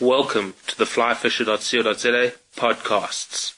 Welcome 0.00 0.54
to 0.66 0.78
the 0.78 0.86
flyfisher.co.za 0.86 2.32
podcasts. 2.56 3.54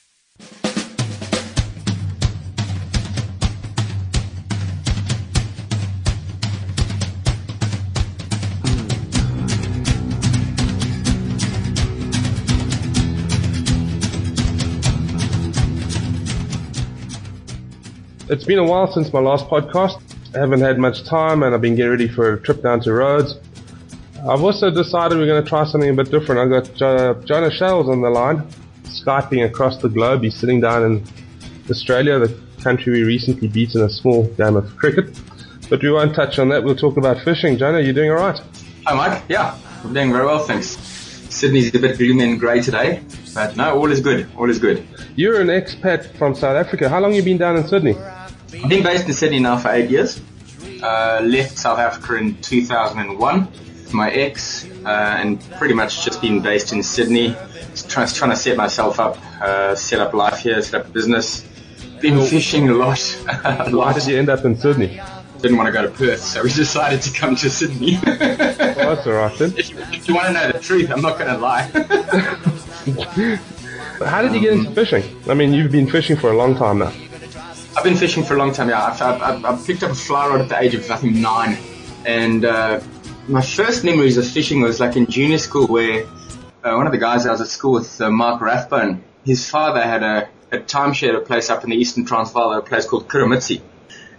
It's 18.29 18.43
been 18.43 18.59
a 18.59 18.65
while 18.65 18.93
since 18.93 19.13
my 19.13 19.21
last 19.21 19.47
podcast. 19.47 20.03
I 20.35 20.41
haven't 20.41 20.61
had 20.61 20.81
much 20.81 21.05
time 21.05 21.45
and 21.45 21.55
I've 21.55 21.61
been 21.61 21.77
getting 21.77 21.93
ready 21.93 22.09
for 22.09 22.33
a 22.33 22.41
trip 22.41 22.65
down 22.65 22.81
to 22.81 22.93
Rhodes. 22.93 23.37
I've 24.29 24.43
also 24.43 24.71
decided 24.71 25.19
we're 25.19 25.27
going 25.27 25.43
to 25.43 25.49
try 25.49 25.65
something 25.65 25.91
a 25.91 25.95
bit 25.95 26.11
different. 26.11 26.41
I've 26.41 26.65
got 26.65 26.75
jo- 26.77 27.15
Jono 27.27 27.51
Shales 27.51 27.89
on 27.89 28.03
the 28.03 28.11
line, 28.11 28.47
Skyping 28.85 29.45
across 29.45 29.79
the 29.79 29.89
globe. 29.89 30.23
He's 30.23 30.37
sitting 30.37 30.61
down 30.61 30.85
in 30.85 31.05
Australia, 31.69 32.19
the 32.21 32.39
country 32.63 32.93
we 32.93 33.03
recently 33.03 33.49
beat 33.49 33.75
in 33.75 33.81
a 33.81 33.89
small 33.91 34.27
game 34.27 34.55
of 34.55 34.77
cricket. 34.77 35.19
But 35.69 35.83
we 35.83 35.91
won't 35.91 36.15
touch 36.15 36.39
on 36.39 36.51
that. 36.51 36.63
We'll 36.63 36.77
talk 36.77 36.97
about 36.97 37.19
fishing. 37.25 37.59
Jonah, 37.59 37.81
you 37.81 37.93
doing 37.93 38.11
alright? 38.11 38.39
Hi, 38.87 38.95
Mike. 38.95 39.25
Yeah, 39.29 39.59
I'm 39.83 39.93
doing 39.93 40.13
very 40.13 40.25
well, 40.25 40.41
thanks. 40.41 40.69
Sydney's 41.31 41.75
a 41.75 41.79
bit 41.81 41.99
gloomy 41.99 42.25
and 42.25 42.39
grey 42.39 42.61
today, 42.61 43.03
but 43.35 43.57
no, 43.57 43.77
all 43.77 43.91
is 43.91 44.01
good. 44.01 44.29
All 44.37 44.49
is 44.51 44.59
good. 44.59 44.87
You're 45.17 45.41
an 45.41 45.49
expat 45.49 46.15
from 46.17 46.35
South 46.35 46.57
Africa. 46.57 46.89
How 46.89 47.01
long 47.01 47.13
have 47.13 47.17
you 47.17 47.25
been 47.25 47.39
down 47.39 47.57
in 47.57 47.67
Sydney? 47.67 47.97
I've 47.97 48.69
been 48.69 48.83
based 48.83 49.07
in 49.09 49.15
Sydney 49.15 49.41
now 49.41 49.57
for 49.57 49.71
eight 49.71 49.91
years. 49.91 50.21
Uh, 50.83 51.23
left 51.25 51.57
South 51.57 51.79
Africa 51.79 52.17
in 52.17 52.37
2001 52.43 53.49
with 53.51 53.72
my 53.93 54.11
ex, 54.11 54.67
uh, 54.85 54.89
and 54.89 55.41
pretty 55.53 55.75
much 55.75 56.05
just 56.05 56.21
been 56.21 56.41
based 56.41 56.73
in 56.73 56.83
Sydney. 56.83 57.37
Trying, 57.89 58.09
trying 58.09 58.31
to 58.31 58.37
set 58.37 58.57
myself 58.57 59.01
up, 59.01 59.19
uh, 59.41 59.75
set 59.75 60.01
up 60.01 60.13
life 60.13 60.41
here, 60.41 60.61
set 60.63 60.81
up 60.81 60.89
a 60.89 60.91
business. 60.91 61.47
Been 62.01 62.25
fishing 62.27 62.69
a 62.69 62.75
lot. 62.75 63.01
a 63.45 63.71
Why 63.71 63.93
did 63.93 64.07
you 64.07 64.19
end 64.19 64.29
up 64.29 64.45
in 64.45 64.57
Sydney? 64.57 65.01
Didn't 65.41 65.57
want 65.57 65.69
to 65.69 65.73
go 65.73 65.83
to 65.83 65.89
Perth, 65.89 66.21
so 66.21 66.43
we 66.43 66.53
decided 66.55 67.03
to 67.03 67.13
come 67.13 67.37
to 67.37 67.51
Sydney. 67.51 67.99
Oh, 68.75 68.97
that's 68.97 69.07
alright 69.07 69.39
then. 69.39 69.55
if, 69.57 69.71
you, 69.71 69.79
if 69.79 70.09
you 70.09 70.15
want 70.15 70.29
to 70.29 70.33
know 70.33 70.51
the 70.51 70.59
truth, 70.59 70.91
I'm 70.91 71.03
not 71.03 71.19
going 71.19 71.31
to 71.31 71.39
lie. 71.39 71.63
How 74.05 74.23
did 74.23 74.33
you 74.35 74.41
get 74.41 74.55
into 74.55 74.71
fishing? 74.73 75.05
I 75.29 75.35
mean, 75.35 75.53
you've 75.53 75.71
been 75.71 75.89
fishing 75.89 76.17
for 76.17 76.33
a 76.33 76.37
long 76.37 76.57
time 76.57 76.79
now. 76.79 76.93
I've 77.77 77.85
been 77.85 77.97
fishing 77.97 78.23
for 78.25 78.35
a 78.35 78.39
long 78.39 78.53
time. 78.53 78.69
Yeah, 78.69 78.85
I've, 78.85 79.01
I've, 79.03 79.45
I've 79.45 79.67
picked 79.67 79.83
up 79.83 79.91
a 79.91 79.95
fly 79.95 80.29
rod 80.29 80.41
at 80.41 80.49
the 80.49 80.61
age 80.61 80.75
of 80.75 80.91
I 80.91 80.97
think 80.97 81.17
nine, 81.17 81.59
and 82.05 82.45
uh, 82.45 82.81
my 83.29 83.43
first 83.43 83.85
memories 83.85 84.17
of 84.17 84.27
fishing 84.27 84.61
was 84.61 84.81
like 84.81 84.97
in 84.97 85.07
junior 85.07 85.39
school, 85.39 85.67
where 85.67 86.05
uh, 86.65 86.75
one 86.75 86.87
of 86.87 86.93
the 86.93 86.99
guys 86.99 87.27
I 87.27 87.33
was 87.33 87.41
at 87.41 87.49
school 87.49 87.73
with, 87.73 88.01
uh, 88.01 88.11
Mark 88.11 88.41
Rathbone, 88.41 89.03
his 89.25 89.49
father 89.49 89.81
had 89.81 90.03
a, 90.03 90.29
a 90.51 90.59
timeshare 90.59 91.11
at 91.11 91.15
a 91.17 91.21
place 91.21 91.51
up 91.51 91.65
in 91.65 91.71
the 91.71 91.77
Eastern 91.77 92.05
Transvaal, 92.05 92.53
a 92.53 92.63
place 92.63 92.87
called 92.87 93.09
Kuramitsi, 93.09 93.61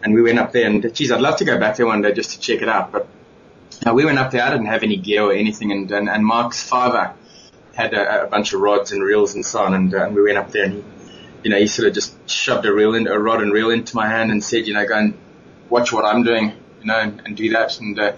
and 0.01 0.13
we 0.13 0.21
went 0.21 0.39
up 0.39 0.51
there. 0.51 0.67
And 0.67 0.93
geez, 0.93 1.11
I'd 1.11 1.21
love 1.21 1.37
to 1.37 1.45
go 1.45 1.59
back 1.59 1.77
there 1.77 1.85
one 1.85 2.01
day 2.01 2.13
just 2.13 2.31
to 2.31 2.39
check 2.39 2.61
it 2.61 2.69
out. 2.69 2.91
But 2.91 3.07
uh, 3.85 3.93
we 3.93 4.05
went 4.05 4.19
up 4.19 4.31
there. 4.31 4.43
I 4.43 4.51
didn't 4.51 4.67
have 4.67 4.83
any 4.83 4.97
gear 4.97 5.23
or 5.23 5.33
anything, 5.33 5.71
and 5.71 5.91
and, 5.91 6.09
and 6.09 6.25
Mark's 6.25 6.63
father 6.63 7.13
had 7.73 7.93
a, 7.93 8.25
a 8.25 8.27
bunch 8.27 8.53
of 8.53 8.61
rods 8.61 8.91
and 8.91 9.03
reels 9.03 9.35
and 9.35 9.45
so 9.45 9.63
on, 9.63 9.73
and, 9.73 9.93
uh, 9.93 10.05
and 10.05 10.15
we 10.15 10.21
went 10.21 10.37
up 10.37 10.51
there 10.51 10.65
and 10.65 10.73
he 10.75 10.83
you 11.43 11.49
know, 11.49 11.57
he 11.57 11.67
sort 11.67 11.87
of 11.87 11.93
just 11.93 12.29
shoved 12.29 12.65
a 12.65 12.73
reel 12.73 12.95
in, 12.95 13.07
a 13.07 13.19
rod 13.19 13.41
and 13.41 13.51
reel 13.51 13.69
into 13.69 13.95
my 13.95 14.07
hand 14.07 14.31
and 14.31 14.43
said, 14.43 14.65
you 14.65 14.73
know, 14.73 14.87
go 14.87 14.97
and 14.97 15.17
watch 15.69 15.91
what 15.91 16.05
I'm 16.05 16.23
doing, 16.23 16.53
you 16.79 16.85
know, 16.85 16.97
and, 16.97 17.21
and 17.25 17.35
do 17.35 17.49
that. 17.49 17.79
And, 17.79 17.99
uh, 17.99 18.13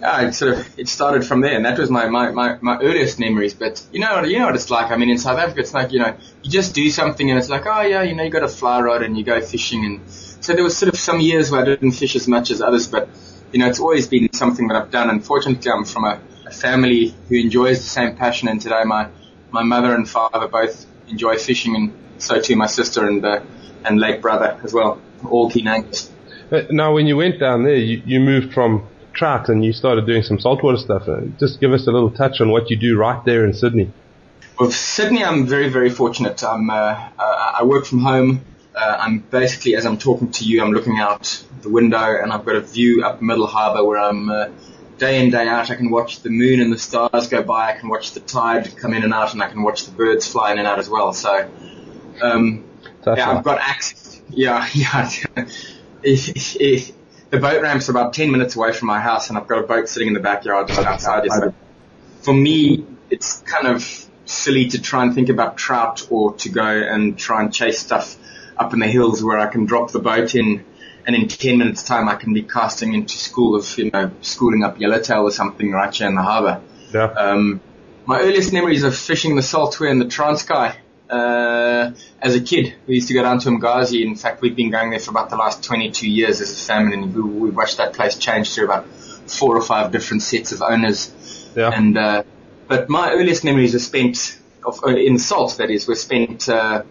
yeah, 0.00 0.28
it 0.28 0.32
sort 0.34 0.54
of, 0.54 0.78
it 0.78 0.88
started 0.88 1.24
from 1.26 1.40
there. 1.40 1.54
And 1.54 1.64
that 1.64 1.78
was 1.78 1.90
my, 1.90 2.08
my, 2.08 2.30
my, 2.30 2.58
my 2.60 2.78
earliest 2.78 3.18
memories. 3.18 3.54
But 3.54 3.84
you 3.92 4.00
know, 4.00 4.22
you 4.24 4.38
know 4.38 4.46
what 4.46 4.54
it's 4.54 4.70
like. 4.70 4.90
I 4.90 4.96
mean, 4.96 5.10
in 5.10 5.18
South 5.18 5.38
Africa, 5.38 5.60
it's 5.60 5.74
like, 5.74 5.92
you 5.92 5.98
know, 5.98 6.16
you 6.42 6.50
just 6.50 6.74
do 6.74 6.88
something 6.90 7.30
and 7.30 7.38
it's 7.38 7.48
like, 7.48 7.66
oh 7.66 7.80
yeah, 7.82 8.02
you 8.02 8.14
know, 8.14 8.22
you 8.22 8.30
got 8.30 8.44
a 8.44 8.48
fly 8.48 8.80
rod 8.80 9.02
and 9.02 9.16
you 9.16 9.24
go 9.24 9.40
fishing. 9.40 9.84
And 9.84 10.08
so 10.08 10.54
there 10.54 10.64
was 10.64 10.76
sort 10.76 10.92
of 10.92 10.98
some 10.98 11.20
years 11.20 11.50
where 11.50 11.62
I 11.62 11.64
didn't 11.64 11.92
fish 11.92 12.16
as 12.16 12.28
much 12.28 12.50
as 12.50 12.60
others, 12.60 12.86
but, 12.86 13.08
you 13.52 13.58
know, 13.58 13.66
it's 13.66 13.80
always 13.80 14.06
been 14.06 14.32
something 14.32 14.68
that 14.68 14.76
I've 14.76 14.90
done. 14.90 15.10
Unfortunately, 15.10 15.70
I'm 15.70 15.84
from 15.84 16.04
a, 16.04 16.20
a 16.46 16.50
family 16.50 17.14
who 17.28 17.36
enjoys 17.36 17.78
the 17.78 17.88
same 17.88 18.16
passion. 18.16 18.48
And 18.48 18.60
today 18.60 18.84
my, 18.84 19.08
my 19.50 19.62
mother 19.62 19.94
and 19.94 20.08
father 20.08 20.48
both 20.48 20.86
enjoy 21.08 21.38
fishing 21.38 21.74
and 21.74 21.92
so 22.18 22.40
too 22.40 22.56
my 22.56 22.66
sister 22.66 23.06
and 23.06 23.24
uh, 23.24 23.40
and 23.84 23.98
late 23.98 24.20
brother 24.20 24.60
as 24.64 24.74
well, 24.74 25.00
all 25.24 25.48
keen 25.50 25.68
anglers. 25.68 26.10
But 26.50 26.72
now, 26.72 26.94
when 26.94 27.06
you 27.06 27.16
went 27.16 27.38
down 27.38 27.62
there, 27.62 27.76
you, 27.76 28.02
you 28.04 28.20
moved 28.20 28.52
from 28.52 28.88
trout 29.18 29.48
and 29.48 29.64
you 29.64 29.72
started 29.72 30.06
doing 30.06 30.22
some 30.22 30.38
saltwater 30.38 30.78
stuff. 30.78 31.08
Uh, 31.08 31.22
just 31.38 31.60
give 31.60 31.72
us 31.72 31.86
a 31.86 31.90
little 31.90 32.10
touch 32.10 32.40
on 32.40 32.50
what 32.50 32.70
you 32.70 32.76
do 32.76 32.96
right 32.96 33.22
there 33.24 33.44
in 33.44 33.52
Sydney. 33.52 33.90
Well, 34.58 34.70
Sydney, 34.70 35.22
I'm 35.24 35.46
very 35.46 35.68
very 35.68 35.90
fortunate. 35.90 36.42
I'm 36.42 36.70
uh, 36.70 36.74
uh, 36.74 37.52
I 37.60 37.64
work 37.64 37.84
from 37.84 38.00
home. 38.00 38.40
Uh, 38.74 38.96
I'm 38.98 39.18
basically 39.18 39.74
as 39.74 39.84
I'm 39.84 39.98
talking 39.98 40.30
to 40.30 40.44
you, 40.44 40.62
I'm 40.62 40.72
looking 40.72 40.98
out 40.98 41.44
the 41.62 41.68
window 41.68 42.16
and 42.22 42.32
I've 42.32 42.44
got 42.44 42.56
a 42.56 42.60
view 42.60 43.04
up 43.04 43.20
Middle 43.20 43.46
Harbour 43.46 43.84
where 43.84 43.98
I'm. 43.98 44.30
Uh, 44.30 44.48
Day 44.98 45.22
in, 45.22 45.30
day 45.30 45.46
out, 45.46 45.70
I 45.70 45.76
can 45.76 45.90
watch 45.92 46.22
the 46.22 46.28
moon 46.28 46.60
and 46.60 46.72
the 46.72 46.78
stars 46.78 47.28
go 47.28 47.40
by. 47.44 47.70
I 47.72 47.78
can 47.78 47.88
watch 47.88 48.14
the 48.14 48.18
tide 48.18 48.76
come 48.76 48.92
in 48.92 49.04
and 49.04 49.14
out, 49.14 49.32
and 49.32 49.40
I 49.40 49.48
can 49.48 49.62
watch 49.62 49.84
the 49.84 49.92
birds 49.92 50.26
fly 50.26 50.50
in 50.50 50.58
and 50.58 50.66
out 50.66 50.80
as 50.80 50.88
well. 50.90 51.12
So, 51.12 51.48
um, 52.20 52.64
yeah. 53.06 53.30
I've 53.30 53.44
got 53.44 53.60
access. 53.60 54.20
Yeah, 54.30 54.66
yeah. 54.74 55.08
If- 56.02 56.56
if- 56.60 56.92
the 57.30 57.38
boat 57.38 57.62
ramp's 57.62 57.88
about 57.88 58.14
10 58.14 58.30
minutes 58.30 58.56
away 58.56 58.72
from 58.72 58.88
my 58.88 59.00
house 59.00 59.28
and 59.28 59.38
I've 59.38 59.46
got 59.46 59.58
a 59.58 59.66
boat 59.66 59.88
sitting 59.88 60.08
in 60.08 60.14
the 60.14 60.20
backyard 60.20 60.68
just 60.68 60.80
outside. 60.80 61.28
So 61.30 61.54
for 62.22 62.32
me, 62.32 62.86
it's 63.10 63.40
kind 63.42 63.66
of 63.66 64.06
silly 64.24 64.68
to 64.68 64.80
try 64.80 65.02
and 65.02 65.14
think 65.14 65.28
about 65.28 65.56
trout 65.56 66.06
or 66.10 66.34
to 66.34 66.48
go 66.48 66.66
and 66.66 67.18
try 67.18 67.42
and 67.42 67.52
chase 67.52 67.78
stuff 67.80 68.16
up 68.56 68.72
in 68.72 68.78
the 68.78 68.86
hills 68.86 69.22
where 69.22 69.38
I 69.38 69.46
can 69.46 69.66
drop 69.66 69.90
the 69.90 70.00
boat 70.00 70.34
in 70.34 70.64
and 71.06 71.16
in 71.16 71.28
10 71.28 71.58
minutes 71.58 71.82
time 71.82 72.08
I 72.08 72.16
can 72.16 72.34
be 72.34 72.42
casting 72.42 72.94
into 72.94 73.16
school 73.16 73.54
of, 73.56 73.78
you 73.78 73.90
know, 73.90 74.10
schooling 74.20 74.62
up 74.62 74.78
yellowtail 74.78 75.22
or 75.22 75.30
something 75.30 75.70
right 75.70 75.94
here 75.94 76.08
in 76.08 76.14
the 76.14 76.22
harbour. 76.22 76.60
Yeah. 76.92 77.04
Um, 77.04 77.60
my 78.04 78.20
earliest 78.20 78.52
memories 78.52 78.84
of 78.84 78.96
fishing 78.96 79.36
the 79.36 79.42
saltwater 79.42 79.90
in 79.90 79.98
the 79.98 80.06
Transkei. 80.06 80.74
Uh, 81.08 81.92
as 82.20 82.34
a 82.34 82.40
kid, 82.40 82.74
we 82.86 82.96
used 82.96 83.08
to 83.08 83.14
go 83.14 83.22
down 83.22 83.38
to 83.40 83.48
Mgazi. 83.48 84.04
In 84.04 84.14
fact, 84.14 84.42
we've 84.42 84.56
been 84.56 84.70
going 84.70 84.90
there 84.90 85.00
for 85.00 85.10
about 85.10 85.30
the 85.30 85.36
last 85.36 85.62
22 85.64 86.08
years 86.08 86.40
as 86.40 86.52
a 86.52 86.66
family, 86.66 86.94
and 86.94 87.14
we, 87.14 87.22
we 87.22 87.50
watched 87.50 87.78
that 87.78 87.94
place 87.94 88.16
change 88.18 88.54
through 88.54 88.66
about 88.66 88.86
four 88.86 89.56
or 89.56 89.62
five 89.62 89.90
different 89.90 90.22
sets 90.22 90.52
of 90.52 90.62
owners. 90.62 91.12
Yeah. 91.56 91.70
And 91.70 91.96
uh, 91.96 92.22
but 92.66 92.88
my 92.88 93.12
earliest 93.12 93.44
memories 93.44 93.74
are 93.74 93.78
spent 93.80 94.38
of, 94.64 94.84
uh, 94.84 94.88
in 94.88 95.18
salt. 95.18 95.56
That 95.58 95.70
is, 95.70 95.88
were 95.88 95.94
spent. 95.94 96.48
Uh, 96.48 96.82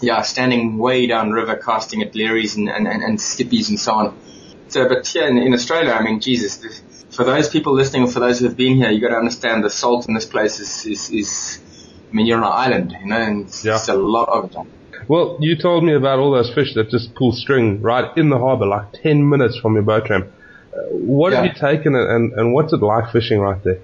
yeah, 0.00 0.22
standing 0.22 0.78
way 0.78 1.06
down 1.06 1.30
river, 1.30 1.56
casting 1.56 2.02
at 2.02 2.14
leeries 2.14 2.56
and, 2.56 2.68
and, 2.68 2.86
and, 2.86 3.02
and 3.02 3.18
Skippies 3.18 3.68
and 3.68 3.78
so 3.78 3.94
on. 3.94 4.18
So, 4.68 4.88
but 4.88 5.06
here 5.06 5.26
in, 5.26 5.38
in 5.38 5.54
Australia, 5.54 5.92
I 5.92 6.02
mean, 6.02 6.20
Jesus, 6.20 6.58
for 7.10 7.24
those 7.24 7.48
people 7.48 7.74
listening 7.74 8.02
or 8.02 8.08
for 8.08 8.20
those 8.20 8.40
who 8.40 8.46
have 8.46 8.56
been 8.56 8.76
here, 8.76 8.90
you 8.90 9.00
got 9.00 9.10
to 9.10 9.16
understand 9.16 9.62
the 9.62 9.70
salt 9.70 10.08
in 10.08 10.14
this 10.14 10.26
place 10.26 10.58
is, 10.58 10.86
is, 10.86 11.10
is, 11.10 11.60
mean, 12.14 12.26
you're 12.26 12.38
on 12.38 12.44
an 12.44 12.52
island, 12.52 12.96
you 13.00 13.06
know, 13.06 13.16
and 13.16 13.46
it's, 13.46 13.64
Yeah. 13.64 13.74
it's 13.74 13.88
a 13.88 13.94
lot 13.94 14.28
of 14.28 14.50
it. 14.50 14.56
Well, 15.08 15.36
you 15.40 15.56
told 15.56 15.84
me 15.84 15.94
about 15.94 16.18
all 16.18 16.30
those 16.30 16.52
fish 16.54 16.74
that 16.74 16.90
just 16.90 17.14
pull 17.14 17.32
string 17.32 17.82
right 17.82 18.16
in 18.16 18.30
the 18.30 18.38
harbour, 18.38 18.66
like 18.66 18.92
10 19.02 19.28
minutes 19.28 19.58
from 19.58 19.74
your 19.74 19.82
boat 19.82 20.08
ramp. 20.08 20.28
Uh, 20.72 20.78
what 20.92 21.32
have 21.32 21.44
you 21.44 21.52
taken 21.52 21.94
and, 21.94 22.10
and, 22.10 22.32
and 22.32 22.52
what's 22.54 22.72
it 22.72 22.80
like 22.82 23.10
fishing 23.12 23.38
right 23.40 23.62
there? 23.62 23.80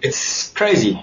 It's 0.00 0.50
crazy. 0.50 1.02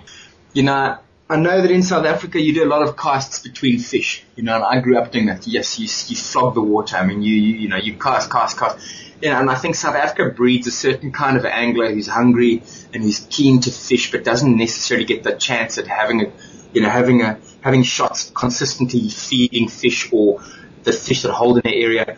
You 0.54 0.64
know, 0.64 0.98
I 1.30 1.36
know 1.38 1.62
that 1.62 1.72
in 1.72 1.84
South 1.84 2.06
Africa 2.06 2.40
you 2.40 2.54
do 2.54 2.64
a 2.64 2.68
lot 2.76 2.82
of 2.82 2.98
casts 2.98 3.40
between 3.40 3.80
fish. 3.80 4.24
You 4.36 4.44
know, 4.44 4.56
and 4.56 4.64
I 4.64 4.80
grew 4.82 4.98
up 4.98 5.12
doing 5.12 5.28
that. 5.28 5.48
Yes, 5.48 5.80
you, 5.80 5.86
you 5.86 6.16
flog 6.16 6.56
the 6.56 6.62
water. 6.62 6.96
I 6.98 7.06
mean, 7.06 7.22
you, 7.22 7.34
you, 7.36 7.56
you 7.56 7.68
know, 7.70 7.78
you 7.78 7.96
cast, 7.98 8.30
cast, 8.32 8.58
cast. 8.58 8.78
You 9.24 9.30
know, 9.30 9.40
and 9.40 9.50
I 9.50 9.56
think 9.56 9.76
South 9.76 9.96
Africa 9.96 10.34
breeds 10.36 10.68
a 10.68 10.72
certain 10.72 11.14
kind 11.14 11.38
of 11.38 11.46
angler 11.46 11.90
who's 11.94 12.08
hungry 12.08 12.62
and 12.94 13.02
who's 13.02 13.26
keen 13.30 13.62
to 13.62 13.72
fish, 13.72 14.12
but 14.12 14.26
doesn't 14.26 14.58
necessarily 14.58 15.06
get 15.06 15.24
the 15.24 15.32
chance 15.32 15.78
at 15.78 15.88
having 15.88 16.26
a, 16.26 16.34
you 16.74 16.82
know, 16.82 16.90
having 16.90 17.22
a, 17.22 17.40
having 17.62 17.84
shots 17.84 18.34
consistently 18.36 19.08
feeding 19.08 19.70
fish 19.70 20.12
or 20.12 20.44
the 20.84 20.92
fish 20.92 21.22
that 21.22 21.32
hold 21.32 21.56
in 21.56 21.62
the 21.64 21.74
area. 21.74 22.18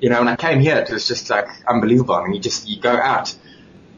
You 0.00 0.08
know, 0.08 0.18
when 0.20 0.28
I 0.28 0.36
came 0.36 0.60
here, 0.60 0.78
it 0.78 0.88
was 0.90 1.06
just 1.06 1.28
like 1.28 1.46
unbelievable. 1.68 2.14
I 2.14 2.24
mean, 2.24 2.32
you 2.32 2.40
just, 2.40 2.66
you 2.66 2.80
go 2.80 2.96
out 2.96 3.36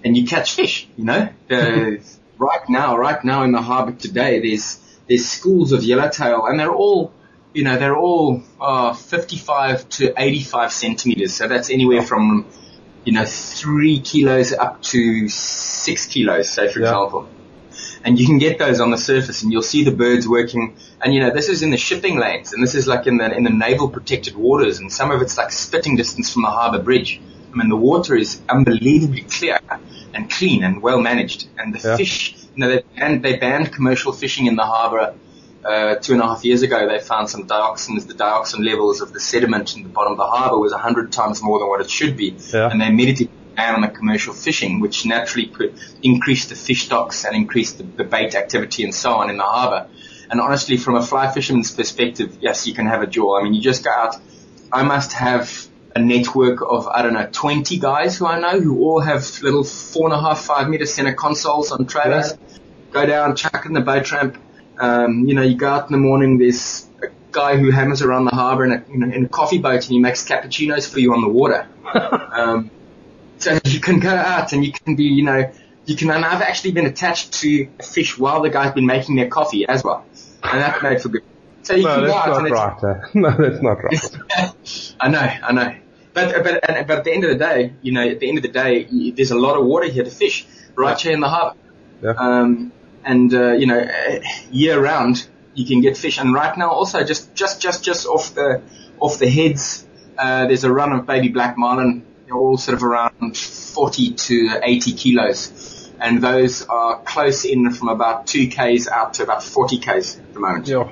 and 0.04 0.16
you 0.16 0.26
catch 0.26 0.54
fish, 0.54 0.88
you 0.96 1.04
know. 1.04 1.28
The, 1.46 2.02
right 2.38 2.68
now, 2.68 2.98
right 2.98 3.22
now 3.24 3.44
in 3.44 3.52
the 3.52 3.62
harbour 3.62 3.92
today, 3.92 4.40
there's 4.40 4.80
there's 5.08 5.26
schools 5.28 5.70
of 5.70 5.84
yellowtail, 5.84 6.46
and 6.46 6.58
they're 6.58 6.74
all, 6.74 7.12
you 7.54 7.64
know, 7.64 7.78
they're 7.78 7.96
all 7.96 8.42
uh, 8.60 8.92
55 8.92 9.88
to 9.90 10.14
85 10.16 10.72
centimeters. 10.72 11.34
So 11.34 11.48
that's 11.48 11.70
anywhere 11.70 12.02
from, 12.02 12.46
you 13.04 13.12
know, 13.12 13.24
three 13.24 14.00
kilos 14.00 14.52
up 14.52 14.82
to 14.82 15.28
six 15.28 16.06
kilos, 16.06 16.50
say 16.50 16.68
for 16.72 16.80
Yeah. 16.80 16.86
example. 16.86 17.28
And 18.04 18.18
you 18.18 18.26
can 18.26 18.38
get 18.38 18.58
those 18.58 18.80
on 18.80 18.90
the 18.90 18.96
surface, 18.98 19.42
and 19.42 19.52
you'll 19.52 19.62
see 19.62 19.84
the 19.84 19.90
birds 19.90 20.26
working. 20.28 20.76
And 21.02 21.12
you 21.12 21.20
know, 21.20 21.30
this 21.30 21.48
is 21.48 21.62
in 21.62 21.70
the 21.70 21.76
shipping 21.76 22.18
lanes, 22.18 22.52
and 22.52 22.62
this 22.62 22.74
is 22.74 22.86
like 22.86 23.06
in 23.06 23.18
the 23.18 23.30
in 23.36 23.44
the 23.44 23.50
naval 23.50 23.88
protected 23.90 24.36
waters, 24.36 24.78
and 24.78 24.90
some 24.90 25.10
of 25.10 25.20
it's 25.20 25.36
like 25.36 25.50
spitting 25.52 25.96
distance 25.96 26.32
from 26.32 26.42
the 26.42 26.48
harbour 26.48 26.80
bridge. 26.82 27.20
I 27.52 27.56
mean, 27.56 27.68
the 27.68 27.76
water 27.76 28.14
is 28.16 28.40
unbelievably 28.48 29.22
clear 29.22 29.58
and 30.14 30.30
clean 30.30 30.62
and 30.64 30.80
well 30.80 31.00
managed, 31.00 31.48
and 31.58 31.74
the 31.74 31.80
Yeah. 31.86 31.96
fish 31.96 32.34
You 32.54 32.64
know, 32.64 32.70
they 32.70 32.82
banned, 32.96 33.22
they 33.22 33.36
banned 33.36 33.72
commercial 33.72 34.12
fishing 34.12 34.46
in 34.46 34.56
the 34.56 34.64
harbour 34.64 35.14
uh, 35.68 35.94
two 35.96 36.14
and 36.14 36.22
a 36.22 36.26
half 36.26 36.44
years 36.44 36.62
ago. 36.62 36.88
They 36.88 36.98
found 37.00 37.28
some 37.28 37.46
dioxins. 37.46 38.06
The 38.06 38.14
dioxin 38.14 38.64
levels 38.64 39.00
of 39.00 39.12
the 39.12 39.20
sediment 39.20 39.76
in 39.76 39.82
the 39.82 39.88
bottom 39.88 40.12
of 40.12 40.18
the 40.18 40.26
harbour 40.26 40.58
was 40.58 40.72
a 40.72 40.78
hundred 40.78 41.12
times 41.12 41.42
more 41.42 41.58
than 41.58 41.68
what 41.68 41.80
it 41.80 41.90
should 41.90 42.16
be, 42.16 42.36
Yeah. 42.52 42.68
and 42.70 42.80
they 42.80 42.86
immediately 42.86 43.28
banned 43.56 43.76
on 43.76 43.82
the 43.82 43.88
commercial 43.88 44.32
fishing, 44.34 44.80
which 44.80 45.04
naturally 45.04 45.46
put, 45.48 45.74
increased 46.02 46.48
the 46.48 46.54
fish 46.54 46.84
stocks 46.86 47.24
and 47.24 47.34
increased 47.36 47.78
the, 47.78 47.84
the 47.84 48.04
bait 48.04 48.34
activity 48.34 48.84
and 48.84 48.94
so 48.94 49.12
on 49.14 49.30
in 49.30 49.36
the 49.36 49.42
harbour. 49.44 49.88
And 50.30 50.40
honestly, 50.40 50.76
from 50.76 50.94
a 50.94 51.02
fly 51.02 51.30
fisherman's 51.32 51.70
perspective, 51.70 52.38
yes, 52.40 52.66
you 52.66 52.74
can 52.74 52.86
have 52.86 53.02
a 53.02 53.06
jaw. 53.06 53.38
I 53.38 53.42
mean, 53.42 53.54
you 53.54 53.60
just 53.62 53.82
go 53.84 53.90
out. 53.90 54.14
I 54.72 54.82
must 54.82 55.12
have 55.14 55.66
a 55.96 56.00
network 56.00 56.60
of, 56.62 56.86
I 56.86 57.02
don't 57.02 57.14
know, 57.14 57.28
20 57.32 57.78
guys 57.78 58.18
who 58.18 58.26
I 58.26 58.38
know 58.38 58.60
who 58.60 58.78
all 58.84 59.00
have 59.00 59.26
little 59.42 59.64
four 59.64 60.04
and 60.08 60.14
a 60.14 60.20
half, 60.20 60.40
five 60.44 60.68
meter 60.68 60.86
center 60.86 61.14
consoles 61.14 61.72
on 61.72 61.86
trailers. 61.86 62.34
Go 62.92 63.04
down, 63.06 63.36
chuck 63.36 63.64
in 63.66 63.72
the 63.72 63.80
boat 63.80 64.10
ramp. 64.12 64.36
Um, 64.78 65.24
you 65.26 65.34
know, 65.34 65.42
you 65.42 65.56
go 65.56 65.68
out 65.68 65.86
in 65.86 65.92
the 65.92 65.98
morning, 65.98 66.38
there's 66.38 66.86
a 67.02 67.08
guy 67.32 67.56
who 67.56 67.70
hammers 67.70 68.02
around 68.02 68.24
the 68.26 68.30
harbor 68.34 68.64
in 68.64 68.72
a, 68.72 68.84
in 68.92 69.02
a, 69.02 69.06
in 69.16 69.24
a 69.24 69.28
coffee 69.28 69.58
boat 69.58 69.74
and 69.74 69.84
he 69.84 69.98
makes 69.98 70.24
cappuccinos 70.26 70.90
for 70.90 71.00
you 71.00 71.12
on 71.12 71.20
the 71.20 71.28
water. 71.28 71.66
um, 72.32 72.70
so 73.38 73.58
you 73.64 73.80
can 73.80 74.00
go 74.00 74.10
out 74.10 74.52
and 74.52 74.64
you 74.64 74.72
can 74.72 74.96
be, 74.96 75.04
you 75.04 75.24
know, 75.24 75.50
you 75.86 75.96
can, 75.96 76.10
and 76.10 76.24
I've 76.24 76.42
actually 76.42 76.72
been 76.72 76.86
attached 76.86 77.32
to 77.40 77.68
a 77.78 77.82
fish 77.82 78.18
while 78.18 78.42
the 78.42 78.50
guy's 78.50 78.74
been 78.74 78.86
making 78.86 79.16
their 79.16 79.28
coffee 79.28 79.66
as 79.66 79.82
well. 79.82 80.04
And 80.42 80.60
that 80.60 80.82
made 80.82 81.00
for 81.00 81.08
good. 81.08 81.22
So 81.62 81.74
you 81.74 81.84
No, 81.84 81.94
can 81.96 82.04
go 82.06 82.14
out 82.14 82.36
and 82.38 82.46
it's, 82.46 82.54
right. 82.54 82.84
eh? 82.84 83.08
No, 83.14 83.30
that's 83.30 83.62
not 83.62 83.82
right. 83.82 84.94
I 85.00 85.08
know, 85.08 85.18
I 85.20 85.52
know. 85.52 85.74
But, 86.14 86.42
but, 86.42 86.68
and, 86.68 86.86
but 86.86 86.98
at 86.98 87.04
the 87.04 87.12
end 87.12 87.24
of 87.24 87.30
the 87.30 87.36
day, 87.36 87.72
you 87.82 87.92
know, 87.92 88.08
at 88.08 88.20
the 88.20 88.28
end 88.28 88.38
of 88.38 88.42
the 88.42 88.48
day, 88.48 88.84
there's 89.12 89.30
a 89.30 89.38
lot 89.38 89.56
of 89.58 89.66
water 89.66 89.86
here 89.86 90.04
to 90.04 90.10
fish, 90.10 90.46
right 90.74 90.98
here 90.98 91.12
in 91.12 91.20
the 91.20 91.28
harbour. 91.28 91.56
Yeah. 92.02 92.12
Um, 92.12 92.72
and, 93.08 93.32
uh, 93.34 93.52
you 93.52 93.66
know, 93.66 93.80
year 94.50 94.80
round, 94.80 95.26
you 95.54 95.66
can 95.66 95.80
get 95.80 95.96
fish. 95.96 96.18
And 96.20 96.32
right 96.34 96.56
now 96.56 96.70
also, 96.70 97.02
just, 97.04 97.34
just, 97.34 97.60
just, 97.60 97.82
just 97.84 98.06
off 98.06 98.34
the, 98.34 98.62
off 99.00 99.18
the 99.18 99.28
heads, 99.28 99.86
uh, 100.16 100.46
there's 100.46 100.64
a 100.64 100.72
run 100.72 100.92
of 100.92 101.06
baby 101.06 101.28
black 101.28 101.56
marlin, 101.56 102.04
they're 102.26 102.36
all 102.36 102.56
sort 102.58 102.76
of 102.76 102.82
around 102.84 103.36
40 103.36 104.12
to 104.14 104.60
80 104.62 104.92
kilos. 104.92 105.90
And 106.00 106.22
those 106.22 106.64
are 106.66 107.00
close 107.02 107.44
in 107.44 107.72
from 107.72 107.88
about 107.88 108.26
2 108.28 108.48
Ks 108.50 108.86
out 108.88 109.14
to 109.14 109.22
about 109.24 109.42
40 109.42 109.78
Ks 109.78 110.18
at 110.18 110.34
the 110.34 110.40
moment. 110.40 110.68
Yeah. 110.68 110.88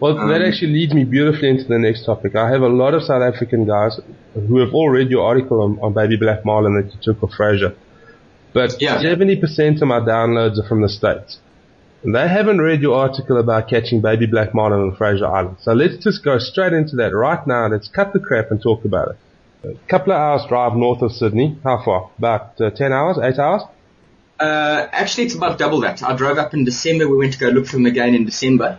Well, 0.00 0.14
that 0.14 0.40
Um, 0.40 0.48
actually 0.48 0.72
leads 0.72 0.94
me 0.94 1.04
beautifully 1.04 1.48
into 1.50 1.64
the 1.64 1.78
next 1.78 2.04
topic. 2.06 2.36
I 2.36 2.48
have 2.50 2.62
a 2.62 2.68
lot 2.68 2.94
of 2.94 3.02
South 3.02 3.20
African 3.20 3.66
guys 3.66 4.00
who 4.34 4.58
have 4.60 4.72
all 4.72 4.88
read 4.88 5.10
your 5.10 5.26
article 5.26 5.60
on, 5.62 5.78
on 5.82 5.92
Baby 5.92 6.16
Black 6.16 6.44
Marlin 6.44 6.74
that 6.76 6.94
you 6.94 7.00
took 7.02 7.22
off 7.24 7.32
Fraser. 7.34 7.74
But 8.54 8.80
Yeah. 8.80 9.02
70% 9.02 9.82
of 9.82 9.88
my 9.88 10.00
downloads 10.00 10.58
are 10.58 10.66
from 10.68 10.80
the 10.82 10.88
States. 10.88 11.40
They 12.04 12.28
haven't 12.28 12.60
read 12.60 12.80
your 12.80 12.96
article 12.96 13.38
about 13.38 13.68
catching 13.68 14.00
Baby 14.00 14.26
Black 14.26 14.54
Marlin 14.54 14.80
on 14.80 14.96
Fraser 14.96 15.26
Island. 15.26 15.56
So 15.60 15.72
let's 15.72 15.96
just 15.96 16.24
go 16.24 16.38
straight 16.38 16.72
into 16.72 16.96
that 16.96 17.12
right 17.14 17.44
now. 17.46 17.66
Let's 17.66 17.88
cut 17.88 18.12
the 18.12 18.20
crap 18.20 18.50
and 18.50 18.62
talk 18.62 18.84
about 18.84 19.08
it. 19.10 19.16
A 19.64 19.88
couple 19.88 20.12
of 20.12 20.18
hours 20.18 20.42
drive 20.48 20.76
north 20.76 21.02
of 21.02 21.10
Sydney. 21.10 21.58
How 21.64 21.82
far? 21.84 22.10
About 22.18 22.60
uh, 22.60 22.70
10 22.70 22.92
hours? 22.92 23.18
8 23.20 23.38
hours? 23.40 23.62
Uh, 24.38 24.86
actually, 24.92 25.24
it's 25.24 25.34
about 25.34 25.58
double 25.58 25.80
that. 25.80 26.02
I 26.02 26.14
drove 26.14 26.38
up 26.38 26.54
in 26.54 26.64
December. 26.64 27.08
We 27.08 27.16
went 27.16 27.32
to 27.32 27.38
go 27.40 27.48
look 27.48 27.66
for 27.66 27.72
them 27.72 27.86
again 27.86 28.14
in 28.14 28.24
December. 28.24 28.78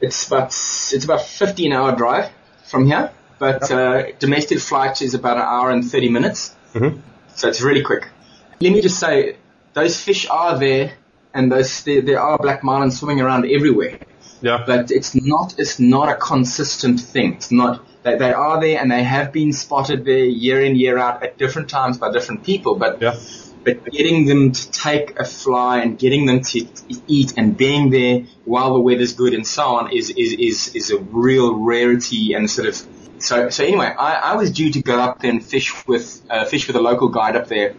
It's 0.00 0.26
about 0.26 0.46
it's 0.48 1.04
about 1.04 1.22
15 1.22 1.72
hour 1.72 1.96
drive 1.96 2.30
from 2.64 2.86
here, 2.86 3.10
but 3.38 3.70
uh, 3.70 4.12
domestic 4.18 4.60
flight 4.60 5.02
is 5.02 5.14
about 5.14 5.36
an 5.36 5.42
hour 5.44 5.70
and 5.70 5.84
30 5.84 6.08
minutes. 6.08 6.54
Mhm. 6.74 7.00
So 7.34 7.48
it's 7.48 7.60
really 7.60 7.82
quick. 7.82 8.08
Let 8.60 8.72
me 8.72 8.80
just 8.80 8.98
say, 9.00 9.36
those 9.74 10.00
fish 10.00 10.28
are 10.28 10.58
there, 10.58 10.92
and 11.34 11.50
those 11.50 11.82
there, 11.84 12.02
there 12.02 12.20
are 12.20 12.38
black 12.38 12.62
marlin 12.62 12.90
swimming 12.90 13.20
around 13.20 13.46
everywhere. 13.46 13.98
Yeah. 14.40 14.64
But 14.66 14.90
it's 14.90 15.14
not 15.14 15.54
it's 15.58 15.78
not 15.78 16.08
a 16.08 16.14
consistent 16.16 17.00
thing. 17.00 17.34
It's 17.34 17.52
not 17.52 17.84
they, 18.02 18.16
they 18.16 18.32
are 18.32 18.60
there 18.60 18.80
and 18.80 18.90
they 18.90 19.04
have 19.04 19.32
been 19.32 19.52
spotted 19.52 20.04
there 20.04 20.24
year 20.24 20.60
in 20.62 20.76
year 20.76 20.98
out 20.98 21.22
at 21.22 21.38
different 21.38 21.68
times 21.68 21.98
by 21.98 22.10
different 22.12 22.42
people. 22.44 22.74
But 22.74 23.00
Yeah. 23.00 23.16
but 23.64 23.84
getting 23.90 24.26
them 24.26 24.50
to 24.52 24.70
take 24.72 25.18
a 25.20 25.24
fly 25.24 25.78
and 25.82 25.98
getting 25.98 26.26
them 26.26 26.40
to 26.40 26.66
eat 27.06 27.34
and 27.36 27.56
being 27.56 27.90
there 27.90 28.24
while 28.44 28.74
the 28.74 28.80
weather's 28.80 29.12
good 29.12 29.34
and 29.34 29.46
so 29.46 29.76
on 29.76 29.92
is, 29.92 30.10
is, 30.10 30.32
is, 30.32 30.74
is 30.74 30.90
a 30.90 30.98
real 30.98 31.54
rarity 31.54 32.34
and 32.34 32.50
sort 32.50 32.66
of, 32.66 32.82
so, 33.18 33.50
so 33.50 33.62
anyway, 33.62 33.86
I, 33.96 34.32
I 34.32 34.34
was 34.34 34.50
due 34.50 34.72
to 34.72 34.82
go 34.82 34.98
up 34.98 35.20
there 35.20 35.30
and 35.30 35.44
fish 35.44 35.86
with, 35.86 36.22
uh, 36.28 36.44
fish 36.44 36.66
with 36.66 36.74
a 36.74 36.80
local 36.80 37.08
guide 37.08 37.36
up 37.36 37.46
there, 37.46 37.76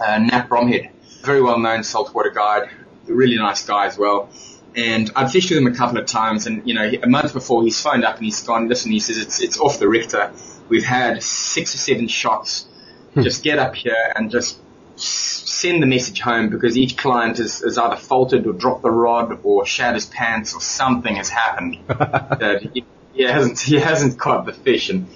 uh, 0.00 0.18
Nat 0.18 0.48
Bromhead, 0.48 0.88
very 1.22 1.42
well 1.42 1.58
known 1.58 1.82
saltwater 1.82 2.30
guide, 2.30 2.70
really 3.06 3.36
nice 3.36 3.64
guy 3.66 3.86
as 3.86 3.98
well. 3.98 4.28
And 4.74 5.10
I'd 5.16 5.30
fished 5.30 5.50
with 5.50 5.58
him 5.58 5.66
a 5.66 5.74
couple 5.74 5.98
of 5.98 6.06
times 6.06 6.46
and, 6.46 6.66
you 6.66 6.74
know, 6.74 6.90
a 7.02 7.08
month 7.08 7.32
before 7.32 7.62
he's 7.64 7.80
phoned 7.80 8.04
up 8.04 8.16
and 8.16 8.24
he's 8.24 8.40
gone, 8.42 8.68
listen, 8.68 8.92
he 8.92 9.00
says, 9.00 9.18
it's, 9.18 9.40
it's 9.40 9.58
off 9.58 9.80
the 9.80 9.88
Richter. 9.88 10.32
We've 10.68 10.84
had 10.84 11.22
six 11.22 11.74
or 11.74 11.78
seven 11.78 12.06
shots. 12.06 12.66
Hmm. 13.14 13.22
Just 13.22 13.42
get 13.42 13.58
up 13.58 13.74
here 13.74 14.12
and 14.14 14.30
just 14.30 14.60
send 14.96 15.82
the 15.82 15.86
message 15.86 16.20
home 16.20 16.50
because 16.50 16.76
each 16.76 16.96
client 16.96 17.38
has, 17.38 17.60
has 17.60 17.78
either 17.78 17.96
faltered 17.96 18.46
or 18.46 18.52
dropped 18.52 18.82
the 18.82 18.90
rod 18.90 19.40
or 19.42 19.66
shat 19.66 19.94
his 19.94 20.06
pants 20.06 20.54
or 20.54 20.60
something 20.60 21.16
has 21.16 21.28
happened 21.28 21.78
that 21.88 22.70
he, 22.72 22.84
he 23.14 23.22
hasn't 23.22 23.58
he 23.58 23.76
hasn't 23.76 24.18
caught 24.18 24.44
the 24.46 24.52
fish 24.52 24.90
and 24.90 25.08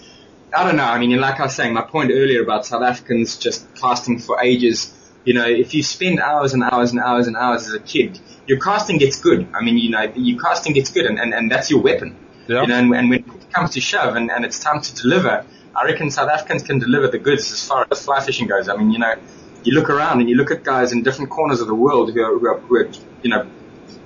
I 0.55 0.65
don't 0.65 0.77
know. 0.77 0.85
I 0.85 0.99
mean, 0.99 1.17
like 1.21 1.41
I 1.41 1.45
was 1.45 1.55
saying, 1.55 1.75
my 1.75 1.83
point 1.83 2.11
earlier 2.12 2.43
about 2.43 2.65
South 2.65 2.83
Africans 2.83 3.39
just 3.39 3.75
casting 3.75 4.19
for 4.19 4.41
ages. 4.41 4.95
You 5.25 5.35
know, 5.35 5.47
if 5.47 5.75
you 5.75 5.82
spend 5.82 6.21
hours 6.21 6.53
and 6.53 6.62
hours 6.62 6.91
and 6.91 7.00
hours 7.00 7.26
and 7.26 7.37
hours 7.37 7.67
as 7.67 7.75
a 7.75 7.81
kid, 7.81 8.19
your 8.47 8.61
casting 8.61 8.99
gets 8.99 9.21
good. 9.21 9.49
I 9.55 9.62
mean, 9.65 9.79
you 9.79 9.91
know, 9.91 10.03
your 10.15 10.38
casting 10.38 10.75
gets 10.75 10.91
good, 10.91 11.06
and, 11.06 11.19
and, 11.19 11.32
and 11.32 11.50
that's 11.50 11.71
your 11.71 11.81
weapon. 11.81 12.17
Yeah. 12.47 12.62
You 12.62 12.67
know, 12.69 12.75
and, 12.76 12.94
and 12.94 13.11
when 13.11 13.21
it 13.21 13.53
comes 13.53 13.71
to 13.71 13.81
shove 13.81 14.17
and, 14.17 14.31
and 14.31 14.44
it's 14.44 14.59
time 14.59 14.82
to 14.82 14.94
deliver, 14.94 15.47
I 15.75 15.85
reckon 15.87 16.11
South 16.11 16.29
Africans 16.29 16.62
can 16.62 16.79
deliver 16.79 17.09
the 17.09 17.19
goods 17.19 17.50
as 17.50 17.67
far 17.67 17.87
as 17.91 18.05
fly 18.05 18.21
fishing 18.21 18.47
goes. 18.47 18.69
I 18.69 18.76
mean, 18.76 18.91
you 18.91 18.99
know, 18.99 19.15
you 19.62 19.73
look 19.73 19.88
around 19.88 20.21
and 20.21 20.29
you 20.29 20.37
look 20.37 20.50
at 20.50 20.62
guys 20.62 20.93
in 20.93 21.03
different 21.03 21.31
corners 21.31 21.61
of 21.62 21.69
the 21.69 21.75
world 21.75 22.12
who 22.12 22.23
are, 22.23 22.38
who 22.38 22.47
are, 22.47 22.59
who 22.61 22.77
are 22.77 22.88
you 23.23 23.31
know, 23.31 23.50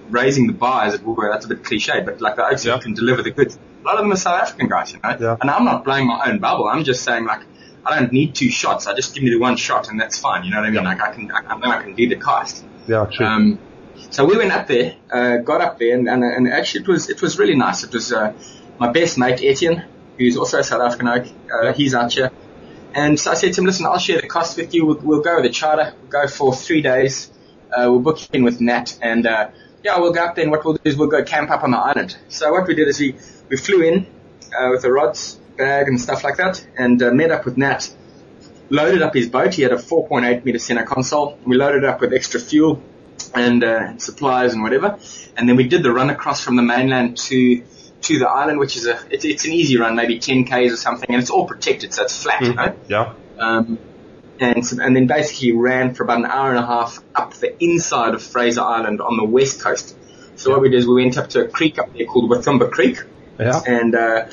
raising 0.08 0.46
the 0.46 0.52
bar, 0.52 0.84
as 0.84 0.94
it 0.94 1.02
were. 1.02 1.28
That's 1.30 1.44
a 1.44 1.48
bit 1.48 1.64
cliche, 1.64 2.00
but 2.00 2.20
like 2.20 2.36
the 2.36 2.42
okes 2.42 2.64
Yeah. 2.64 2.78
can 2.78 2.94
deliver 2.94 3.22
the 3.22 3.32
goods. 3.32 3.58
A 3.82 3.84
lot 3.84 3.96
of 3.96 4.02
them 4.02 4.12
are 4.12 4.16
South 4.16 4.40
African 4.40 4.68
guys, 4.68 4.92
you 4.92 5.00
know. 5.02 5.16
Yeah. 5.18 5.36
And 5.40 5.50
I'm 5.50 5.64
not 5.64 5.84
blowing 5.84 6.06
my 6.06 6.30
own 6.30 6.38
bubble. 6.38 6.68
I'm 6.68 6.84
just 6.84 7.02
saying 7.02 7.24
like, 7.26 7.40
I 7.84 7.98
don't 7.98 8.12
need 8.12 8.34
two 8.34 8.50
shots. 8.50 8.86
I 8.86 8.94
just 8.94 9.14
give 9.14 9.22
me 9.24 9.30
the 9.30 9.38
one 9.38 9.56
shot 9.56 9.88
and 9.88 9.98
that's 10.00 10.18
fine. 10.18 10.44
You 10.44 10.50
know 10.50 10.60
what 10.60 10.66
I 10.66 10.70
mean? 10.70 10.84
Like 10.84 11.00
I 11.00 11.12
can, 11.12 11.30
I, 11.30 11.38
I 11.38 11.58
know 11.58 11.70
I 11.70 11.82
can 11.82 11.94
do 11.94 12.08
the 12.08 12.16
cast. 12.16 12.64
Yeah, 12.86 13.06
true. 13.06 13.26
Um, 13.26 13.58
so 14.10 14.24
we 14.24 14.36
went 14.36 14.52
up 14.52 14.66
there, 14.66 14.96
uh, 15.10 15.38
got 15.38 15.60
up 15.60 15.78
there, 15.78 15.94
and, 15.96 16.08
and, 16.08 16.24
and 16.24 16.48
actually 16.48 16.82
it 16.82 16.88
was 16.88 17.10
it 17.10 17.20
was 17.20 17.38
really 17.38 17.56
nice. 17.56 17.84
It 17.84 17.92
was 17.92 18.12
uh, 18.12 18.32
my 18.78 18.90
best 18.90 19.18
mate 19.18 19.40
Etienne, 19.42 19.84
who's 20.16 20.36
also 20.36 20.60
a 20.60 20.64
South 20.64 20.80
African 20.80 21.08
oke. 21.08 21.26
Uh, 21.52 21.72
he's 21.72 21.94
out 21.94 22.12
here, 22.12 22.30
and 22.94 23.18
so 23.18 23.30
I 23.32 23.34
said 23.34 23.52
to 23.54 23.60
him, 23.60 23.66
"Listen, 23.66 23.86
I'll 23.86 23.98
share 23.98 24.20
the 24.20 24.28
cost 24.28 24.56
with 24.56 24.74
you. 24.74 24.86
We'll, 24.86 24.98
we'll 24.98 25.20
go 25.20 25.36
with 25.36 25.44
the 25.44 25.50
charter. 25.50 25.94
We'll 26.00 26.10
go 26.10 26.28
for 26.28 26.54
three 26.54 26.80
days. 26.80 27.30
Uh, 27.70 27.90
we'll 27.90 28.00
book 28.00 28.18
in 28.32 28.44
with 28.44 28.60
Nat, 28.60 28.98
and 29.02 29.26
uh, 29.26 29.50
yeah, 29.82 29.98
we'll 29.98 30.12
go 30.12 30.24
up 30.24 30.34
there. 30.36 30.44
And 30.44 30.50
what 30.50 30.64
we'll 30.64 30.74
do 30.74 30.80
is 30.84 30.96
we'll 30.96 31.08
go 31.08 31.22
camp 31.22 31.50
up 31.50 31.62
on 31.62 31.72
the 31.72 31.78
island. 31.78 32.16
So 32.28 32.50
what 32.52 32.66
we 32.66 32.74
did 32.74 32.88
is 32.88 32.98
we 32.98 33.16
we 33.50 33.56
flew 33.56 33.82
in 33.82 34.06
uh, 34.58 34.68
with 34.70 34.82
the 34.82 34.92
rods, 34.92 35.38
bag, 35.58 35.88
and 35.88 36.00
stuff 36.00 36.24
like 36.24 36.36
that, 36.38 36.66
and 36.78 37.02
uh, 37.02 37.10
met 37.10 37.30
up 37.30 37.44
with 37.44 37.56
Nat. 37.58 37.90
Loaded 38.70 39.02
up 39.02 39.14
his 39.14 39.28
boat. 39.28 39.54
He 39.54 39.62
had 39.62 39.72
a 39.72 39.76
4.8 39.76 40.44
meter 40.44 40.58
center 40.58 40.84
console. 40.84 41.38
We 41.44 41.56
loaded 41.56 41.84
up 41.84 42.00
with 42.00 42.12
extra 42.12 42.38
fuel 42.38 42.82
and 43.34 43.64
uh, 43.64 43.96
supplies 43.98 44.52
and 44.52 44.62
whatever. 44.62 44.98
And 45.36 45.48
then 45.48 45.56
we 45.56 45.66
did 45.66 45.82
the 45.82 45.90
run 45.90 46.10
across 46.10 46.42
from 46.44 46.56
the 46.56 46.62
mainland 46.62 47.16
to 47.28 47.62
to 48.02 48.18
the 48.18 48.28
island, 48.28 48.58
which 48.60 48.76
is 48.76 48.86
a 48.86 48.98
it's, 49.10 49.24
it's 49.24 49.44
an 49.46 49.52
easy 49.52 49.76
run, 49.78 49.96
maybe 49.96 50.18
10 50.18 50.44
k's 50.44 50.72
or 50.72 50.76
something, 50.76 51.10
and 51.10 51.20
it's 51.20 51.30
all 51.30 51.46
protected, 51.46 51.92
so 51.92 52.02
it's 52.04 52.22
flat, 52.22 52.40
you 52.42 52.54
know. 52.54 52.76
yeah. 52.88 53.12
Um, 53.38 53.78
and 54.38 54.64
so- 54.64 54.80
and 54.80 54.94
then 54.94 55.06
basically 55.08 55.50
ran 55.52 55.94
for 55.94 56.04
about 56.04 56.18
an 56.18 56.26
hour 56.26 56.50
and 56.50 56.58
a 56.58 56.66
half 56.66 57.02
up 57.16 57.34
the 57.34 57.60
inside 57.62 58.14
of 58.14 58.22
Fraser 58.22 58.60
Island 58.60 59.00
on 59.00 59.16
the 59.16 59.24
west 59.24 59.60
coast. 59.60 59.96
So 60.36 60.50
what 60.52 60.60
we 60.60 60.68
did 60.68 60.78
is 60.78 60.86
we 60.86 61.02
went 61.02 61.18
up 61.18 61.30
to 61.30 61.44
a 61.46 61.48
creek 61.48 61.78
up 61.80 61.92
there 61.92 62.06
called 62.06 62.30
Wathumba 62.30 62.70
Creek 62.70 62.98
Yeah. 63.40 63.60
and 63.66 63.94
uh, 63.96 64.26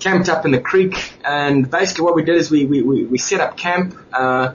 camped 0.00 0.28
up 0.28 0.44
in 0.44 0.50
the 0.50 0.60
creek. 0.60 1.12
And 1.24 1.70
basically, 1.70 2.04
what 2.04 2.14
we 2.14 2.24
did 2.24 2.36
is 2.36 2.50
we 2.50 2.66
we, 2.66 2.82
we, 2.82 3.04
we 3.04 3.18
set 3.18 3.40
up 3.40 3.56
camp 3.56 3.94
uh, 4.12 4.54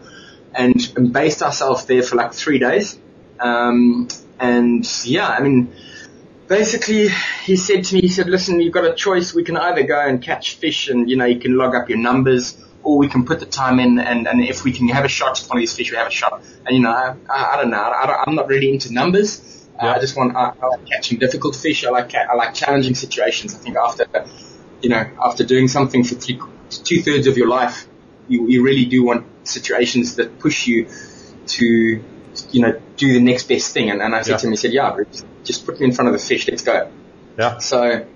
and, 0.53 0.75
and 0.95 1.13
based 1.13 1.41
ourselves 1.41 1.85
there 1.85 2.03
for 2.03 2.15
like 2.15 2.33
three 2.33 2.59
days. 2.59 2.99
Um, 3.39 4.07
and 4.39 4.87
yeah, 5.05 5.27
I 5.27 5.41
mean, 5.41 5.73
basically, 6.47 7.09
he 7.43 7.55
said 7.55 7.85
to 7.85 7.95
me, 7.95 8.01
he 8.01 8.09
said, 8.09 8.27
"Listen, 8.27 8.61
you've 8.61 8.73
got 8.73 8.85
a 8.85 8.93
choice. 8.93 9.33
We 9.33 9.43
can 9.43 9.57
either 9.57 9.83
go 9.83 9.99
and 9.99 10.21
catch 10.21 10.55
fish, 10.55 10.89
and 10.89 11.09
you 11.09 11.15
know, 11.15 11.25
you 11.25 11.39
can 11.39 11.57
log 11.57 11.75
up 11.75 11.89
your 11.89 11.99
numbers." 11.99 12.57
Or 12.85 12.97
we 12.97 13.07
can 13.07 13.23
put 13.23 13.39
the 13.39 13.45
time 13.45 13.79
in, 13.79 13.97
and, 13.97 14.27
and 14.27 14.43
if 14.43 14.65
we 14.65 14.73
can 14.73 14.89
have 14.89 15.05
a 15.05 15.07
shot 15.07 15.41
at 15.41 15.47
one 15.47 15.57
of 15.57 15.61
these 15.61 15.73
fish, 15.73 15.89
we 15.89 15.95
have 15.95 16.07
a 16.07 16.11
shot. 16.11 16.43
And 16.65 16.75
you 16.75 16.81
know, 16.81 16.91
I, 16.91 17.15
I, 17.29 17.53
I 17.53 17.55
don't 17.55 17.69
know. 17.69 17.77
I 17.77 18.23
I'm 18.27 18.35
not 18.35 18.49
really 18.49 18.73
into 18.73 18.91
numbers. 18.91 19.63
Uh, 19.81 19.87
I 19.87 19.99
just 19.99 20.17
want 20.17 20.35
I, 20.35 20.51
I 20.61 20.67
like 20.67 20.85
catching 20.85 21.17
difficult 21.17 21.55
fish. 21.55 21.85
I 21.85 21.91
like 21.91 22.13
I 22.13 22.33
like 22.35 22.53
challenging 22.53 22.93
situations. 22.93 23.55
I 23.55 23.59
think 23.59 23.77
after 23.77 24.05
you 24.83 24.89
know 24.89 25.03
after 25.27 25.43
doing 25.43 25.67
something 25.67 26.03
for 26.03 26.15
three 26.15 26.39
two 26.69 27.01
thirds 27.01 27.25
of 27.27 27.35
your 27.37 27.47
life, 27.47 27.87
you, 28.27 28.47
you 28.47 28.63
really 28.63 28.85
do 28.85 29.03
want 29.03 29.25
situations 29.43 30.15
that 30.17 30.39
push 30.39 30.67
you 30.67 30.87
to 31.57 32.03
you 32.51 32.61
know, 32.63 32.73
do 32.97 33.13
the 33.13 33.19
next 33.19 33.47
best 33.47 33.73
thing. 33.75 33.91
And, 33.91 34.01
and 34.01 34.15
I 34.15 34.21
said 34.23 34.31
Yeah. 34.31 34.37
to 34.37 34.45
him, 34.47 34.51
he 34.53 34.57
said, 34.57 34.73
yeah, 34.73 34.97
just, 35.43 35.65
put 35.67 35.79
me 35.79 35.85
in 35.85 35.91
front 35.91 36.07
of 36.09 36.13
the 36.19 36.25
fish. 36.27 36.47
Let's 36.47 36.63
go. 36.63 36.91
Yeah. 37.37 37.59
So 37.59 38.07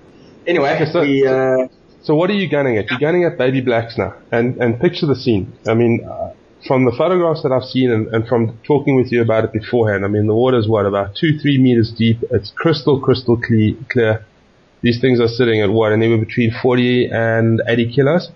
anyway, 0.47 0.73
Okay, 0.75 0.91
so- 0.91 1.01
we, 1.01 1.27
uh, 1.27 1.67
So 2.01 2.15
what 2.15 2.29
are 2.31 2.33
you 2.33 2.49
gunning 2.49 2.77
at? 2.79 2.89
You're 2.89 2.99
gunning 2.99 3.25
at 3.25 3.37
baby 3.37 3.61
blacks 3.61 3.95
now, 3.97 4.15
and 4.31 4.57
and 4.63 4.79
picture 4.79 5.05
the 5.05 5.15
scene. 5.23 5.53
I 5.67 5.73
mean, 5.81 5.93
uh, 6.09 6.31
from 6.67 6.85
the 6.85 6.93
photographs 7.01 7.43
that 7.43 7.51
I've 7.51 7.65
seen, 7.75 7.91
and, 7.91 8.07
and 8.13 8.27
from 8.27 8.57
talking 8.63 8.95
with 8.95 9.11
you 9.11 9.21
about 9.21 9.43
it 9.43 9.51
beforehand, 9.53 10.03
I 10.05 10.07
mean, 10.07 10.25
the 10.25 10.33
water's 10.43 10.67
what 10.67 10.85
about 10.87 11.15
two, 11.15 11.37
three 11.41 11.57
meters 11.59 11.91
deep. 11.91 12.17
It's 12.31 12.49
crystal, 12.51 12.99
crystal 12.99 13.37
cle- 13.37 13.75
clear. 13.93 14.25
These 14.81 15.01
things 15.01 15.19
are 15.19 15.27
sitting 15.27 15.61
at 15.61 15.69
what, 15.69 15.91
anywhere 15.91 16.19
between 16.19 16.51
40 16.51 17.07
and 17.07 17.61
80 17.67 17.93
kilos. 17.93 18.31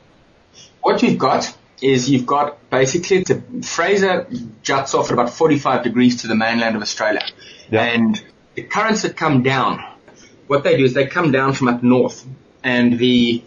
what 0.81 1.01
you've 1.03 1.19
got 1.19 1.55
is 1.81 2.09
you've 2.09 2.25
got 2.25 2.69
basically 2.69 3.23
a, 3.29 3.63
Fraser 3.63 4.27
juts 4.61 4.93
off 4.93 5.07
at 5.07 5.13
about 5.13 5.31
45 5.31 5.83
degrees 5.83 6.21
to 6.21 6.27
the 6.27 6.35
mainland 6.35 6.75
of 6.75 6.81
Australia. 6.81 7.23
Yeah. 7.69 7.83
And 7.83 8.23
the 8.55 8.63
currents 8.63 9.01
that 9.03 9.17
come 9.17 9.43
down, 9.43 9.83
what 10.47 10.63
they 10.63 10.77
do 10.77 10.83
is 10.83 10.93
they 10.93 11.07
come 11.07 11.31
down 11.31 11.53
from 11.53 11.69
up 11.69 11.83
north 11.83 12.25
and 12.63 12.99
the, 12.99 13.43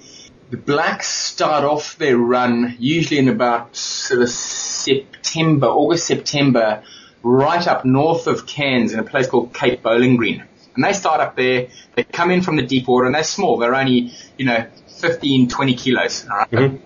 the 0.51 0.57
blacks 0.57 1.09
start 1.09 1.65
off 1.65 1.97
their 1.99 2.17
run 2.17 2.77
usually 2.79 3.19
in 3.19 3.29
about 3.29 3.77
sort 3.77 4.23
of 4.23 4.31
September, 4.31 5.67
August, 5.67 6.07
September, 6.07 6.83
right 7.23 7.67
up 7.67 7.85
north 7.85 8.27
of 8.27 8.47
Cairns 8.47 8.93
in 8.93 8.99
a 8.99 9.05
place 9.05 9.27
called 9.27 9.55
Cape 9.55 9.83
Bowling 9.83 10.17
Green. 10.17 10.45
And 10.75 10.85
they 10.85 10.93
start 10.93 11.21
up 11.21 11.37
there, 11.37 11.69
they 11.95 12.05
come 12.05 12.31
in 12.31 12.43
from 12.43 12.57
the 12.57 12.63
deep 12.63 12.89
water 12.89 13.07
and 13.07 13.15
they're 13.15 13.23
small, 13.23 13.59
they're 13.59 13.75
only, 13.75 14.13
you 14.37 14.45
know, 14.47 14.67
15, 14.99 15.49
20 15.49 15.75
kilos, 15.75 16.27
alright? 16.29 16.51
Mhm. 16.51 16.79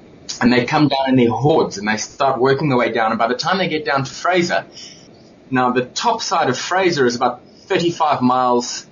and 0.42 0.52
they 0.52 0.66
come 0.66 0.88
down 0.88 1.08
in 1.08 1.16
their 1.16 1.30
hordes 1.30 1.78
and 1.78 1.88
they 1.88 1.96
start 1.96 2.38
working 2.38 2.68
their 2.68 2.76
way 2.78 2.92
down. 2.92 3.10
And 3.12 3.18
by 3.18 3.28
the 3.28 3.34
time 3.34 3.56
they 3.58 3.66
get 3.68 3.84
down 3.86 4.04
to 4.04 4.12
Fraser, 4.12 4.66
now 5.50 5.70
the 5.72 5.86
top 5.86 6.20
side 6.20 6.50
of 6.50 6.58
Fraser 6.58 7.06
is 7.06 7.16
about 7.16 7.40
35 7.66 8.20
miles 8.20 8.86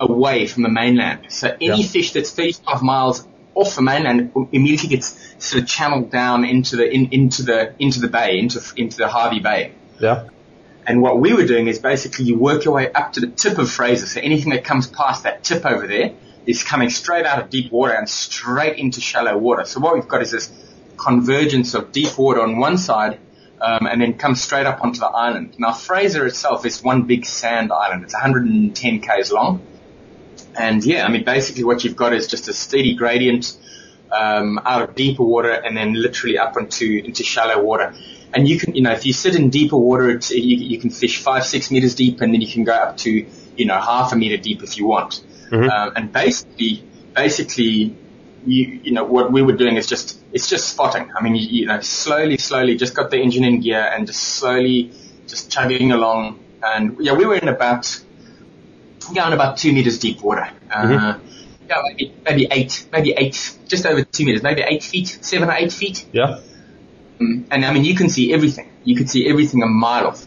away 0.00 0.46
from 0.46 0.62
the 0.62 0.70
mainland. 0.70 1.26
So 1.28 1.54
any 1.60 1.82
Yeah. 1.82 1.86
fish 1.88 2.12
that's 2.12 2.30
35 2.30 2.82
miles 2.82 3.26
off 3.54 3.74
the 3.76 3.82
mainland 3.82 4.32
immediately 4.50 4.88
gets 4.88 5.14
sort 5.38 5.62
of 5.62 5.68
channeled 5.68 6.10
down 6.10 6.44
into 6.44 6.76
the 6.76 6.90
in, 6.90 7.08
into 7.12 7.42
the 7.42 7.74
into 7.78 8.00
the 8.00 8.08
bay, 8.08 8.38
into 8.38 8.60
into 8.76 8.96
the 8.96 9.08
Hervey 9.08 9.40
Bay. 9.40 9.72
Yeah. 10.00 10.24
And 10.86 11.00
what 11.00 11.20
we 11.20 11.32
were 11.32 11.46
doing 11.46 11.68
is 11.68 11.78
basically 11.78 12.24
you 12.24 12.38
work 12.38 12.64
your 12.64 12.74
way 12.74 12.92
up 12.92 13.12
to 13.12 13.20
the 13.20 13.28
tip 13.28 13.58
of 13.58 13.70
Fraser. 13.70 14.06
So 14.06 14.20
anything 14.20 14.50
that 14.50 14.64
comes 14.64 14.86
past 14.86 15.22
that 15.22 15.44
tip 15.44 15.64
over 15.64 15.86
there 15.86 16.14
is 16.44 16.64
coming 16.64 16.90
straight 16.90 17.24
out 17.24 17.40
of 17.40 17.50
deep 17.50 17.70
water 17.70 17.92
and 17.92 18.08
straight 18.08 18.78
into 18.78 19.00
shallow 19.00 19.38
water. 19.38 19.64
So 19.64 19.80
what 19.80 19.94
we've 19.94 20.08
got 20.08 20.22
is 20.22 20.32
this 20.32 20.52
convergence 20.96 21.74
of 21.74 21.92
deep 21.92 22.16
water 22.18 22.42
on 22.42 22.58
one 22.58 22.78
side 22.78 23.18
um, 23.60 23.86
and 23.86 24.00
then 24.00 24.14
comes 24.14 24.42
straight 24.42 24.66
up 24.66 24.82
onto 24.82 24.98
the 24.98 25.06
island. 25.06 25.54
Now 25.58 25.72
Fraser 25.72 26.26
itself 26.26 26.66
is 26.66 26.82
one 26.82 27.02
big 27.02 27.26
sand 27.26 27.72
island. 27.72 28.02
It's 28.02 28.14
110 28.14 29.00
k's 29.00 29.30
long. 29.30 29.64
And 30.58 30.84
yeah, 30.84 31.06
I 31.06 31.10
mean 31.10 31.24
basically 31.24 31.64
what 31.64 31.84
you've 31.84 31.96
got 31.96 32.12
is 32.12 32.26
just 32.26 32.48
a 32.48 32.52
steady 32.52 32.94
gradient 32.96 33.56
um, 34.10 34.60
out 34.64 34.82
of 34.82 34.94
deeper 34.94 35.22
water 35.22 35.50
and 35.50 35.76
then 35.76 35.94
literally 35.94 36.38
up 36.38 36.56
into 36.56 37.02
into 37.04 37.22
shallow 37.22 37.62
water. 37.62 37.94
And 38.34 38.48
you 38.48 38.58
can, 38.58 38.74
you 38.74 38.82
know, 38.82 38.92
if 38.92 39.04
you 39.04 39.12
sit 39.12 39.34
in 39.34 39.50
deeper 39.50 39.76
water, 39.76 40.10
it's, 40.10 40.30
you, 40.30 40.56
you 40.56 40.78
can 40.78 40.90
fish 40.90 41.20
five, 41.22 41.44
six 41.44 41.70
meters 41.70 41.94
deep, 41.94 42.20
and 42.20 42.32
then 42.32 42.40
you 42.40 42.50
can 42.50 42.64
go 42.64 42.72
up 42.72 42.96
to, 42.98 43.26
you 43.56 43.66
know, 43.66 43.78
half 43.78 44.12
a 44.12 44.16
meter 44.16 44.36
deep 44.38 44.62
if 44.62 44.78
you 44.78 44.86
want. 44.86 45.22
Mhm. 45.50 45.68
Um, 45.70 45.92
and 45.96 46.12
basically, 46.12 46.82
basically, 47.14 47.94
you, 48.46 48.80
you 48.84 48.92
know, 48.92 49.04
what 49.04 49.30
we 49.30 49.42
were 49.42 49.52
doing 49.52 49.76
is 49.76 49.86
just, 49.86 50.18
it's 50.32 50.48
just 50.48 50.70
spotting. 50.70 51.10
I 51.16 51.22
mean, 51.22 51.34
you, 51.34 51.46
you 51.60 51.66
know, 51.66 51.80
slowly, 51.80 52.38
slowly, 52.38 52.76
just 52.76 52.94
got 52.94 53.10
the 53.10 53.18
engine 53.18 53.44
in 53.44 53.60
gear 53.60 53.82
and 53.94 54.06
just 54.06 54.22
slowly, 54.22 54.92
just 55.26 55.50
chugging 55.52 55.92
along. 55.92 56.38
And 56.62 56.96
yeah, 57.00 57.12
we 57.12 57.26
were 57.26 57.36
in 57.36 57.48
about, 57.48 58.00
yeah, 59.12 59.26
in 59.26 59.32
about 59.34 59.58
two 59.58 59.72
meters 59.72 59.98
deep 59.98 60.22
water. 60.22 60.48
Uh, 60.70 60.82
Mhm. 60.82 61.20
yeah, 61.68 61.82
maybe, 61.84 62.14
maybe 62.24 62.48
eight, 62.50 62.86
maybe 62.92 63.12
eight, 63.16 63.52
just 63.68 63.84
over 63.84 64.02
two 64.04 64.24
meters, 64.24 64.42
maybe 64.42 64.62
eight 64.62 64.82
feet, 64.82 65.18
seven 65.20 65.48
or 65.50 65.52
eight 65.52 65.72
feet. 65.72 66.06
Yeah. 66.12 66.38
Mm. 67.22 67.46
And 67.50 67.64
I 67.64 67.72
mean, 67.72 67.84
you 67.84 67.94
can 67.94 68.08
see 68.08 68.32
everything. 68.32 68.68
You 68.84 68.96
can 68.96 69.06
see 69.06 69.28
everything 69.28 69.62
a 69.62 69.66
mile 69.66 70.06
off. 70.08 70.26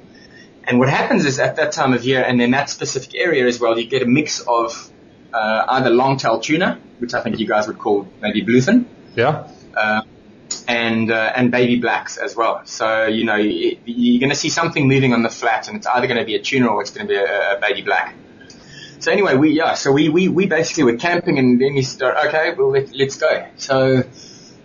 And 0.68 0.80
what 0.80 0.90
happens 0.90 1.25
is 1.25 1.40
at 1.40 1.58
that 1.58 1.72
time 1.72 1.94
of 1.94 2.04
year 2.06 2.24
and 2.24 2.42
in 2.42 2.52
that 2.52 2.70
specific 2.70 3.14
area 3.16 3.46
as 3.46 3.60
well, 3.60 3.78
you 3.78 3.86
get 3.88 4.02
a 4.02 4.08
mix 4.08 4.40
of 4.40 4.92
uh, 5.34 5.66
either 5.75 5.90
long-tailed 5.90 6.44
tuna, 6.44 6.80
which 7.00 7.14
I 7.14 7.22
think 7.22 7.40
you 7.40 7.48
guys 7.48 7.68
would 7.68 7.78
call 7.78 8.08
maybe 8.22 8.42
bluefin, 8.44 8.86
Yeah. 9.16 9.48
uh, 9.75 10.02
and 10.68 11.12
uh, 11.12 11.34
and 11.36 11.52
baby 11.52 11.80
blacks 11.80 12.18
as 12.18 12.36
well. 12.36 12.62
So 12.66 13.06
you 13.08 13.25
know 13.25 13.36
you, 13.36 13.78
you're 13.86 14.20
going 14.20 14.30
to 14.30 14.36
see 14.36 14.50
something 14.50 14.88
moving 14.88 15.14
on 15.14 15.22
the 15.24 15.30
flat, 15.30 15.68
and 15.68 15.78
it's 15.78 15.88
either 15.88 16.08
going 16.08 16.20
to 16.20 16.25
be 16.25 16.36
a 16.36 16.42
tuna 16.42 16.68
or 16.68 16.82
it's 16.82 16.92
going 16.92 17.08
to 17.08 17.12
be 17.14 17.18
a, 17.18 17.58
a 17.58 17.60
baby 17.60 17.82
black. 17.82 18.16
So 19.00 19.12
anyway, 19.12 19.36
we 19.36 19.52
yeah, 19.52 19.74
so 19.75 19.92
we 19.92 20.10
we, 20.10 20.30
we 20.30 20.46
basically 20.48 20.84
were 20.84 20.98
camping, 20.98 21.38
and 21.38 21.60
then 21.62 21.74
we 21.75 21.82
start 21.84 22.16
okay, 22.28 22.54
well 22.58 22.72
let, 22.72 22.96
let's 22.96 23.18
go. 23.18 23.46
So 23.58 24.04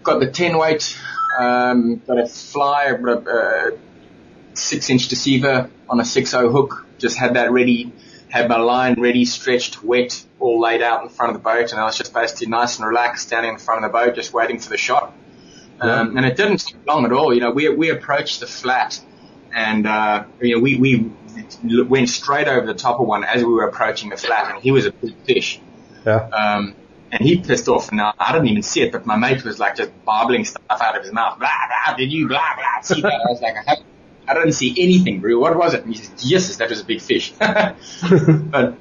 got 0.03 0.21
the 0.21 0.31
ten 0.31 0.57
weight, 0.57 0.97
um, 1.41 2.03
got 2.07 2.19
a 2.21 2.27
fly, 2.27 2.85
a 2.87 2.95
uh, 2.95 3.71
six 4.55 4.91
inch 4.91 5.09
deceiver 5.09 5.71
on 5.89 6.01
a 6.01 6.05
six 6.05 6.35
o 6.35 6.51
hook. 6.51 6.87
Just 6.99 7.17
had 7.17 7.35
that 7.35 7.51
ready, 7.51 7.93
had 8.29 8.49
my 8.49 8.59
line 8.59 9.01
ready, 9.01 9.25
stretched, 9.25 9.83
wet, 9.83 10.25
all 10.39 10.61
laid 10.61 10.83
out 10.83 11.03
in 11.03 11.09
front 11.09 11.35
of 11.35 11.43
the 11.43 11.43
boat, 11.43 11.73
and 11.73 11.81
I 11.81 11.85
was 11.85 11.97
just 11.97 12.13
basically 12.13 12.49
nice 12.49 12.79
and 12.79 12.87
relaxed, 12.87 13.27
standing 13.27 13.55
in 13.55 13.59
front 13.59 13.85
of 13.85 13.91
the 13.91 13.99
boat, 13.99 14.15
just 14.15 14.35
waiting 14.35 14.59
for 14.59 14.69
the 14.69 14.77
shot. 14.77 15.15
Um, 15.81 16.19
and 16.19 16.27
it 16.27 16.37
didn't 16.37 16.59
take 16.59 16.87
long 16.87 17.07
at 17.07 17.13
all. 17.13 17.33
You 17.33 17.41
know, 17.41 17.53
we 17.53 17.69
we 17.71 17.89
approached 17.89 18.41
the 18.41 18.47
flat, 18.47 19.01
and 19.55 19.87
uh, 19.87 20.25
you 20.41 20.57
know 20.57 20.63
we 20.63 20.77
we 20.77 21.11
went 21.85 22.11
straight 22.11 22.49
over 22.49 22.67
the 22.67 22.75
top 22.75 23.01
of 23.01 23.07
one 23.07 23.25
as 23.25 23.43
we 23.43 23.51
were 23.51 23.67
approaching 23.67 24.11
the 24.11 24.19
flat, 24.19 24.53
and 24.53 24.63
he 24.63 24.73
was 24.73 24.85
a 24.85 24.93
big 24.93 25.17
fish. 25.25 25.59
Yeah. 26.05 26.17
Um, 26.29 26.75
and 27.13 27.23
he 27.23 27.39
pissed 27.39 27.69
off, 27.69 27.91
and 27.91 28.01
I 28.01 28.13
I 28.19 28.33
didn't 28.33 28.49
even 28.49 28.63
see 28.63 28.83
it, 28.83 28.93
but 28.93 29.07
my 29.07 29.17
mate 29.17 29.45
was 29.45 29.59
like 29.59 29.77
just 29.77 29.91
barbling 30.05 30.45
stuff 30.45 30.81
out 30.81 30.97
of 30.97 31.03
his 31.03 31.13
mouth. 31.13 31.39
Blah 31.39 31.49
blah. 31.87 31.97
Did 31.97 32.13
you 32.13 32.29
blah 32.29 32.55
blah 32.57 32.81
see 32.83 33.03
that? 33.03 33.13
I 33.13 33.31
was 33.31 33.41
like, 33.41 33.57
I, 33.67 33.77
I 34.29 34.35
didn't 34.35 34.53
see 34.53 34.75
anything, 34.79 35.21
bro. 35.21 35.39
What 35.39 35.57
was 35.57 35.75
it? 35.75 35.85
And 35.85 35.95
he 35.95 36.01
says, 36.03 36.25
Yes, 36.31 36.57
that 36.57 36.71
was 36.71 36.81
a 36.81 36.85
big 36.85 37.01
fish. 37.01 37.33
but 37.39 38.75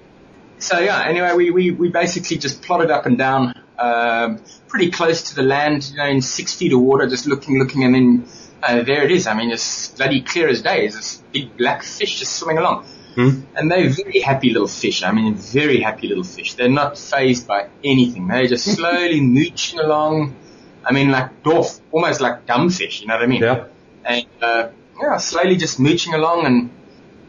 so 0.59 0.79
yeah. 0.79 1.03
Anyway, 1.05 1.33
we 1.33 1.51
we 1.51 1.71
we 1.71 1.89
basically 1.89 2.37
just 2.37 2.61
plotted 2.61 2.91
up 2.91 3.05
and 3.05 3.17
down, 3.17 3.53
um, 3.79 4.39
pretty 4.67 4.91
close 4.91 5.29
to 5.29 5.35
the 5.35 5.43
land, 5.43 5.89
you 5.89 5.97
know, 5.97 6.05
in 6.05 6.21
six 6.21 6.53
feet 6.55 6.73
of 6.73 6.81
water, 6.81 7.07
just 7.07 7.25
looking, 7.25 7.57
looking, 7.57 7.83
and 7.83 7.95
then 7.95 8.25
uh, 8.61 8.83
there 8.83 9.03
it 9.03 9.11
is. 9.11 9.25
I 9.27 9.33
mean, 9.33 9.49
it's 9.51 9.89
bloody 9.89 10.21
clear 10.21 10.47
as 10.49 10.61
day. 10.61 10.85
It's 10.85 10.95
this 10.95 11.23
big 11.31 11.57
black 11.57 11.83
fish 11.83 12.19
just 12.19 12.33
swimming 12.33 12.59
along. 12.59 12.85
Hmm. 13.19 13.41
And 13.53 13.69
they're 13.69 13.89
very 13.89 14.21
happy 14.21 14.49
little 14.51 14.69
fish. 14.69 15.03
I 15.03 15.11
mean, 15.11 15.35
very 15.35 15.81
happy 15.81 16.07
little 16.07 16.23
fish. 16.23 16.53
They're 16.53 16.69
not 16.69 16.97
phased 16.97 17.47
by 17.47 17.67
anything. 17.83 18.29
They're 18.29 18.47
just 18.47 18.63
slowly 18.75 19.19
mooching 19.19 19.77
along. 19.77 20.37
I 20.85 20.93
mean, 20.93 21.11
like 21.11 21.43
dwarf, 21.43 21.81
almost 21.91 22.21
like 22.21 22.45
dumb 22.45 22.69
fish. 22.69 23.01
You 23.01 23.07
know 23.07 23.15
what 23.15 23.23
I 23.23 23.27
mean? 23.27 23.41
Yeah. 23.41 23.65
And 24.05 24.25
uh, 24.41 24.69
yeah, 25.01 25.17
slowly 25.17 25.57
just 25.57 25.81
mooching 25.81 26.13
along, 26.13 26.45
and 26.45 26.69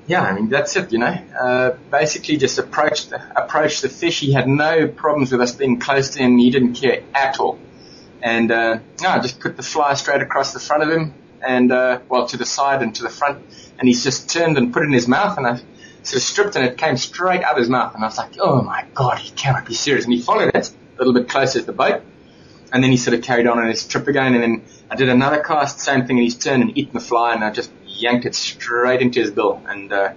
yeah, 0.07 0.23
I 0.23 0.33
mean 0.33 0.49
that's 0.49 0.77
it. 0.77 0.93
You 0.93 0.99
know, 0.99 1.07
uh, 1.43 1.71
basically 1.91 2.37
just 2.37 2.57
approached 2.61 3.11
the, 3.11 3.21
approached 3.37 3.83
the 3.83 3.89
fish. 3.89 4.21
He 4.21 4.33
had 4.33 4.47
no 4.47 4.87
problems 4.87 5.33
with 5.33 5.41
us 5.41 5.57
being 5.57 5.81
close 5.81 6.11
to 6.11 6.21
him. 6.21 6.39
He 6.39 6.51
didn't 6.51 6.75
care 6.75 7.03
at 7.17 7.41
all. 7.41 7.59
And 8.23 8.53
uh, 8.53 8.79
yeah, 9.03 9.17
I 9.17 9.19
just 9.19 9.41
put 9.41 9.57
the 9.57 9.65
fly 9.65 9.95
straight 9.95 10.23
across 10.23 10.53
the 10.53 10.61
front 10.61 10.85
of 10.85 10.89
him, 10.89 11.15
and 11.45 11.73
uh, 11.73 11.99
well 12.09 12.29
to 12.29 12.37
the 12.37 12.47
side 12.47 12.81
and 12.81 12.95
to 12.95 13.03
the 13.03 13.11
front, 13.11 13.45
and 13.81 13.89
he's 13.89 14.05
just 14.05 14.31
turned 14.31 14.57
and 14.57 14.73
put 14.73 14.85
it 14.85 14.87
in 14.87 14.93
his 14.93 15.09
mouth, 15.09 15.37
and 15.37 15.49
I 15.49 15.61
sort 16.07 16.17
of 16.17 16.23
stripped, 16.23 16.57
and 16.57 16.65
it 16.65 16.79
came 16.79 16.97
straight 16.97 17.43
out 17.43 17.53
of 17.53 17.59
his 17.59 17.69
mouth, 17.69 17.95
and 17.95 18.03
I 18.03 18.07
was 18.07 18.19
like, 18.19 18.33
oh 18.41 18.63
my 18.63 18.87
god, 18.95 19.19
he 19.19 19.31
cannot 19.31 19.67
be 19.67 19.75
serious. 19.75 20.05
And 20.05 20.15
he 20.15 20.21
followed 20.21 20.55
it 20.55 20.71
a 20.71 20.99
little 20.99 21.15
bit 21.15 21.29
closer 21.29 21.61
to 21.61 21.67
the 21.67 21.73
boat, 21.73 22.03
and 22.73 22.83
then 22.83 22.91
he 22.91 22.97
sort 22.97 23.17
of 23.17 23.23
carried 23.23 23.47
on 23.47 23.59
on 23.59 23.67
his 23.67 23.87
trip 23.87 24.09
again, 24.09 24.35
and 24.35 24.43
then 24.43 24.65
I 24.91 24.97
did 24.97 25.09
another 25.09 25.43
cast, 25.43 25.81
same 25.81 26.07
thing, 26.07 26.19
and 26.19 26.25
he's 26.25 26.37
turned 26.37 26.63
and 26.63 26.77
eaten 26.77 26.95
the 26.95 27.01
fly, 27.01 27.35
and 27.35 27.45
I 27.45 27.51
just 27.51 27.71
yanked 27.87 28.27
it 28.27 28.35
straight 28.35 29.03
into 29.03 29.21
his 29.21 29.31
bill, 29.31 29.63
and 29.67 29.93
uh, 29.93 30.13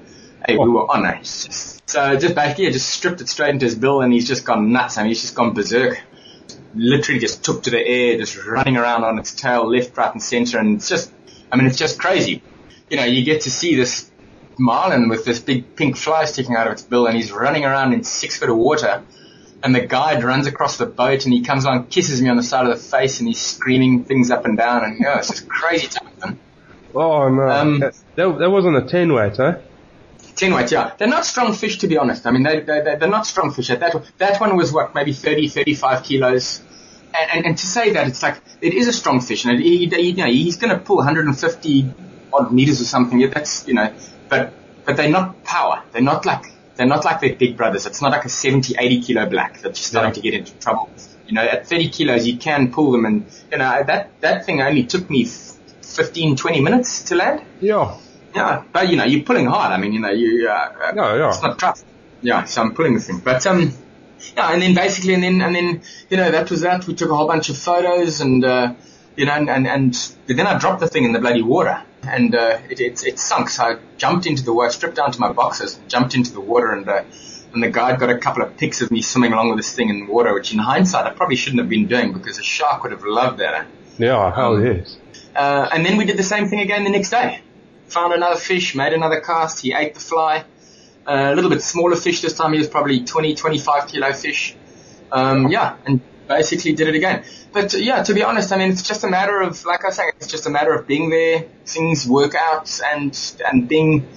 hey, 0.48 0.58
we 0.58 0.70
were 0.70 0.90
on 0.90 1.06
it. 1.06 1.25
So 1.25 2.18
just 2.18 2.34
basically, 2.34 2.68
I 2.68 2.72
just 2.72 2.90
stripped 2.90 3.22
it 3.22 3.30
straight 3.30 3.50
into 3.50 3.66
his 3.66 3.75
bill, 3.75 4.02
and 4.02 4.12
he's 4.12 4.28
just 4.28 4.46
gone 4.46 4.72
nuts. 4.72 4.98
I 4.98 5.04
mean, 5.04 5.10
he's 5.10 5.22
just 5.22 5.36
gone 5.36 5.54
berserk. 5.54 6.02
Literally 6.75 7.20
just 7.20 7.44
took 7.44 7.63
to 7.63 7.70
the 7.70 7.80
air, 7.80 8.18
just 8.18 8.36
running 8.46 8.78
around 8.78 9.04
on 9.04 9.20
its 9.20 9.34
tail, 9.34 9.70
left, 9.70 9.96
right, 9.96 10.12
and 10.12 10.24
center, 10.24 10.58
and 10.58 10.78
it's 10.78 10.90
just, 10.90 11.13
I 11.52 11.56
mean, 11.56 11.68
it's 11.68 11.78
just 11.78 12.00
crazy. 12.00 12.42
You 12.90 12.98
know, 12.98 13.06
you 13.06 13.24
get 13.24 13.42
to 13.42 13.52
see 13.52 13.75
this 13.75 14.10
marlin 14.60 15.10
with 15.10 15.26
this 15.26 15.40
big 15.40 15.76
pink 15.76 15.98
fly 15.98 16.26
sticking 16.26 16.56
out 16.56 16.68
of 16.68 16.74
its 16.74 16.82
bill, 16.84 17.08
and 17.08 17.16
he's 17.16 17.32
running 17.32 17.66
around 17.66 17.94
in 17.94 18.04
six 18.04 18.38
foot 18.38 18.50
of 18.50 18.58
water. 18.58 19.04
And 19.64 19.74
the 19.74 19.80
guide 19.88 20.24
runs 20.26 20.46
across 20.46 20.76
the 20.78 20.86
boat, 20.86 21.24
and 21.24 21.34
he 21.34 21.42
comes 21.42 21.64
along, 21.64 21.88
kisses 21.88 22.22
me 22.22 22.28
on 22.30 22.36
the 22.36 22.44
side 22.44 22.66
of 22.68 22.78
the 22.78 22.84
face, 22.84 23.20
and 23.20 23.28
he's 23.30 23.40
screaming 23.40 24.04
things 24.04 24.30
up 24.30 24.44
and 24.46 24.58
down, 24.58 24.84
and 24.84 25.00
yeah, 25.00 25.20
it's 25.20 25.30
just 25.30 25.48
crazy 25.48 25.88
time. 25.88 26.10
Man. 26.20 26.40
Oh 26.94 27.30
no. 27.30 27.48
Um, 27.50 27.80
that, 27.80 27.94
that, 28.16 28.50
wasn't 28.52 28.76
a 28.76 28.82
ten 28.82 29.14
weight, 29.14 29.38
huh? 29.38 29.60
Ten 30.36 30.54
weight, 30.54 30.70
yeah. 30.72 30.92
They're 30.98 31.08
not 31.08 31.26
strong 31.26 31.54
fish, 31.54 31.78
to 31.80 31.88
be 31.88 31.98
honest. 31.98 32.26
I 32.28 32.32
mean, 32.32 32.44
they, 32.44 32.60
they, 32.60 32.82
they- 32.82 32.96
they're 32.98 33.08
not 33.10 33.26
strong 33.26 33.52
fish. 33.52 33.70
At 33.70 33.80
that, 33.80 33.96
that 34.18 34.42
one 34.42 34.58
was 34.58 34.72
what, 34.74 34.94
maybe 34.96 35.14
30, 35.14 35.48
35 35.48 36.04
kilos. 36.04 36.62
And, 37.18 37.32
and, 37.32 37.46
and 37.46 37.58
to 37.58 37.66
say 37.66 37.94
that, 37.94 38.08
it's 38.08 38.22
like, 38.24 38.42
it 38.60 38.74
is 38.74 38.88
a 38.88 38.94
strong 38.94 39.22
fish, 39.22 39.46
and 39.46 39.60
it, 39.60 39.64
he, 39.64 39.86
you 40.10 40.16
know, 40.16 40.26
he's 40.26 40.58
going 40.58 40.76
to 40.78 40.84
pull 40.84 40.98
150 40.98 41.94
odd 42.34 42.52
meters 42.52 42.82
or 42.82 42.86
something. 42.86 43.20
Yeah, 43.20 43.28
that's, 43.28 43.68
you 43.68 43.76
know, 43.76 43.94
but 44.34 44.54
but 44.86 44.98
they're 44.98 45.10
not 45.20 45.44
power. 45.44 45.78
They're 45.92 46.02
not 46.13 46.25
like 46.25 46.44
they're 46.75 46.92
not 46.96 47.06
like 47.06 47.20
their 47.22 47.36
big 47.36 47.56
brothers. 47.56 47.86
It's 47.86 48.02
not 48.02 48.12
like 48.12 48.25
a 48.25 48.30
70, 48.30 48.75
80 48.80 49.02
kilo 49.02 49.25
black 49.30 49.62
that's 49.62 49.80
starting 49.80 50.10
Yeah. 50.10 50.16
to 50.16 50.22
get 50.22 50.34
into 50.40 50.54
trouble. 50.66 50.90
You 51.28 51.36
know, 51.36 51.44
at 51.56 51.68
30 51.68 51.90
kilos, 51.90 52.25
you 52.28 52.38
can 52.38 52.72
pull 52.72 52.92
them, 52.92 53.06
and 53.06 53.25
you 53.52 53.58
know 53.60 53.84
that 53.90 54.10
that 54.22 54.46
thing 54.46 54.62
only 54.62 54.84
took 54.94 55.10
me 55.10 55.24
15, 55.25 56.36
20 56.36 56.62
minutes 56.62 57.04
to 57.04 57.16
land. 57.16 57.42
Yeah. 57.62 57.98
Yeah, 58.36 58.63
but 58.74 58.90
you 58.90 58.96
know, 58.98 59.04
you're 59.06 59.24
pulling 59.24 59.46
hard. 59.46 59.72
I 59.72 59.78
mean, 59.78 59.94
you 59.94 60.00
know, 60.00 60.10
you 60.10 60.50
uh, 60.50 60.54
uh, 60.54 60.92
Yeah, 60.96 61.16
yeah. 61.18 61.30
it's 61.30 61.44
not 61.44 61.60
tough. 61.60 61.84
Yeah, 62.22 62.46
so 62.46 62.62
I'm 62.63 62.74
pulling 62.74 62.96
the 62.96 63.00
thing, 63.02 63.20
but 63.24 63.46
um, 63.46 63.72
yeah, 64.36 64.52
and 64.54 64.62
then 64.62 64.74
basically, 64.74 65.13
and 65.13 65.24
then 65.24 65.42
and 65.42 65.54
then 65.56 65.82
you 66.10 66.18
know 66.18 66.32
that 66.32 66.50
was 66.50 66.62
that. 66.62 66.88
We 66.88 66.96
took 66.96 67.12
a 67.12 67.16
whole 67.16 67.28
bunch 67.28 67.50
of 67.50 67.58
photos, 67.58 68.22
and 68.22 68.44
uh, 68.44 68.74
you 69.15 69.25
know, 69.25 69.34
and 69.34 69.50
and, 69.50 69.67
and 69.67 70.05
then 70.27 70.48
I 70.48 70.58
dropped 70.58 70.79
the 70.79 70.88
thing 70.88 71.03
in 71.05 71.13
the 71.13 71.20
bloody 71.20 71.41
water, 71.41 71.82
and 72.03 72.34
uh, 72.36 72.60
it, 72.70 72.79
it 72.79 73.03
it 73.05 73.20
sunk. 73.20 73.50
So 73.50 73.63
I 73.63 73.77
jumped 73.98 74.25
into 74.25 74.43
the 74.43 74.53
water, 74.53 74.72
stripped 74.72 74.96
down 74.96 75.12
to 75.12 75.20
my 75.20 75.32
boxers, 75.32 75.79
jumped 75.88 76.15
into 76.15 76.34
the 76.34 76.41
water, 76.41 76.72
and 76.72 76.88
uh, 76.88 77.03
and 77.53 77.63
the 77.63 77.70
guide 77.70 78.00
got 78.00 78.10
a 78.10 78.17
couple 78.17 78.43
of 78.43 78.58
pics 78.58 78.82
of 78.82 78.89
me 78.91 79.01
swimming 79.01 79.34
along 79.34 79.50
with 79.50 79.60
this 79.60 79.74
thing 79.74 79.89
in 79.89 80.05
the 80.05 80.12
water, 80.12 80.34
which 80.34 80.53
in 80.53 80.60
hindsight 80.60 81.05
I 81.05 81.12
probably 81.12 81.36
shouldn't 81.36 81.60
have 81.62 81.70
been 81.70 81.88
doing 81.88 82.13
because 82.13 82.39
a 82.39 82.43
shark 82.43 82.84
would 82.84 82.91
have 82.91 83.03
loved 83.03 83.39
that. 83.39 83.67
Yeah, 83.98 84.34
hell 84.34 84.55
Um, 84.55 84.65
yes. 84.65 84.98
Uh, 85.36 85.70
and 85.72 85.86
then 85.86 85.98
we 85.98 86.05
did 86.05 86.17
the 86.17 86.24
same 86.24 86.48
thing 86.48 86.60
again 86.62 86.84
the 86.84 86.89
next 86.89 87.12
day. 87.12 87.41
Found 87.89 88.13
another 88.13 88.39
fish, 88.39 88.75
made 88.75 88.93
another 88.93 89.22
cast. 89.22 89.62
He 89.62 89.74
ate 89.74 89.93
the 89.93 90.00
fly. 90.00 90.46
Uh, 91.05 91.32
a 91.32 91.36
little 91.36 91.50
bit 91.50 91.62
smaller 91.62 91.96
fish 91.96 92.22
this 92.22 92.34
time. 92.34 92.53
He 92.53 92.60
was 92.60 92.70
probably 92.70 93.03
20, 93.03 93.36
25 93.36 93.88
kilo 93.88 94.13
fish. 94.13 94.55
Um, 95.12 95.50
yeah, 95.50 95.75
and 95.86 96.01
basically 96.27 96.74
did 96.74 96.88
it 96.88 96.96
again. 96.96 97.24
But 97.51 97.74
yeah, 97.74 98.03
to 98.03 98.13
be 98.13 98.24
honest, 98.24 98.51
I 98.51 98.58
mean, 98.58 98.72
it's 98.72 98.84
just 98.84 99.03
a 99.03 99.10
matter 99.10 99.42
of, 99.42 99.65
like 99.65 99.84
I 99.84 99.88
was 99.88 99.96
saying, 99.96 100.12
it's 100.18 100.27
just 100.27 100.46
a 100.46 100.50
matter 100.50 100.74
of 100.74 100.88
being 100.88 101.10
there, 101.10 101.46
things 101.65 102.08
work 102.08 102.36
out, 102.36 102.80
and 102.86 103.18
and 103.48 103.68
being 103.68 104.08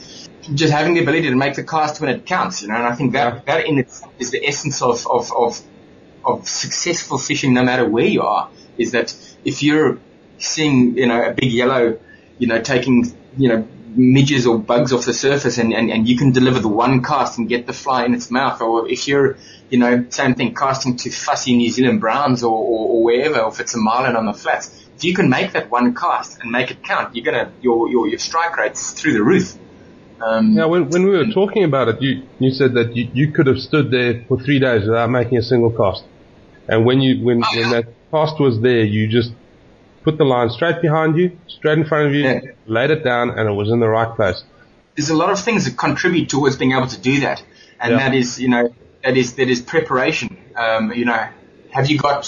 just 0.54 0.72
having 0.72 0.94
the 0.94 1.02
ability 1.02 1.28
to 1.30 1.36
make 1.36 1.54
the 1.54 1.64
cast 1.64 2.00
when 2.00 2.10
it 2.10 2.26
counts. 2.26 2.62
You 2.62 2.68
know, 2.68 2.76
and 2.76 2.86
I 2.86 2.94
think 2.94 3.12
that 3.12 3.34
Yeah. 3.34 3.40
that 3.46 3.66
in 3.66 3.78
itself 3.78 4.12
is 4.18 4.30
the 4.30 4.46
essence 4.46 4.82
of 4.82 5.06
of 5.06 5.32
of 5.32 5.60
of 6.24 6.48
successful 6.48 7.18
fishing, 7.18 7.54
no 7.54 7.62
matter 7.62 7.88
where 7.88 8.04
you 8.04 8.22
are, 8.22 8.50
is 8.76 8.92
that 8.92 9.14
if 9.44 9.62
you're 9.62 9.98
seeing, 10.38 10.96
you 10.98 11.06
know, 11.06 11.22
a 11.22 11.32
big 11.32 11.52
yellow, 11.52 11.98
you 12.38 12.46
know, 12.46 12.60
taking, 12.60 13.16
you 13.38 13.48
know, 13.48 13.68
midges 13.96 14.46
or 14.46 14.58
bugs 14.58 14.92
off 14.92 15.04
the 15.04 15.14
surface 15.14 15.58
and, 15.58 15.72
and, 15.72 15.90
and 15.90 16.08
you 16.08 16.16
can 16.16 16.32
deliver 16.32 16.60
the 16.60 16.68
one 16.68 17.02
cast 17.02 17.38
and 17.38 17.48
get 17.48 17.66
the 17.66 17.72
fly 17.72 18.04
in 18.04 18.14
its 18.14 18.30
mouth, 18.30 18.60
or 18.60 18.88
if 18.88 19.08
you're, 19.08 19.36
you 19.70 19.78
know, 19.78 20.06
same 20.10 20.34
thing, 20.34 20.54
casting 20.54 20.96
to 20.96 21.10
fussy 21.10 21.56
New 21.56 21.70
Zealand 21.70 22.00
browns 22.00 22.42
or, 22.42 22.52
or, 22.56 22.88
or 22.88 23.04
wherever, 23.04 23.40
or 23.40 23.48
if 23.48 23.60
it's 23.60 23.74
a 23.74 23.78
marlin 23.78 24.16
on 24.16 24.26
the 24.26 24.34
flats, 24.34 24.86
if 24.96 25.04
you 25.04 25.14
can 25.14 25.28
make 25.28 25.52
that 25.52 25.70
one 25.70 25.94
cast 25.94 26.40
and 26.40 26.50
make 26.50 26.70
it 26.70 26.82
count, 26.82 27.14
you're 27.16 27.24
gonna, 27.24 27.50
your, 27.60 27.88
your, 27.88 28.08
your 28.08 28.18
strike 28.18 28.56
rate's 28.56 28.92
through 28.92 29.14
the 29.14 29.22
roof. 29.22 29.54
Um, 30.20 30.54
Yeah, 30.56 30.64
when, 30.66 30.88
when 30.88 31.04
we 31.04 31.10
were 31.10 31.26
talking 31.26 31.64
about 31.64 31.88
it, 31.88 32.00
you, 32.00 32.22
you 32.38 32.50
said 32.50 32.74
that 32.74 32.96
you, 32.96 33.10
you 33.12 33.32
could 33.32 33.46
have 33.46 33.58
stood 33.58 33.90
there 33.90 34.24
for 34.28 34.40
three 34.40 34.58
days 34.58 34.86
without 34.86 35.10
making 35.10 35.38
a 35.38 35.42
single 35.42 35.70
cast. 35.70 36.04
And 36.68 36.84
when 36.84 37.00
you, 37.00 37.24
when, 37.24 37.42
Oh, 37.44 37.60
when 37.60 37.70
that 37.70 37.84
cast 38.10 38.40
was 38.40 38.60
there, 38.60 38.84
you 38.84 39.08
just 39.08 39.32
put 40.06 40.16
the 40.18 40.24
line 40.24 40.48
straight 40.50 40.80
behind 40.80 41.18
you, 41.20 41.26
straight 41.48 41.78
in 41.78 41.84
front 41.84 42.04
of 42.08 42.14
you, 42.14 42.22
Yeah. 42.24 42.40
laid 42.78 42.90
it 42.96 43.02
down, 43.10 43.30
and 43.36 43.44
it 43.50 43.56
was 43.62 43.68
in 43.74 43.80
the 43.80 43.88
right 43.98 44.12
place. 44.18 44.40
there's 44.96 45.10
a 45.10 45.20
lot 45.24 45.30
of 45.30 45.38
things 45.48 45.66
that 45.66 45.74
contribute 45.86 46.26
towards 46.34 46.54
being 46.56 46.72
able 46.72 46.86
to 46.96 46.98
do 47.10 47.14
that, 47.26 47.38
and 47.82 47.88
Yeah. 47.92 47.98
that 48.02 48.12
is, 48.20 48.28
you 48.44 48.48
know, 48.54 48.64
that 49.04 49.14
is 49.22 49.34
that 49.38 49.48
is 49.54 49.60
preparation. 49.74 50.28
Um, 50.64 50.84
you 51.00 51.04
know, 51.10 51.22
have 51.76 51.86
you 51.90 51.98
got 51.98 52.22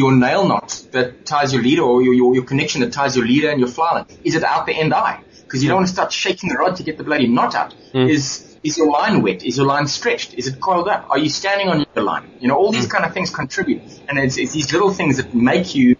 your 0.00 0.12
nail 0.24 0.42
knot 0.50 0.70
that 0.96 1.24
ties 1.24 1.54
your 1.54 1.62
leader, 1.68 1.84
or 1.90 2.02
your, 2.06 2.14
your 2.20 2.30
your 2.38 2.44
connection 2.52 2.78
that 2.82 2.92
ties 3.00 3.12
your 3.18 3.26
leader 3.32 3.48
and 3.52 3.58
your 3.62 3.70
fly 3.76 3.90
line? 3.96 4.06
Is 4.28 4.34
it 4.38 4.44
out 4.52 4.66
the 4.66 4.74
end 4.84 4.92
eye? 4.92 5.16
Because 5.44 5.62
you 5.62 5.68
don't 5.70 5.78
want 5.80 5.88
to 5.92 5.94
start 5.98 6.10
shaking 6.12 6.48
the 6.52 6.56
rod 6.62 6.76
to 6.80 6.82
get 6.88 6.94
the 7.00 7.04
bloody 7.08 7.28
knot 7.36 7.54
out. 7.60 7.70
Is 7.94 8.24
is 8.68 8.76
your 8.80 8.90
line 8.98 9.16
wet? 9.24 9.40
Is 9.50 9.56
your 9.56 9.66
line 9.74 9.86
stretched? 9.98 10.30
Is 10.40 10.46
it 10.50 10.60
coiled 10.60 10.88
up? 10.94 11.00
Are 11.12 11.18
you 11.24 11.30
standing 11.40 11.68
on 11.72 11.76
your 11.96 12.04
line? 12.04 12.24
You 12.40 12.48
know, 12.48 12.56
all 12.60 12.72
these 12.78 12.88
kind 12.94 13.04
of 13.06 13.12
things 13.16 13.30
contribute, 13.30 13.82
and 14.08 14.18
it's, 14.18 14.36
it's 14.42 14.52
these 14.58 14.70
little 14.74 14.92
things 14.98 15.16
that 15.18 15.28
make 15.52 15.74
you 15.78 15.96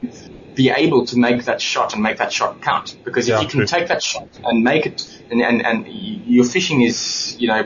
be 0.55 0.71
able 0.71 1.07
to 1.07 1.17
make 1.19 1.45
that 1.45 1.61
shot 1.61 1.95
and 1.95 2.03
make 2.03 2.19
that 2.19 2.33
shot 2.33 2.61
count. 2.61 2.97
Because 3.05 3.29
if 3.29 3.33
Yeah, 3.35 3.41
you 3.41 3.49
can 3.49 3.59
true. 3.61 3.67
take 3.67 3.88
that 3.88 4.03
shot 4.03 4.29
and 4.45 4.62
make 4.62 4.87
it, 4.87 5.21
and, 5.31 5.41
and, 5.41 5.65
and 5.65 5.87
your 5.88 6.45
fishing 6.45 6.83
is, 6.83 7.37
you 7.41 7.49
know, 7.49 7.62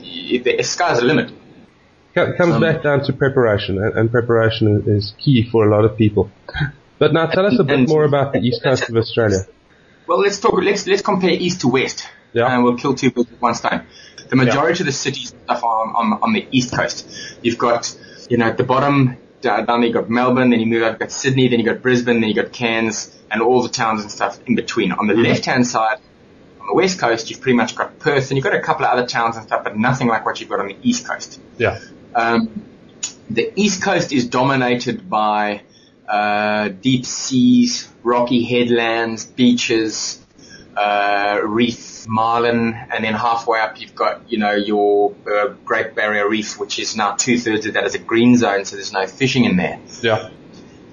the 0.00 0.62
sky's 0.62 0.98
the 1.00 1.04
limit. 1.06 1.30
Co- 2.14 2.32
comes 2.34 2.54
Um, 2.54 2.60
back 2.60 2.82
down 2.82 3.04
to 3.04 3.12
preparation, 3.12 3.78
and, 3.82 3.94
and 3.96 4.10
preparation 4.10 4.82
is 4.86 5.14
key 5.18 5.48
for 5.50 5.66
a 5.66 5.70
lot 5.70 5.84
of 5.84 5.96
people. 5.96 6.30
But 6.98 7.12
now 7.12 7.26
tell 7.26 7.46
us 7.46 7.58
a 7.58 7.64
bit 7.64 7.78
And- 7.78 7.88
more 7.88 8.04
about 8.04 8.32
the 8.32 8.40
east 8.40 8.62
coast 8.62 8.88
of 8.88 8.96
Australia. 8.96 9.40
Well, 10.06 10.20
let's 10.20 10.40
talk. 10.40 10.54
Let's 10.62 10.86
let's 10.86 11.02
compare 11.02 11.30
east 11.30 11.60
to 11.60 11.68
west, 11.68 12.08
Yeah. 12.32 12.46
and 12.52 12.64
we'll 12.64 12.76
kill 12.76 12.94
two 12.94 13.10
birds 13.10 13.30
with 13.30 13.40
one 13.40 13.54
stone. 13.54 13.82
The 14.30 14.36
majority 14.36 14.80
of 14.82 14.86
the 14.86 14.92
cities 14.92 15.28
stuff 15.28 15.62
are 15.62 15.80
on, 15.86 15.94
on 16.12 16.18
on 16.22 16.32
the 16.32 16.46
east 16.50 16.72
coast. 16.74 17.06
You've 17.42 17.58
got, 17.58 17.94
you 18.30 18.38
know, 18.38 18.46
at 18.46 18.56
the 18.56 18.64
bottom 18.64 19.16
down 19.40 19.66
there 19.66 19.84
you 19.84 19.92
got 19.92 20.10
Melbourne, 20.10 20.50
then 20.50 20.60
you 20.60 20.66
move 20.66 20.82
out, 20.82 20.90
you've 20.90 20.98
got 20.98 21.12
Sydney, 21.12 21.48
then 21.48 21.58
you 21.58 21.64
got 21.64 21.82
Brisbane, 21.82 22.20
then 22.20 22.28
you 22.28 22.34
got 22.34 22.52
Cairns, 22.52 23.16
and 23.30 23.42
all 23.42 23.62
the 23.62 23.68
towns 23.68 24.02
and 24.02 24.10
stuff 24.10 24.38
in 24.46 24.54
between. 24.54 24.92
On 24.92 25.06
the 25.06 25.14
left 25.14 25.44
hand 25.44 25.66
side, 25.66 25.98
on 26.60 26.66
the 26.66 26.74
west 26.74 26.98
coast, 26.98 27.30
you've 27.30 27.40
pretty 27.40 27.56
much 27.56 27.74
got 27.74 27.98
Perth, 27.98 28.30
and 28.30 28.36
you've 28.36 28.44
got 28.44 28.54
a 28.54 28.60
couple 28.60 28.84
of 28.84 28.92
other 28.92 29.06
towns 29.06 29.36
and 29.36 29.46
stuff, 29.46 29.64
but 29.64 29.76
nothing 29.76 30.08
like 30.08 30.24
what 30.24 30.40
you've 30.40 30.48
got 30.48 30.60
on 30.60 30.68
the 30.68 30.76
east 30.82 31.06
coast. 31.06 31.40
Yeah. 31.56 31.80
Um, 32.14 32.64
the 33.30 33.52
east 33.56 33.82
coast 33.82 34.12
is 34.12 34.26
dominated 34.26 35.08
by 35.08 35.62
uh, 36.08 36.68
deep 36.68 37.04
seas, 37.04 37.88
rocky 38.02 38.42
headlands, 38.42 39.26
beaches, 39.26 40.24
uh, 40.78 41.40
reef, 41.42 42.06
marlin, 42.06 42.72
and 42.92 43.04
then 43.04 43.14
halfway 43.14 43.58
up 43.58 43.80
you've 43.80 43.96
got 43.96 44.30
you 44.30 44.38
know 44.38 44.52
your 44.52 45.14
uh, 45.26 45.48
Great 45.64 45.96
Barrier 45.96 46.28
Reef, 46.28 46.58
which 46.58 46.78
is 46.78 46.96
now 46.96 47.16
two 47.16 47.38
thirds 47.38 47.66
of 47.66 47.74
that 47.74 47.84
is 47.84 47.96
a 47.96 47.98
green 47.98 48.36
zone, 48.36 48.64
so 48.64 48.76
there's 48.76 48.92
no 48.92 49.06
fishing 49.06 49.44
in 49.44 49.56
there. 49.56 49.80
Yeah. 50.02 50.30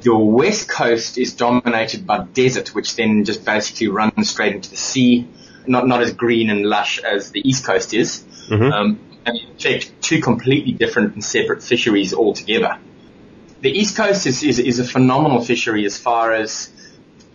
Your 0.02 0.32
west 0.32 0.68
coast 0.70 1.20
is 1.20 1.34
dominated 1.34 2.08
by 2.08 2.24
desert, 2.24 2.74
which 2.74 2.96
then 2.96 3.26
just 3.26 3.46
basically 3.46 3.88
runs 3.90 4.30
straight 4.30 4.56
into 4.56 4.72
the 4.72 4.76
sea. 4.76 5.28
Not 5.68 5.88
not 5.88 6.02
as 6.02 6.14
green 6.14 6.50
and 6.50 6.66
lush 6.66 7.00
as 7.00 7.30
the 7.30 7.48
east 7.48 7.64
coast 7.64 7.94
is. 7.94 8.24
Mhm. 8.50 8.72
Um, 8.72 9.00
and 9.26 9.38
in 9.38 9.58
fact, 9.58 9.92
two 10.02 10.20
completely 10.20 10.72
different 10.72 11.14
and 11.14 11.24
separate 11.24 11.62
fisheries 11.64 12.14
altogether. 12.14 12.78
The 13.62 13.72
east 13.72 13.96
coast 13.96 14.26
is, 14.26 14.42
is 14.44 14.58
is 14.58 14.80
a 14.80 14.84
phenomenal 14.84 15.42
fishery 15.42 15.86
as 15.86 15.98
far 15.98 16.34
as 16.34 16.72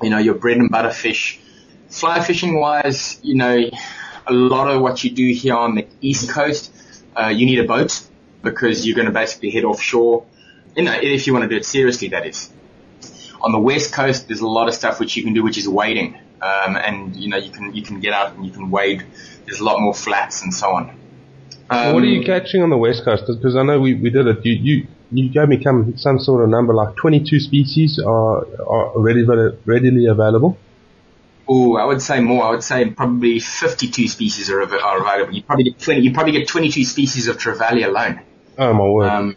you 0.02 0.10
know 0.10 0.18
your 0.18 0.34
bread 0.34 0.56
and 0.56 0.68
butter 0.68 0.90
fish. 0.90 1.40
Fly 1.90 2.22
fishing 2.22 2.58
wise, 2.58 3.20
you 3.22 3.34
know, 3.34 3.68
a 4.26 4.32
lot 4.32 4.68
of 4.68 4.80
what 4.80 5.02
you 5.04 5.10
do 5.10 5.32
here 5.32 5.56
on 5.56 5.74
the 5.74 5.86
east 6.00 6.30
coast, 6.30 6.72
uh, 7.16 7.26
you 7.26 7.46
need 7.46 7.58
a 7.58 7.64
boat 7.64 8.00
because 8.42 8.86
you're 8.86 8.96
going 8.96 9.06
to 9.06 9.12
basically 9.12 9.50
head 9.50 9.64
offshore. 9.64 10.24
You 10.76 10.84
know, 10.84 10.98
if 11.00 11.26
you 11.26 11.32
want 11.32 11.44
to 11.44 11.48
do 11.48 11.56
it 11.56 11.64
seriously, 11.64 12.08
that 12.08 12.26
is 12.26 12.50
on 13.42 13.52
the 13.52 13.58
west 13.58 13.92
coast, 13.92 14.28
there's 14.28 14.40
a 14.40 14.46
lot 14.46 14.68
of 14.68 14.74
stuff 14.74 15.00
which 15.00 15.16
you 15.16 15.24
can 15.24 15.32
do, 15.34 15.42
which 15.42 15.58
is 15.58 15.68
wading. 15.68 16.14
Um, 16.42 16.76
and 16.76 17.16
you 17.16 17.28
know, 17.28 17.36
you 17.36 17.50
can 17.50 17.74
you 17.74 17.82
can 17.82 18.00
get 18.00 18.12
out 18.12 18.34
and 18.34 18.46
you 18.46 18.52
can 18.52 18.70
wade. 18.70 19.04
There's 19.44 19.60
a 19.60 19.64
lot 19.64 19.80
more 19.80 19.94
flats 19.94 20.42
and 20.42 20.54
so 20.54 20.70
on. 20.70 20.90
Um, 21.68 21.94
what 21.94 22.02
are 22.02 22.06
you 22.06 22.24
catching 22.24 22.62
on 22.62 22.70
the 22.70 22.78
west 22.78 23.04
coast? 23.04 23.24
Because 23.26 23.56
I 23.56 23.62
know 23.62 23.78
we, 23.78 23.94
we 23.94 24.10
did 24.10 24.26
it. 24.26 24.44
You, 24.44 24.54
you 24.54 24.86
you 25.12 25.28
gave 25.28 25.48
me 25.48 25.62
some 25.62 25.96
some 25.96 26.18
sort 26.18 26.42
of 26.42 26.48
number 26.48 26.72
like 26.72 26.96
22 26.96 27.40
species 27.40 27.98
are 27.98 28.46
are 28.66 28.92
readily 28.96 29.56
readily 29.66 30.06
available. 30.06 30.56
Oh, 31.52 31.76
I 31.76 31.84
would 31.84 32.00
say 32.00 32.20
more. 32.20 32.44
I 32.44 32.50
would 32.50 32.62
say 32.62 32.88
probably 32.90 33.40
52 33.40 34.06
species 34.06 34.50
are, 34.50 34.62
are 34.62 35.00
available. 35.00 35.34
You 35.34 35.42
probably 35.42 35.64
get 35.64 35.80
20. 35.80 36.00
You 36.00 36.12
probably 36.12 36.30
get 36.30 36.46
22 36.46 36.84
species 36.84 37.26
of 37.26 37.38
trevally 37.38 37.84
alone. 37.84 38.20
Oh 38.56 38.72
my 38.72 38.88
word! 38.88 39.08
Um, 39.08 39.36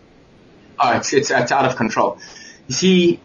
oh, 0.80 0.92
it's, 0.98 1.12
it's, 1.12 1.32
it's 1.32 1.52
out 1.52 1.66
of 1.66 1.76
control. 1.76 2.20
You 2.68 2.76
see, 2.76 3.20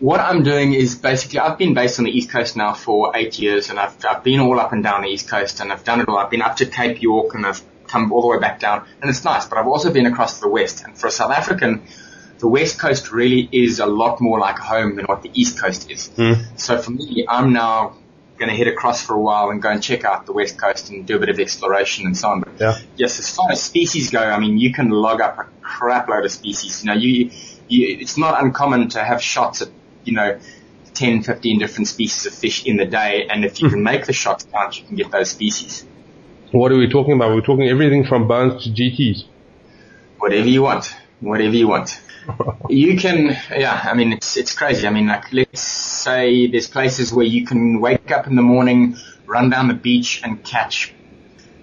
what 0.00 0.18
I'm 0.18 0.42
doing 0.42 0.72
is 0.72 0.96
basically 0.96 1.38
I've 1.38 1.58
been 1.58 1.74
based 1.74 2.00
on 2.00 2.04
the 2.06 2.10
East 2.10 2.28
Coast 2.28 2.56
now 2.56 2.74
for 2.74 3.16
eight 3.16 3.38
years, 3.38 3.70
and 3.70 3.78
I've 3.78 4.04
I've 4.04 4.24
been 4.24 4.40
all 4.40 4.58
up 4.58 4.72
and 4.72 4.82
down 4.82 5.02
the 5.02 5.08
East 5.08 5.28
Coast, 5.28 5.60
and 5.60 5.72
I've 5.72 5.84
done 5.84 6.00
it 6.00 6.08
all. 6.08 6.18
I've 6.18 6.30
been 6.30 6.42
up 6.42 6.56
to 6.56 6.66
Cape 6.66 7.00
York, 7.00 7.36
and 7.36 7.46
I've 7.46 7.62
come 7.86 8.10
all 8.10 8.22
the 8.22 8.26
way 8.26 8.40
back 8.40 8.58
down, 8.58 8.84
and 9.00 9.10
it's 9.10 9.22
nice. 9.24 9.46
But 9.46 9.58
I've 9.58 9.68
also 9.68 9.92
been 9.92 10.06
across 10.06 10.34
to 10.34 10.40
the 10.40 10.48
West, 10.48 10.82
and 10.82 10.98
for 10.98 11.06
a 11.06 11.10
South 11.12 11.30
African, 11.30 11.82
the 12.42 12.48
West 12.48 12.80
Coast 12.80 13.12
really 13.12 13.48
is 13.52 13.78
a 13.78 13.86
lot 13.86 14.20
more 14.20 14.40
like 14.40 14.58
home 14.58 14.96
than 14.96 15.04
what 15.04 15.22
the 15.22 15.30
East 15.32 15.60
Coast 15.60 15.88
is. 15.88 16.08
Hmm. 16.08 16.32
So 16.56 16.76
for 16.76 16.90
me, 16.90 17.24
I'm 17.28 17.52
now 17.52 17.94
going 18.36 18.50
to 18.50 18.56
head 18.56 18.66
across 18.66 19.00
for 19.00 19.14
a 19.14 19.20
while 19.20 19.50
and 19.50 19.62
go 19.62 19.68
and 19.68 19.80
check 19.80 20.04
out 20.04 20.26
the 20.26 20.32
West 20.32 20.58
Coast 20.58 20.90
and 20.90 21.06
do 21.06 21.14
a 21.14 21.20
bit 21.20 21.28
of 21.28 21.38
exploration 21.38 22.04
and 22.04 22.16
so 22.16 22.30
on. 22.30 22.40
But 22.40 22.52
Yeah. 22.58 22.78
yes, 22.96 23.20
as 23.20 23.32
far 23.32 23.52
as 23.52 23.62
species 23.62 24.10
go, 24.10 24.18
I 24.18 24.40
mean, 24.40 24.58
you 24.58 24.72
can 24.72 24.90
log 24.90 25.20
up 25.20 25.38
a 25.38 25.46
crap 25.60 26.08
load 26.08 26.24
of 26.24 26.32
species. 26.32 26.82
You 26.82 26.88
know, 26.90 26.96
you, 26.98 27.30
you, 27.68 27.96
it's 28.00 28.18
not 28.18 28.42
uncommon 28.42 28.88
to 28.88 29.04
have 29.04 29.22
shots 29.22 29.62
at, 29.62 29.68
you 30.02 30.14
know, 30.14 30.40
10, 30.94 31.22
15 31.22 31.60
different 31.60 31.86
species 31.86 32.26
of 32.26 32.34
fish 32.34 32.66
in 32.66 32.76
the 32.76 32.86
day. 32.86 33.28
And 33.30 33.44
if 33.44 33.62
you 33.62 33.68
hmm. 33.68 33.74
can 33.74 33.82
make 33.84 34.06
the 34.06 34.12
shots 34.12 34.44
count, 34.52 34.80
you 34.80 34.84
can 34.84 34.96
get 34.96 35.12
those 35.12 35.30
species. 35.30 35.84
what 36.50 36.72
are 36.72 36.76
we 36.76 36.88
talking 36.88 37.12
about? 37.12 37.36
We're 37.36 37.42
talking 37.42 37.68
everything 37.68 38.04
from 38.04 38.26
bones 38.26 38.64
to 38.64 38.70
GTs. 38.70 39.26
Whatever 40.18 40.48
you 40.48 40.62
want. 40.62 40.92
Whatever 41.20 41.54
you 41.54 41.68
want. 41.68 42.01
You 42.68 42.96
can, 42.96 43.36
yeah, 43.50 43.80
I 43.84 43.94
mean, 43.94 44.12
it's, 44.12 44.36
it's 44.36 44.54
crazy. 44.56 44.86
I 44.86 44.90
mean, 44.90 45.06
like, 45.08 45.32
let's 45.32 45.60
say 45.60 46.46
there's 46.46 46.68
places 46.68 47.12
where 47.12 47.26
you 47.26 47.44
can 47.44 47.80
wake 47.80 48.10
up 48.10 48.26
in 48.26 48.36
the 48.36 48.42
morning, 48.42 48.96
run 49.26 49.50
down 49.50 49.68
the 49.68 49.74
beach 49.74 50.22
and 50.24 50.42
catch 50.44 50.94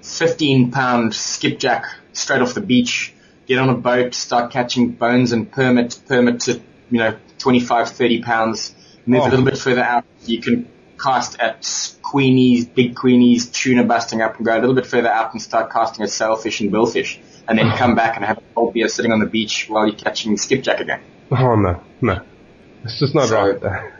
15 0.03 0.71
pound 0.71 1.13
skipjack 1.13 1.85
straight 2.13 2.41
off 2.41 2.53
the 2.53 2.61
beach, 2.61 3.13
get 3.47 3.59
on 3.59 3.69
a 3.69 3.73
boat, 3.75 4.13
start 4.13 4.51
catching 4.51 4.91
bones 4.91 5.31
and 5.31 5.51
permit, 5.51 5.99
permit 6.07 6.41
to, 6.41 6.61
you 6.91 6.99
know, 6.99 7.17
25, 7.39 7.89
30 7.89 8.21
pounds, 8.21 8.75
move 9.05 9.21
Oh. 9.21 9.27
a 9.27 9.29
little 9.29 9.45
bit 9.45 9.57
further 9.57 9.83
out. 9.83 10.05
You 10.25 10.41
can 10.41 10.67
cast 10.99 11.39
at 11.39 11.61
queenies, 11.61 12.71
big 12.73 12.95
queenies, 12.95 13.51
tuna 13.51 13.83
busting 13.83 14.21
up 14.21 14.37
and 14.37 14.45
go 14.45 14.53
a 14.53 14.59
little 14.59 14.75
bit 14.75 14.85
further 14.85 15.09
out 15.09 15.33
and 15.33 15.41
start 15.41 15.71
casting 15.71 16.03
at 16.03 16.09
sailfish 16.09 16.59
and 16.59 16.71
billfish 16.71 17.19
and 17.47 17.57
then 17.57 17.75
come 17.77 17.95
back 17.95 18.15
and 18.15 18.25
have 18.25 18.37
a 18.37 18.41
cold 18.53 18.73
beer 18.73 18.87
sitting 18.87 19.11
on 19.11 19.19
the 19.19 19.25
beach 19.25 19.67
while 19.69 19.87
you're 19.87 19.95
catching 19.95 20.37
skipjack 20.37 20.79
again. 20.79 21.01
Oh 21.31 21.55
no, 21.55 21.81
no. 22.01 22.21
It's 22.83 22.99
just 22.99 23.15
not 23.15 23.29
So- 23.29 23.41
right. 23.53 23.91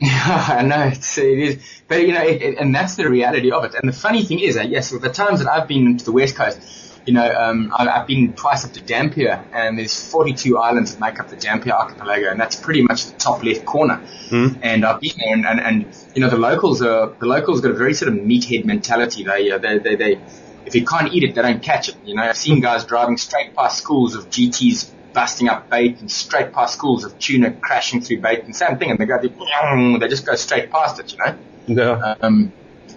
Yeah, 0.00 0.46
I 0.58 0.62
know 0.62 0.82
it's, 0.84 1.16
it 1.16 1.38
is, 1.38 1.62
but 1.86 2.00
you 2.00 2.12
know, 2.12 2.22
it, 2.22 2.42
it, 2.42 2.58
and 2.58 2.74
that's 2.74 2.96
the 2.96 3.08
reality 3.08 3.52
of 3.52 3.64
it. 3.64 3.74
And 3.74 3.88
the 3.88 3.92
funny 3.96 4.24
thing 4.24 4.40
is, 4.40 4.56
that 4.56 4.68
yes, 4.68 4.90
with 4.90 5.02
the 5.02 5.10
times 5.10 5.38
that 5.44 5.48
I've 5.48 5.68
been 5.68 5.96
to 5.96 6.04
the 6.04 6.10
west 6.10 6.34
coast, 6.34 6.60
you 7.04 7.12
know, 7.12 7.34
um, 7.34 7.72
I, 7.76 7.88
I've 7.88 8.06
been 8.06 8.32
twice 8.34 8.64
up 8.64 8.72
to 8.72 8.80
Dampier, 8.80 9.44
and 9.52 9.78
there's 9.78 10.10
42 10.10 10.56
islands 10.56 10.92
that 10.94 11.00
make 11.00 11.18
up 11.18 11.28
the 11.28 11.36
Dampier 11.36 11.72
archipelago, 11.72 12.30
and 12.30 12.40
that's 12.40 12.56
pretty 12.56 12.82
much 12.82 13.06
the 13.06 13.16
top 13.16 13.42
left 13.42 13.64
corner. 13.64 14.00
And 14.62 14.84
I've 14.84 15.00
been 15.00 15.12
there, 15.18 15.34
and, 15.34 15.46
and, 15.46 15.60
and 15.60 15.96
you 16.14 16.20
know, 16.20 16.30
the 16.30 16.38
locals 16.38 16.82
are 16.82 17.14
the 17.18 17.26
locals 17.26 17.60
got 17.60 17.72
a 17.72 17.74
very 17.74 17.94
sort 17.94 18.12
of 18.12 18.18
meathead 18.18 18.64
mentality. 18.64 19.24
They, 19.24 19.50
uh, 19.50 19.58
they, 19.58 19.78
they, 19.78 19.96
they, 19.96 20.20
if 20.64 20.74
you 20.74 20.84
can't 20.84 21.12
eat 21.12 21.24
it, 21.24 21.34
they 21.34 21.42
don't 21.42 21.62
catch 21.62 21.88
it. 21.88 21.96
You 22.04 22.14
know, 22.14 22.22
I've 22.22 22.36
seen 22.36 22.60
guys 22.60 22.84
driving 22.84 23.16
straight 23.16 23.54
past 23.56 23.78
schools 23.78 24.14
of 24.14 24.30
GTs 24.30 24.90
busting 25.12 25.48
up 25.48 25.68
bait 25.68 26.00
and 26.00 26.10
straight 26.10 26.52
past 26.52 26.74
schools 26.74 27.04
of 27.04 27.18
tuna 27.18 27.50
crashing 27.50 28.00
through 28.00 28.20
bait 28.20 28.44
and 28.44 28.54
same 28.56 28.78
thing, 28.78 28.90
and 28.90 28.98
they 28.98 29.06
go, 29.06 29.18
they, 29.20 29.28
they 29.28 30.08
just 30.08 30.24
go 30.24 30.34
straight 30.36 30.70
past 30.70 31.00
it, 31.00 31.12
you 31.12 31.18
know. 31.18 31.36
Yeah. 31.66 32.14
Um, 32.20 32.52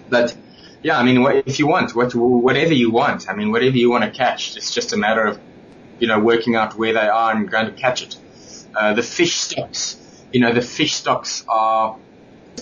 but 0.08 0.36
yeah, 0.82 0.98
I 0.98 1.02
mean, 1.02 1.42
if 1.46 1.58
you 1.58 1.66
want, 1.66 1.94
what, 1.94 2.14
whatever 2.14 2.72
you 2.72 2.90
want, 2.90 3.28
I 3.28 3.34
mean, 3.34 3.50
whatever 3.50 3.76
you 3.76 3.90
want 3.90 4.04
to 4.04 4.10
catch, 4.10 4.56
it's 4.56 4.72
just 4.72 4.92
a 4.92 4.96
matter 4.96 5.24
of, 5.24 5.40
you 5.98 6.06
know, 6.06 6.20
working 6.20 6.54
out 6.54 6.76
where 6.76 6.92
they 6.92 7.08
are 7.08 7.32
and 7.34 7.50
going 7.50 7.66
to 7.66 7.72
catch 7.72 8.02
it. 8.02 8.16
Uh, 8.74 8.92
the 8.94 9.02
fish 9.02 9.34
stocks, 9.34 9.96
you 10.32 10.40
know, 10.40 10.52
the 10.52 10.60
fish 10.60 10.94
stocks 10.94 11.44
are 11.48 11.96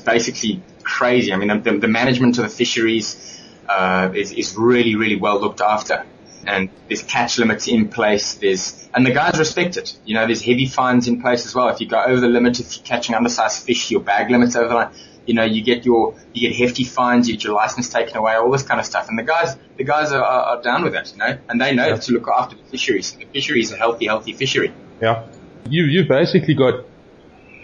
basically 0.05 0.63
crazy. 0.83 1.33
I 1.33 1.37
mean, 1.37 1.63
the, 1.63 1.79
the 1.79 1.89
management 1.89 2.39
of 2.39 2.45
the 2.45 2.51
fisheries, 2.51 3.43
uh, 3.69 4.13
is, 4.15 4.33
is 4.33 4.57
really, 4.57 4.95
really 4.95 5.17
well 5.17 5.41
looked 5.41 5.61
after. 5.61 6.05
And 6.47 6.69
there's 6.89 7.03
catch 7.03 7.39
limits 7.39 7.69
in 7.69 7.89
place. 7.89 8.35
There's, 8.35 8.89
and 8.95 9.07
the 9.07 9.13
guys 9.13 9.39
respect 9.39 9.79
it. 9.79 9.97
You 10.05 10.15
know, 10.15 10.27
there's 10.27 10.43
heavy 10.43 10.67
fines 10.67 11.09
in 11.09 11.23
place 11.23 11.47
as 11.47 11.55
well. 11.55 11.69
If 11.69 11.81
you 11.81 11.89
go 11.89 12.03
over 12.03 12.21
the 12.21 12.29
limit, 12.29 12.61
if 12.61 12.77
you're 12.77 12.85
catching 12.85 13.15
undersized 13.15 13.65
fish, 13.65 13.91
your 13.91 14.01
bag 14.01 14.31
limits 14.31 14.55
over 14.55 14.69
the 14.69 14.75
line, 14.75 14.91
you 15.27 15.35
know, 15.35 15.45
you 15.45 15.63
get 15.63 15.85
your, 15.85 16.15
you 16.33 16.49
get 16.49 16.57
hefty 16.57 16.85
fines, 16.85 17.29
you 17.29 17.35
get 17.35 17.45
your 17.45 17.55
license 17.55 17.89
taken 17.89 18.17
away, 18.17 18.35
all 18.35 18.51
this 18.51 18.63
kind 18.63 18.79
of 18.81 18.87
stuff. 18.87 19.09
And 19.09 19.19
the 19.19 19.23
guys, 19.23 19.57
the 19.77 19.85
guys 19.85 20.13
are, 20.13 20.23
are, 20.23 20.57
are 20.59 20.63
down 20.63 20.85
with 20.85 20.93
that, 20.93 21.11
you 21.13 21.19
know, 21.19 21.39
and 21.49 21.61
they 21.61 21.75
know 21.75 21.87
Yeah. 21.89 21.97
to 21.97 22.13
look 22.13 22.29
after 22.29 22.57
the 22.57 22.63
fisheries. 22.65 23.13
The 23.13 23.25
fishery 23.27 23.61
is 23.61 23.73
a 23.73 23.77
healthy, 23.77 24.07
healthy 24.07 24.33
fishery. 24.33 24.73
Yeah. 25.01 25.27
You 25.69 25.85
you 25.85 26.05
basically 26.07 26.55
got 26.55 26.85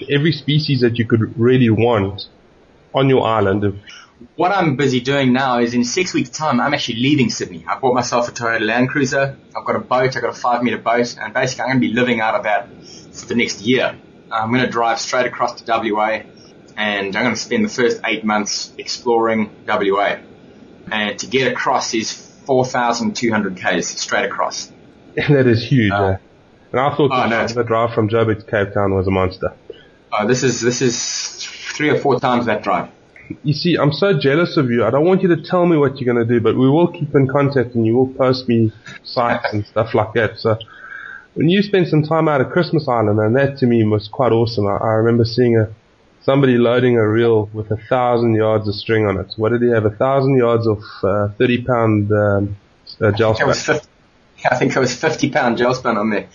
every 0.09 0.33
species 0.33 0.81
that 0.81 0.99
you 0.99 1.07
could 1.07 1.39
really 1.39 1.69
want 1.71 2.29
on 2.95 3.09
your 3.09 3.27
island. 3.27 3.79
What 4.37 4.53
I'm 4.53 4.77
busy 4.77 5.01
doing 5.01 5.33
now 5.33 5.59
is 5.61 5.73
in 5.75 5.85
six 5.85 6.13
weeks 6.13 6.31
time, 6.31 6.61
I'm 6.61 6.75
actually 6.75 7.01
leaving 7.01 7.31
Sydney. 7.31 7.65
I 7.69 7.79
bought 7.79 7.95
myself 7.95 8.29
a 8.29 8.33
Toyota 8.33 8.61
Land 8.67 8.89
Cruiser. 8.91 9.37
I've 9.57 9.65
got 9.65 9.77
a 9.77 9.81
boat. 9.81 10.17
I've 10.17 10.23
got 10.23 10.31
a 10.31 10.41
five 10.41 10.63
meter 10.63 10.79
boat 10.79 11.17
and 11.21 11.33
basically 11.35 11.63
I'm 11.65 11.69
going 11.69 11.81
to 11.83 11.89
be 11.89 11.95
living 11.95 12.21
out 12.21 12.35
of 12.35 12.45
that 12.45 12.69
for 13.15 13.27
the 13.27 13.35
next 13.35 13.63
year. 13.63 13.97
I'm 14.31 14.51
going 14.51 14.63
to 14.65 14.71
drive 14.71 14.99
straight 15.01 15.27
across 15.27 15.61
to 15.61 15.65
WA 15.67 16.21
and 16.77 17.15
I'm 17.17 17.23
going 17.25 17.35
to 17.35 17.41
spend 17.41 17.65
the 17.65 17.69
first 17.69 18.01
eight 18.05 18.25
months 18.25 18.73
exploring 18.79 19.51
WA. 19.67 20.19
And 20.91 21.19
to 21.19 21.27
get 21.27 21.51
across 21.53 21.95
is 21.95 22.13
4,200 22.47 23.57
Ks 23.57 23.87
straight 23.87 24.25
across. 24.25 24.71
that 25.15 25.47
is 25.47 25.65
huge. 25.69 25.93
Oh. 25.95 26.05
eh? 26.13 26.17
And 26.73 26.81
I 26.81 26.91
thought 26.97 27.11
Oh, 27.13 27.29
the, 27.29 27.29
no. 27.29 27.47
the 27.49 27.65
drive 27.65 27.95
from 27.95 28.09
Joburg 28.09 28.45
to 28.45 28.51
Cape 28.51 28.73
Town 28.75 28.95
was 28.95 29.07
a 29.07 29.11
monster. 29.11 29.53
Uh, 30.13 30.27
this 30.27 30.43
is, 30.43 30.61
this 30.61 30.83
is 30.83 31.45
three 31.77 31.91
or 31.91 31.99
four 31.99 32.19
times 32.21 32.47
that 32.47 32.63
drive. 32.63 32.91
You 33.45 33.53
see, 33.55 33.77
I'm 33.77 33.93
so 33.93 34.19
jealous 34.19 34.57
of 34.57 34.71
you. 34.71 34.85
I 34.85 34.91
don't 34.91 35.05
want 35.05 35.23
you 35.23 35.29
to 35.35 35.43
tell 35.43 35.65
me 35.67 35.77
what 35.77 36.01
you're 36.01 36.13
going 36.13 36.27
to 36.27 36.33
do, 36.33 36.41
but 36.41 36.57
we 36.57 36.69
will 36.69 36.89
keep 36.89 37.15
in 37.15 37.29
contact 37.29 37.75
and 37.77 37.87
you 37.87 37.95
will 37.97 38.13
post 38.15 38.49
me 38.49 38.73
sites 39.05 39.47
and 39.53 39.65
stuff 39.73 39.95
like 39.95 40.13
that. 40.15 40.39
So 40.39 40.57
when 41.35 41.49
you 41.49 41.63
spent 41.63 41.89
some 41.89 42.03
time 42.03 42.29
out 42.29 42.41
at 42.41 42.51
Christmas 42.51 42.89
Island, 42.89 43.21
and 43.21 43.37
that 43.37 43.59
to 43.59 43.67
me 43.67 43.85
was 43.85 44.09
quite 44.09 44.33
awesome. 44.33 44.67
I, 44.67 44.77
I 44.79 44.93
remember 44.95 45.25
seeing 45.25 45.57
a 45.57 45.69
somebody 46.23 46.59
loading 46.59 46.97
a 46.97 47.09
reel 47.09 47.49
with 47.53 47.71
a 47.71 47.77
thousand 47.77 48.35
yards 48.35 48.69
of 48.69 48.75
string 48.75 49.07
on 49.07 49.19
it. 49.19 49.33
What 49.37 49.51
did 49.51 49.63
he 49.63 49.71
have? 49.71 49.85
A 49.85 49.91
thousand 49.91 50.37
yards 50.37 50.67
of 50.67 50.83
uh, 51.03 51.29
thirty 51.39 51.63
pound 51.63 52.11
um, 52.13 52.57
uh, 53.01 53.11
gel 53.13 53.37
It 53.39 53.47
was 53.47 53.61
spray. 53.61 53.79
50, 53.79 53.89
I 54.51 54.57
think 54.57 54.77
it 54.77 54.81
was 54.81 54.95
50 54.95 55.31
pound 55.31 55.59
gel 55.59 55.75
spun 55.75 55.97
on 55.97 56.11
there. 56.11 56.29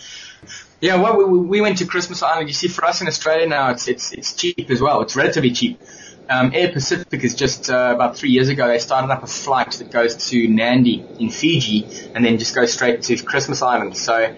Yeah, 0.82 1.02
well, 1.02 1.18
we, 1.18 1.40
we 1.40 1.62
went 1.62 1.80
to 1.80 1.86
Christmas 1.86 2.22
Island. 2.22 2.48
You 2.48 2.54
see, 2.54 2.68
for 2.68 2.86
us 2.86 3.02
in 3.02 3.08
Australia 3.08 3.48
now, 3.48 3.72
it's 3.72 3.88
it's 3.88 4.12
it's 4.12 4.34
cheap 4.36 4.70
as 4.70 4.82
well. 4.82 5.02
It's 5.02 5.16
relatively 5.16 5.52
cheap. 5.52 5.82
Um, 6.28 6.52
Air 6.54 6.72
Pacific 6.72 7.24
is 7.24 7.36
just 7.36 7.70
uh, 7.70 7.92
about 7.94 8.18
three 8.18 8.32
years 8.32 8.50
ago. 8.50 8.68
They 8.68 8.80
started 8.80 9.12
up 9.12 9.24
a 9.24 9.28
flight 9.28 9.72
that 9.74 9.92
goes 9.92 10.30
to 10.30 10.48
Nadi 10.48 11.20
in 11.20 11.30
Fiji, 11.30 11.86
and 12.14 12.26
then 12.26 12.38
just 12.38 12.56
goes 12.56 12.74
straight 12.74 13.04
to 13.04 13.18
Christmas 13.24 13.62
Island. 13.62 13.96
So, 13.96 14.36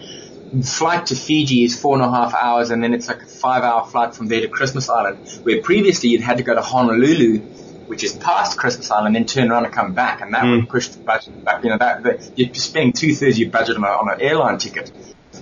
flight 0.63 1.07
to 1.07 1.15
Fiji 1.15 1.63
is 1.63 1.79
four 1.79 1.95
and 1.95 2.03
a 2.03 2.10
half 2.10 2.33
hours, 2.33 2.71
and 2.71 2.83
then 2.83 2.93
it's 2.93 3.07
like 3.07 3.21
a 3.21 3.25
five-hour 3.38 3.88
flight 3.88 4.15
from 4.15 4.28
there 4.28 4.41
to 4.41 4.47
Christmas 4.47 4.89
Island. 4.89 5.17
Where 5.43 5.62
previously 5.62 6.10
you'd 6.10 6.21
had 6.21 6.38
to 6.38 6.43
go 6.43 6.54
to 6.56 6.62
Honolulu, 6.62 7.39
which 7.88 8.04
is 8.04 8.13
past 8.13 8.58
Christmas 8.58 8.91
Island, 8.91 9.15
then 9.15 9.26
turn 9.26 9.52
around 9.52 9.65
and 9.65 9.73
come 9.73 9.93
back, 9.93 10.21
and 10.21 10.34
that 10.34 10.45
would 10.45 10.69
push 10.69 10.88
the 10.89 11.00
budget 11.00 11.43
back. 11.43 11.63
You 11.63 11.71
know, 11.71 11.78
that, 11.78 12.04
that 12.04 12.38
you're 12.38 12.54
spending 12.54 12.93
two 12.93 13.15
thirds 13.15 13.36
of 13.36 13.39
your 13.39 13.50
budget 13.50 13.78
on, 13.78 13.84
a, 13.84 13.88
on 13.88 14.10
an 14.12 14.21
airline 14.21 14.58
ticket. 14.58 14.91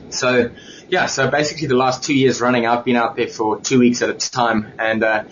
So, 0.09 0.51
yeah, 0.89 1.07
so 1.07 1.29
basically 1.29 1.67
the 1.67 1.75
last 1.75 2.03
two 2.03 2.15
years 2.15 2.41
running, 2.41 2.67
I've 2.67 2.85
been 2.85 2.95
out 2.95 3.15
there 3.15 3.27
for 3.27 3.59
two 3.59 3.79
weeks 3.79 4.01
at 4.01 4.09
a 4.09 4.13
time. 4.13 4.73
And, 4.77 5.03
uh, 5.03 5.23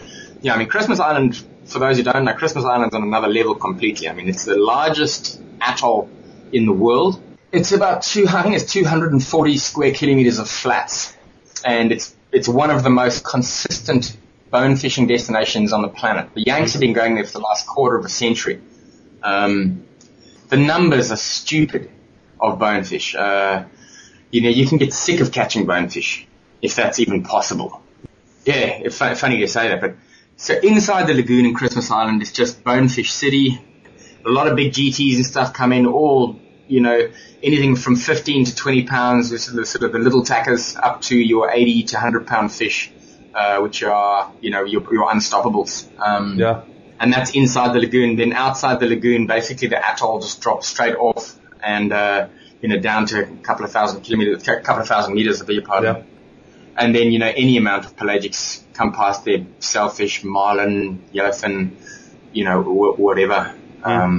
yeah, 0.42 0.56
I 0.56 0.58
mean, 0.58 0.68
Christmas 0.68 1.00
Island, 1.00 1.42
for 1.66 1.80
those 1.80 1.98
who 1.98 2.04
don't 2.04 2.26
know, 2.26 2.34
Christmas 2.34 2.66
Island's 2.66 2.96
on 2.96 3.04
another 3.04 3.28
level 3.28 3.56
completely. 3.56 4.10
I 4.10 4.14
mean, 4.14 4.28
it's 4.28 4.46
the 4.46 4.58
largest 4.58 5.42
atoll 5.62 6.10
in 6.52 6.66
the 6.66 6.74
world. 6.74 7.22
It's 7.52 7.72
about 7.72 8.02
two, 8.02 8.26
I 8.28 8.42
think 8.42 8.56
it's 8.56 8.72
240 8.72 9.58
square 9.58 9.94
kilometers 9.94 10.40
of 10.40 10.50
flats. 10.50 11.16
And 11.64 11.92
it's, 11.92 12.16
it's 12.34 12.50
one 12.50 12.72
of 12.72 12.84
the 12.84 12.90
most 12.90 13.24
consistent 13.24 14.18
bone 14.50 14.76
fishing 14.76 15.08
destinations 15.08 15.72
on 15.72 15.82
the 15.82 15.88
planet. 15.88 16.30
The 16.34 16.44
Yanks 16.44 16.74
have 16.74 16.82
been 16.82 16.94
going 16.94 17.16
there 17.16 17.24
for 17.24 17.34
the 17.34 17.40
last 17.40 17.66
quarter 17.68 17.98
of 17.98 18.06
a 18.06 18.10
century. 18.10 18.60
Um, 19.22 19.86
the 20.50 20.58
numbers 20.58 21.12
are 21.12 21.18
stupid 21.18 21.90
of 22.42 22.60
bonefish. 22.60 23.16
Uh, 23.16 23.66
you 24.32 24.42
know, 24.42 24.50
you 24.50 24.68
can 24.68 24.80
get 24.80 24.94
sick 24.94 25.22
of 25.22 25.32
catching 25.32 25.66
bonefish, 25.66 26.28
if 26.62 26.76
that's 26.76 27.00
even 27.00 27.24
possible. 27.24 27.82
Yeah, 28.46 28.82
it's 28.84 28.98
fu- 28.98 29.16
funny 29.16 29.40
to 29.40 29.48
say 29.48 29.70
that, 29.70 29.80
but 29.80 29.96
so 30.36 30.56
inside 30.56 31.08
the 31.08 31.14
lagoon 31.14 31.46
in 31.46 31.54
Christmas 31.54 31.92
Island 31.92 32.22
it's 32.22 32.32
just 32.32 32.64
bonefish 32.64 33.12
city. 33.12 33.64
A 34.26 34.30
lot 34.30 34.48
of 34.48 34.56
big 34.56 34.74
GTs 34.74 35.16
and 35.16 35.26
stuff 35.26 35.54
come 35.54 35.72
in, 35.72 35.86
all, 35.86 36.40
you 36.74 36.82
know, 36.82 36.98
anything 37.50 37.76
from 37.76 37.96
15 37.96 38.46
to 38.46 38.56
20 38.56 38.84
pounds, 38.96 39.32
which 39.32 39.48
are 39.48 39.56
the 39.62 39.66
sort 39.66 39.84
of 39.86 39.92
the 39.92 40.00
little 40.00 40.24
tackers, 40.24 40.76
up 40.76 41.02
to 41.10 41.16
your 41.16 41.52
80 41.52 41.84
to 41.92 41.96
100 41.96 42.26
pound 42.28 42.52
fish, 42.52 42.92
uh, 43.36 43.58
which 43.60 43.84
are, 43.84 44.32
you 44.42 44.50
know, 44.54 44.64
your, 44.64 44.82
your 44.94 45.08
unstoppables. 45.14 45.74
Um, 46.00 46.40
Yeah. 46.40 46.62
and 47.00 47.14
that's 47.14 47.32
inside 47.36 47.74
the 47.76 47.80
lagoon. 47.86 48.16
Then 48.16 48.34
outside 48.34 48.80
the 48.80 48.88
lagoon, 48.88 49.28
basically 49.28 49.68
the 49.68 49.80
atoll 49.92 50.20
just 50.22 50.42
drops 50.42 50.66
straight 50.68 50.96
off 50.96 51.36
and, 51.62 51.92
uh, 51.94 52.28
you 52.62 52.70
know, 52.70 52.80
down 52.80 53.06
to 53.08 53.16
a 53.24 53.26
couple 53.48 53.66
of 53.66 53.72
thousand 53.72 54.02
kilometers, 54.02 54.48
a 54.48 54.62
couple 54.62 54.82
of 54.82 54.88
thousand 54.88 55.14
meters, 55.14 55.42
beg 55.44 55.56
your 55.58 55.66
pardon. 55.66 55.96
Yeah. 55.98 56.04
And 56.82 56.96
then, 56.96 57.12
you 57.12 57.20
know, 57.20 57.32
any 57.46 57.58
amount 57.58 57.86
of 57.86 57.96
pelagics 57.96 58.64
come 58.74 58.94
past 58.94 59.26
there, 59.26 59.46
sailfish, 59.60 60.24
marlin, 60.24 61.04
yellowfin, 61.14 61.56
you 62.32 62.46
know, 62.46 62.58
wh- 62.64 62.98
whatever. 63.00 63.54
Um, 63.84 64.14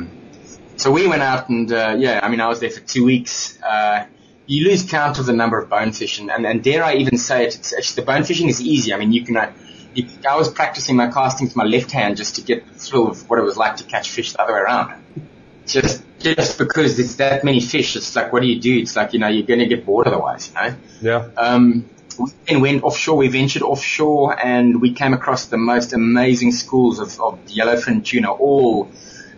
so 0.76 0.90
we 0.90 1.06
went 1.06 1.22
out 1.22 1.48
and, 1.48 1.72
uh, 1.72 1.96
yeah, 1.98 2.20
I 2.22 2.28
mean, 2.28 2.40
I 2.40 2.48
was 2.48 2.60
there 2.60 2.70
for 2.70 2.80
two 2.80 3.04
weeks. 3.04 3.60
Uh, 3.62 4.06
you 4.46 4.68
lose 4.68 4.88
count 4.88 5.18
of 5.18 5.26
the 5.26 5.32
number 5.32 5.58
of 5.58 5.70
bone 5.70 5.92
fishing, 5.92 6.30
and, 6.30 6.44
and 6.46 6.62
dare 6.62 6.84
I 6.84 6.96
even 6.96 7.16
say 7.16 7.46
it, 7.46 7.54
it's 7.54 7.72
actually, 7.72 8.04
the 8.04 8.12
bonefishing 8.12 8.48
is 8.48 8.60
easy. 8.60 8.92
I 8.92 8.98
mean, 8.98 9.12
you 9.12 9.24
can, 9.24 9.36
uh, 9.36 9.52
you, 9.94 10.06
I 10.28 10.36
was 10.36 10.50
practicing 10.50 10.96
my 10.96 11.08
casting 11.10 11.46
with 11.46 11.56
my 11.56 11.64
left 11.64 11.90
hand 11.92 12.16
just 12.16 12.36
to 12.36 12.42
get 12.42 12.66
the 12.66 12.74
thrill 12.74 13.08
of 13.08 13.28
what 13.30 13.38
it 13.38 13.42
was 13.42 13.56
like 13.56 13.76
to 13.76 13.84
catch 13.84 14.10
fish 14.10 14.32
the 14.32 14.42
other 14.42 14.52
way 14.52 14.60
around. 14.60 15.02
Just, 15.66 16.04
just 16.18 16.58
because 16.58 16.96
there's 16.98 17.16
that 17.16 17.42
many 17.42 17.60
fish, 17.60 17.96
it's 17.96 18.14
like, 18.14 18.32
what 18.32 18.40
do 18.40 18.46
you 18.46 18.60
do? 18.60 18.78
It's 18.78 18.96
like, 18.96 19.14
you 19.14 19.18
know, 19.18 19.28
you're 19.28 19.46
going 19.46 19.60
to 19.60 19.66
get 19.66 19.86
bored 19.86 20.06
otherwise, 20.06 20.48
you 20.48 20.54
know? 20.54 20.76
Yeah. 21.00 21.28
Um, 21.38 21.88
we 22.18 22.30
then 22.46 22.60
went 22.60 22.84
offshore. 22.84 23.16
We 23.16 23.28
ventured 23.28 23.62
offshore, 23.62 24.38
and 24.38 24.80
we 24.80 24.92
came 24.92 25.14
across 25.14 25.46
the 25.46 25.56
most 25.56 25.92
amazing 25.92 26.52
schools 26.52 26.98
of, 26.98 27.18
of 27.20 27.44
yellowfin 27.46 28.04
tuna, 28.04 28.30
all 28.30 28.90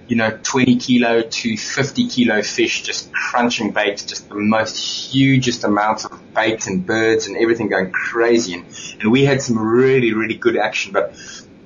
you 0.09 0.16
know, 0.16 0.38
20 0.42 0.77
kilo 0.77 1.23
to 1.23 1.57
50 1.57 2.09
kilo 2.09 2.42
fish, 2.42 2.83
just 2.83 3.12
crunching 3.12 3.73
bait, 3.73 4.05
just 4.07 4.29
the 4.29 4.35
most 4.37 4.77
hugest 5.12 5.64
amounts 5.64 6.05
of 6.05 6.35
bait 6.35 6.66
and 6.66 6.87
birds 6.87 7.27
and 7.27 7.37
everything 7.37 7.69
going 7.69 7.90
crazy. 7.90 8.55
And, 8.55 8.64
and 9.01 9.11
we 9.11 9.25
had 9.25 9.42
some 9.42 9.59
really, 9.59 10.12
really 10.14 10.37
good 10.37 10.57
action, 10.57 10.92
but 10.92 11.14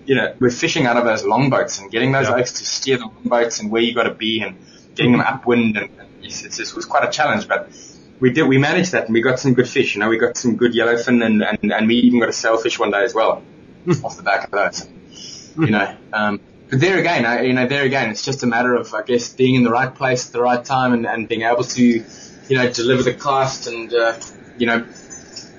you 0.07 0.15
know, 0.17 0.35
we're 0.41 0.51
fishing 0.51 0.87
out 0.87 0.97
of 0.97 1.05
those 1.05 1.25
longboats 1.25 1.79
and 1.79 1.91
getting 1.91 2.13
those 2.13 2.29
Yeah. 2.29 2.37
okes 2.37 2.59
to 2.59 2.65
steer 2.65 2.97
the 2.97 3.05
longboats 3.05 3.61
and 3.61 3.71
where 3.71 3.83
you 3.83 3.95
got 3.95 4.05
to 4.05 4.15
be 4.15 4.41
and 4.43 4.57
getting 4.95 5.13
them 5.13 5.21
upwind, 5.21 5.77
and 5.77 5.91
it's, 6.23 6.43
it's, 6.43 6.59
it 6.59 6.75
was 6.75 6.85
quite 6.85 7.07
a 7.07 7.11
challenge, 7.11 7.47
but 7.47 7.71
we 8.19 8.31
did 8.33 8.45
we 8.49 8.59
managed 8.59 8.93
that, 8.93 9.05
and 9.05 9.15
we 9.15 9.21
got 9.21 9.39
some 9.39 9.55
good 9.55 9.69
fish. 9.69 9.95
You 9.95 10.01
know, 10.01 10.09
we 10.09 10.19
got 10.19 10.37
some 10.37 10.57
good 10.57 10.73
yellowfin, 10.73 11.25
and 11.25 11.43
and, 11.43 11.73
and 11.73 11.87
we 11.87 11.97
even 11.97 12.21
got 12.21 12.29
a 12.29 12.33
sailfish 12.33 12.79
one 12.79 12.91
day 12.91 13.05
as 13.05 13.15
well, 13.15 13.43
off 14.05 14.17
the 14.17 14.23
back 14.23 14.45
of 14.45 14.51
those. 14.51 14.89
You 15.59 15.71
know, 15.71 15.97
um, 16.13 16.41
but 16.71 16.81
there 16.81 16.99
again, 16.99 17.27
I, 17.27 17.43
you 17.43 17.53
know, 17.53 17.67
there 17.67 17.85
again, 17.85 18.11
it's 18.11 18.25
just 18.25 18.43
a 18.43 18.47
matter 18.47 18.75
of 18.75 18.95
I 18.95 19.03
guess 19.03 19.33
being 19.33 19.57
in 19.57 19.65
the 19.65 19.71
right 19.71 19.95
place 19.95 20.27
at 20.27 20.33
the 20.33 20.41
right 20.41 20.65
time, 20.65 20.93
and, 20.93 21.07
and 21.07 21.29
being 21.29 21.43
able 21.43 21.65
to, 21.65 21.83
you 21.83 22.57
know, 22.57 22.71
deliver 22.71 23.03
the 23.03 23.15
cast 23.15 23.67
and 23.67 23.93
uh, 23.93 24.19
you 24.57 24.67
know, 24.67 24.87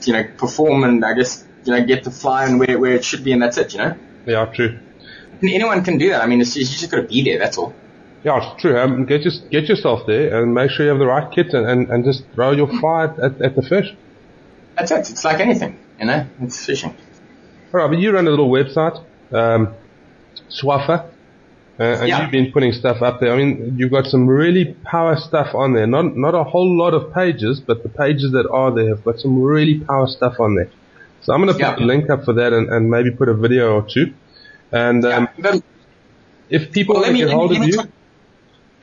you 0.03 0.13
know, 0.13 0.23
perform 0.37 0.83
and 0.83 1.03
I 1.03 1.13
guess 1.13 1.45
you 1.65 1.73
know 1.73 1.85
get 1.85 2.03
the 2.03 2.11
fly 2.11 2.45
and 2.45 2.59
where 2.59 2.79
where 2.79 2.93
it 2.93 3.03
should 3.03 3.23
be, 3.23 3.31
and 3.33 3.41
that's 3.41 3.57
it. 3.57 3.73
You 3.73 3.79
know. 3.79 3.97
Yeah, 4.25 4.45
true. 4.45 4.79
Anyone 5.43 5.83
can 5.83 5.97
do 5.97 6.09
that. 6.09 6.21
I 6.21 6.27
mean, 6.27 6.39
it's 6.39 6.53
just, 6.53 6.71
you 6.71 6.77
just 6.77 6.91
got 6.91 7.01
to 7.01 7.07
be 7.07 7.23
there. 7.23 7.39
That's 7.39 7.57
all. 7.57 7.73
Yeah, 8.23 8.37
it's 8.37 8.61
true. 8.61 8.77
Um, 8.79 9.05
get 9.05 9.23
just 9.23 9.49
get 9.49 9.67
yourself 9.67 10.05
there 10.05 10.43
and 10.43 10.53
make 10.53 10.69
sure 10.69 10.85
you 10.85 10.91
have 10.91 10.99
the 10.99 11.07
right 11.07 11.31
kit 11.33 11.53
and, 11.53 11.67
and, 11.67 11.89
and 11.89 12.05
just 12.05 12.23
throw 12.35 12.51
your 12.51 12.67
fly 12.67 13.05
at, 13.05 13.41
at 13.41 13.55
the 13.55 13.63
fish. 13.63 13.95
That's 14.77 14.91
it. 14.91 15.09
It's 15.09 15.25
like 15.25 15.39
anything, 15.39 15.79
you 15.99 16.05
know. 16.05 16.27
It's 16.41 16.63
fishing. 16.63 16.95
All 17.73 17.79
right, 17.79 17.87
but 17.89 17.97
you 17.97 18.11
run 18.11 18.27
a 18.27 18.29
little 18.29 18.49
website, 18.49 19.03
um, 19.31 19.73
Swaffer, 20.49 21.05
uh, 21.79 21.83
and 21.83 22.07
Yeah. 22.07 22.21
you've 22.21 22.31
been 22.31 22.51
putting 22.51 22.73
stuff 22.73 23.01
up 23.01 23.19
there. 23.19 23.33
I 23.33 23.37
mean, 23.37 23.75
you've 23.77 23.91
got 23.91 24.05
some 24.05 24.27
really 24.27 24.75
power 24.83 25.15
stuff 25.17 25.55
on 25.55 25.73
there. 25.73 25.87
Not 25.87 26.15
not 26.15 26.35
a 26.35 26.43
whole 26.43 26.77
lot 26.77 26.93
of 26.93 27.13
pages, 27.13 27.59
but 27.59 27.83
the 27.83 27.89
pages 27.89 28.31
that 28.31 28.47
are 28.49 28.71
there 28.73 28.89
have 28.89 29.03
got 29.03 29.19
some 29.19 29.41
really 29.41 29.79
power 29.79 30.07
stuff 30.07 30.39
on 30.39 30.55
there. 30.55 30.69
So 31.21 31.33
I'm 31.33 31.41
going 31.41 31.47
to 31.47 31.53
put 31.53 31.79
Yeah. 31.79 31.85
a 31.85 31.85
link 31.85 32.09
up 32.09 32.25
for 32.25 32.33
that 32.33 32.51
and, 32.53 32.69
and 32.69 32.89
maybe 32.89 33.11
put 33.11 33.29
a 33.29 33.33
video 33.35 33.75
or 33.75 33.85
two. 33.87 34.13
And 34.71 35.05
um, 35.05 35.27
Yeah. 35.37 35.59
If 36.49 36.71
people 36.73 36.95
Well, 36.95 37.03
let 37.03 37.13
me, 37.13 37.19
get 37.19 37.27
me, 37.29 37.33
hold 37.33 37.51
of 37.55 37.63
you, 37.63 37.71
talk, 37.77 37.87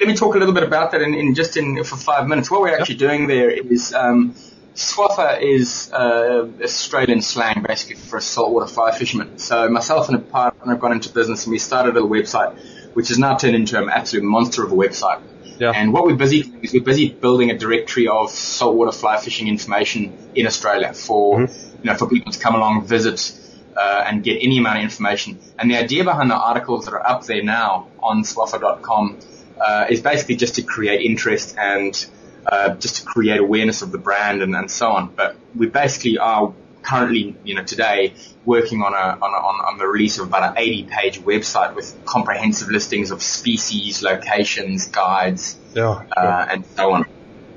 let 0.00 0.08
me 0.08 0.14
talk 0.14 0.34
a 0.34 0.38
little 0.38 0.54
bit 0.54 0.62
about 0.62 0.92
that 0.92 1.02
in, 1.02 1.12
in 1.14 1.34
just 1.34 1.56
in 1.58 1.84
for 1.84 1.96
five 1.96 2.26
minutes. 2.26 2.50
What 2.50 2.62
we're 2.62 2.74
actually 2.78 2.94
doing 2.96 3.26
there 3.26 3.50
is 3.50 3.92
um, 3.92 4.34
swaffer 4.78 5.42
is 5.42 5.90
uh, 5.92 6.48
Australian 6.62 7.20
slang 7.20 7.64
basically 7.66 7.96
for 7.96 8.18
a 8.18 8.20
saltwater 8.22 8.68
fly 8.68 8.96
fisherman. 8.96 9.38
So 9.38 9.68
myself 9.68 10.08
and 10.08 10.16
a 10.16 10.20
partner 10.20 10.72
have 10.72 10.80
gone 10.80 10.92
into 10.92 11.12
business 11.12 11.44
and 11.44 11.52
we 11.52 11.58
started 11.58 11.96
a 11.96 12.00
website, 12.00 12.56
which 12.94 13.08
has 13.08 13.18
now 13.18 13.36
turned 13.36 13.56
into 13.56 13.76
an 13.76 13.88
absolute 13.88 14.24
monster 14.24 14.64
of 14.64 14.70
a 14.70 14.76
website. 14.76 15.20
Yeah. 15.58 15.72
And 15.74 15.92
what 15.92 16.04
we're 16.04 16.14
busy 16.14 16.44
doing 16.44 16.62
is 16.62 16.72
we're 16.72 16.84
busy 16.84 17.08
building 17.08 17.50
a 17.50 17.58
directory 17.58 18.06
of 18.06 18.30
saltwater 18.30 18.92
fly 18.92 19.18
fishing 19.18 19.48
information 19.48 20.16
in 20.36 20.46
Australia 20.46 20.94
for 20.94 21.40
you 21.40 21.48
know 21.82 21.96
for 21.96 22.08
people 22.08 22.30
to 22.30 22.38
come 22.38 22.54
along, 22.54 22.86
visit, 22.86 23.36
uh, 23.76 24.04
and 24.06 24.22
get 24.22 24.38
any 24.40 24.58
amount 24.58 24.78
of 24.78 24.84
information. 24.84 25.40
And 25.58 25.68
the 25.68 25.76
idea 25.76 26.04
behind 26.04 26.30
the 26.30 26.36
articles 26.36 26.84
that 26.84 26.94
are 26.94 27.04
up 27.04 27.24
there 27.24 27.42
now 27.42 27.88
on 27.98 28.22
swaffer.com 28.22 29.18
uh, 29.60 29.86
is 29.90 30.00
basically 30.00 30.36
just 30.36 30.54
to 30.54 30.62
create 30.62 31.00
interest 31.00 31.56
and 31.58 32.06
uh, 32.50 32.74
just 32.76 32.96
to 32.96 33.04
create 33.04 33.40
awareness 33.40 33.82
of 33.82 33.92
the 33.92 33.98
brand 33.98 34.42
and, 34.42 34.54
and 34.54 34.70
so 34.70 34.90
on. 34.90 35.08
But 35.14 35.36
we 35.54 35.66
basically 35.66 36.18
are 36.18 36.52
currently, 36.82 37.36
you 37.44 37.54
know, 37.54 37.64
today 37.64 38.14
working 38.44 38.82
on 38.82 38.94
a 38.94 38.96
on, 38.96 39.20
a, 39.20 39.36
on, 39.36 39.72
on 39.72 39.78
the 39.78 39.86
release 39.86 40.18
of 40.18 40.28
about 40.28 40.50
an 40.50 40.54
80 40.56 40.84
page 40.84 41.20
website 41.20 41.74
with 41.74 41.94
comprehensive 42.04 42.68
listings 42.70 43.10
of 43.10 43.22
species, 43.22 44.02
locations, 44.02 44.88
guides, 44.88 45.56
yeah, 45.74 46.02
uh, 46.16 46.46
and 46.50 46.64
so 46.64 46.92
on. 46.92 47.04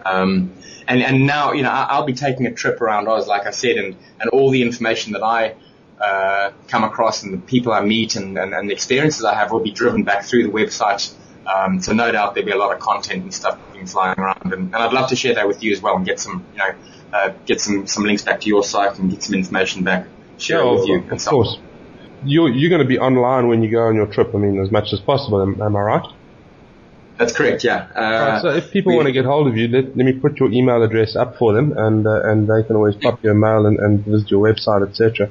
Um, 0.05 0.51
and, 0.87 1.01
and 1.01 1.25
now, 1.25 1.53
you 1.53 1.63
know, 1.63 1.69
I'll 1.69 2.05
be 2.05 2.13
taking 2.13 2.45
a 2.47 2.51
trip 2.51 2.81
around 2.81 3.07
Oz, 3.07 3.27
like 3.27 3.45
I 3.45 3.51
said, 3.51 3.77
and, 3.77 3.95
and 4.19 4.29
all 4.31 4.49
the 4.49 4.61
information 4.61 5.13
that 5.13 5.23
I 5.23 5.55
uh, 6.01 6.51
come 6.67 6.83
across 6.83 7.23
and 7.23 7.33
the 7.33 7.37
people 7.37 7.71
I 7.71 7.81
meet 7.81 8.15
and, 8.15 8.37
and, 8.37 8.53
and 8.53 8.69
the 8.69 8.73
experiences 8.73 9.23
I 9.23 9.35
have 9.35 9.51
will 9.51 9.59
be 9.59 9.71
driven 9.71 10.03
back 10.03 10.25
through 10.25 10.43
the 10.43 10.49
website. 10.49 11.13
Um, 11.45 11.81
so 11.81 11.93
no 11.93 12.11
doubt 12.11 12.35
there'll 12.35 12.45
be 12.45 12.51
a 12.51 12.57
lot 12.57 12.73
of 12.73 12.79
content 12.79 13.23
and 13.23 13.33
stuff 13.33 13.57
being 13.73 13.87
flying 13.87 14.19
around, 14.19 14.41
and, 14.45 14.53
and 14.53 14.75
I'd 14.75 14.93
love 14.93 15.09
to 15.09 15.15
share 15.15 15.35
that 15.35 15.47
with 15.47 15.63
you 15.63 15.71
as 15.73 15.81
well 15.81 15.95
and 15.95 16.05
get 16.05 16.19
some, 16.19 16.45
you 16.53 16.59
know, 16.59 16.73
uh, 17.13 17.33
get 17.45 17.59
some, 17.59 17.87
some 17.87 18.03
links 18.03 18.21
back 18.21 18.41
to 18.41 18.47
your 18.47 18.63
site 18.63 18.97
and 18.99 19.09
get 19.09 19.23
some 19.23 19.35
information 19.35 19.83
back, 19.83 20.07
share 20.37 20.61
it 20.61 20.71
with 20.71 20.87
you. 20.87 21.03
of 21.11 21.25
course. 21.25 21.57
You're, 22.23 22.49
you're 22.49 22.69
going 22.69 22.83
to 22.83 22.87
be 22.87 22.99
online 22.99 23.47
when 23.47 23.63
you 23.63 23.71
go 23.71 23.81
on 23.81 23.95
your 23.95 24.05
trip, 24.05 24.35
I 24.35 24.37
mean, 24.37 24.59
as 24.61 24.71
much 24.71 24.93
as 24.93 24.99
possible, 24.99 25.41
am, 25.41 25.59
am 25.61 25.75
I 25.75 25.81
right? 25.81 26.05
That's 27.17 27.33
correct, 27.33 27.63
yeah. 27.63 27.87
Uh, 27.95 28.01
Right, 28.01 28.41
so 28.41 28.47
if 28.49 28.71
people 28.71 28.91
we- 28.91 28.95
want 28.97 29.07
to 29.07 29.11
get 29.11 29.25
hold 29.25 29.47
of 29.47 29.57
you, 29.57 29.67
let, 29.67 29.95
let 29.97 30.05
me 30.05 30.13
put 30.13 30.39
your 30.39 30.51
email 30.51 30.81
address 30.83 31.15
up 31.15 31.37
for 31.37 31.53
them, 31.53 31.73
and 31.77 32.05
uh, 32.07 32.21
and 32.23 32.47
they 32.47 32.63
can 32.65 32.75
always 32.75 32.95
pop 32.95 33.23
you 33.23 33.31
a 33.31 33.33
mail 33.35 33.65
and, 33.65 33.77
and 33.79 34.05
visit 34.05 34.31
your 34.31 34.41
website, 34.47 34.87
etc. 34.87 35.29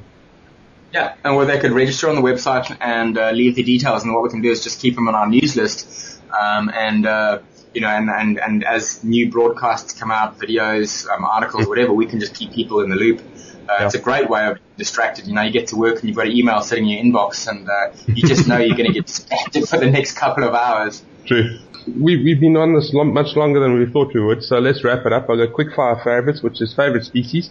Yeah, 0.93 1.15
and 1.25 1.37
where 1.37 1.47
they 1.47 1.59
could 1.61 1.71
register 1.73 2.09
on 2.09 2.17
the 2.17 2.21
website 2.23 2.77
and 2.81 3.17
uh, 3.17 3.31
leave 3.31 3.55
the 3.55 3.63
details, 3.63 4.03
and 4.03 4.13
what 4.13 4.23
we 4.25 4.29
can 4.31 4.43
do 4.43 4.51
is 4.51 4.63
just 4.65 4.81
keep 4.81 4.95
them 4.97 5.07
on 5.09 5.15
our 5.15 5.29
news 5.29 5.55
list, 5.55 6.21
um, 6.33 6.69
and 6.75 7.07
uh, 7.07 7.39
you 7.75 7.81
know, 7.81 7.89
and, 7.89 8.11
and 8.11 8.41
and 8.41 8.65
as 8.65 9.05
new 9.05 9.31
broadcasts 9.31 9.93
come 9.93 10.11
out, 10.11 10.39
videos, 10.39 11.09
um, 11.09 11.25
articles, 11.25 11.69
whatever, 11.69 11.93
we 11.93 12.07
can 12.07 12.19
just 12.19 12.35
keep 12.35 12.53
people 12.53 12.81
in 12.81 12.91
the 12.91 12.97
loop. 12.97 13.21
Uh, 13.69 13.85
It's 13.85 13.95
a 13.95 14.01
great 14.01 14.29
way 14.29 14.47
of 14.49 14.55
being 14.57 14.67
distracted. 14.79 15.29
You 15.29 15.35
know, 15.35 15.43
you 15.43 15.53
get 15.53 15.69
to 15.69 15.77
work 15.77 16.01
and 16.01 16.09
you've 16.09 16.17
got 16.17 16.27
an 16.27 16.33
email 16.33 16.61
sitting 16.63 16.89
in 16.89 16.91
your 16.91 17.05
inbox, 17.05 17.47
and 17.47 17.69
uh, 17.71 17.93
you 18.09 18.27
just 18.27 18.49
know 18.49 18.59
you're 18.59 18.77
going 18.77 18.89
to 18.89 18.93
get 18.93 19.07
distracted 19.07 19.69
for 19.69 19.79
the 19.79 19.89
next 19.89 20.15
couple 20.15 20.43
of 20.43 20.55
hours. 20.55 21.05
True. 21.25 21.57
We've, 21.87 22.23
we've 22.25 22.41
been 22.41 22.57
on 22.57 22.75
this 22.75 22.93
lo- 22.93 23.05
much 23.05 23.37
longer 23.37 23.61
than 23.61 23.79
we 23.79 23.87
thought 23.87 24.13
we 24.13 24.21
would, 24.21 24.43
so 24.43 24.59
let's 24.59 24.83
wrap 24.83 25.07
it 25.07 25.13
up. 25.13 25.31
I've 25.31 25.39
got 25.39 25.53
quick 25.53 25.73
fire 25.77 25.97
favorites, 26.03 26.43
which 26.43 26.61
is 26.61 26.75
favorite 26.75 27.05
species. 27.05 27.51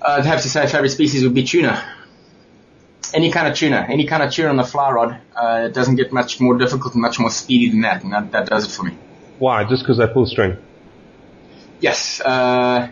Uh, 0.00 0.16
I'd 0.18 0.24
have 0.24 0.40
to 0.42 0.48
say 0.48 0.66
favorite 0.66 0.90
species 0.90 1.22
would 1.24 1.34
be 1.34 1.44
tuna. 1.44 1.84
Any 3.14 3.30
kind 3.30 3.48
of 3.48 3.56
tuna, 3.56 3.86
any 3.88 4.06
kind 4.06 4.22
of 4.22 4.32
tuna 4.32 4.48
on 4.50 4.56
the 4.56 4.64
fly 4.64 4.90
rod. 4.90 5.20
Uh, 5.34 5.66
it 5.68 5.74
doesn't 5.74 5.96
get 5.96 6.12
much 6.12 6.40
more 6.40 6.56
difficult 6.58 6.94
and 6.94 7.02
much 7.02 7.18
more 7.18 7.30
speedy 7.30 7.70
than 7.70 7.80
that, 7.82 8.02
and 8.02 8.12
that, 8.12 8.32
that 8.32 8.46
does 8.48 8.66
it 8.66 8.70
for 8.70 8.84
me. 8.84 8.96
Why? 9.38 9.64
Just 9.64 9.82
because 9.82 9.98
they 9.98 10.06
pull 10.06 10.26
string. 10.26 10.56
Yes, 11.80 12.20
uh, 12.20 12.90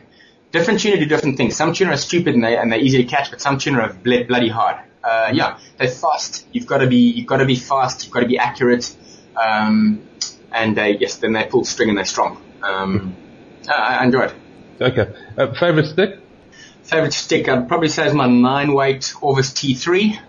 different 0.53 0.81
tuna 0.81 0.99
do 0.99 1.07
different 1.07 1.37
things. 1.37 1.57
Some 1.57 1.73
tuna 1.73 1.93
are 1.93 1.97
stupid 1.97 2.35
and, 2.35 2.45
they, 2.45 2.57
and 2.57 2.71
they're 2.71 2.81
easy 2.81 3.03
to 3.03 3.09
catch, 3.09 3.31
but 3.31 3.41
some 3.41 3.59
tuna 3.59 3.81
are 3.81 3.93
bloody 3.93 4.49
hard. 4.49 4.77
Uh, 5.03 5.31
yeah, 5.33 5.59
they're 5.77 5.89
fast. 5.89 6.47
You've 6.53 6.67
got 6.67 6.79
to 6.79 6.87
be, 6.87 6.97
you've 6.97 7.27
got 7.27 7.39
to 7.39 7.45
be 7.47 7.57
fast. 7.57 8.05
You've 8.05 8.13
got 8.13 8.21
to 8.21 8.27
be 8.27 8.39
accurate. 8.39 8.97
Um, 9.37 10.03
and 10.53 10.77
they, 10.77 10.97
yes, 10.99 11.17
then 11.17 11.33
they 11.33 11.45
pull 11.45 11.65
string 11.65 11.89
and 11.89 11.99
they're 11.99 12.05
strong. 12.05 12.43
Um, 12.63 13.17
I, 13.69 13.99
I 13.99 14.05
enjoy 14.05 14.23
it. 14.27 14.35
Okay. 14.81 15.13
Uh, 15.37 15.53
favorite 15.55 15.87
stick? 15.87 16.19
Favorite 16.87 17.13
stick, 17.13 17.49
I'd 17.49 17.69
probably 17.69 17.89
say 17.89 18.07
is 18.07 18.15
my 18.15 18.29
nine 18.29 18.73
weight 18.73 19.13
Orvis 19.21 19.51
T3. 19.51 20.21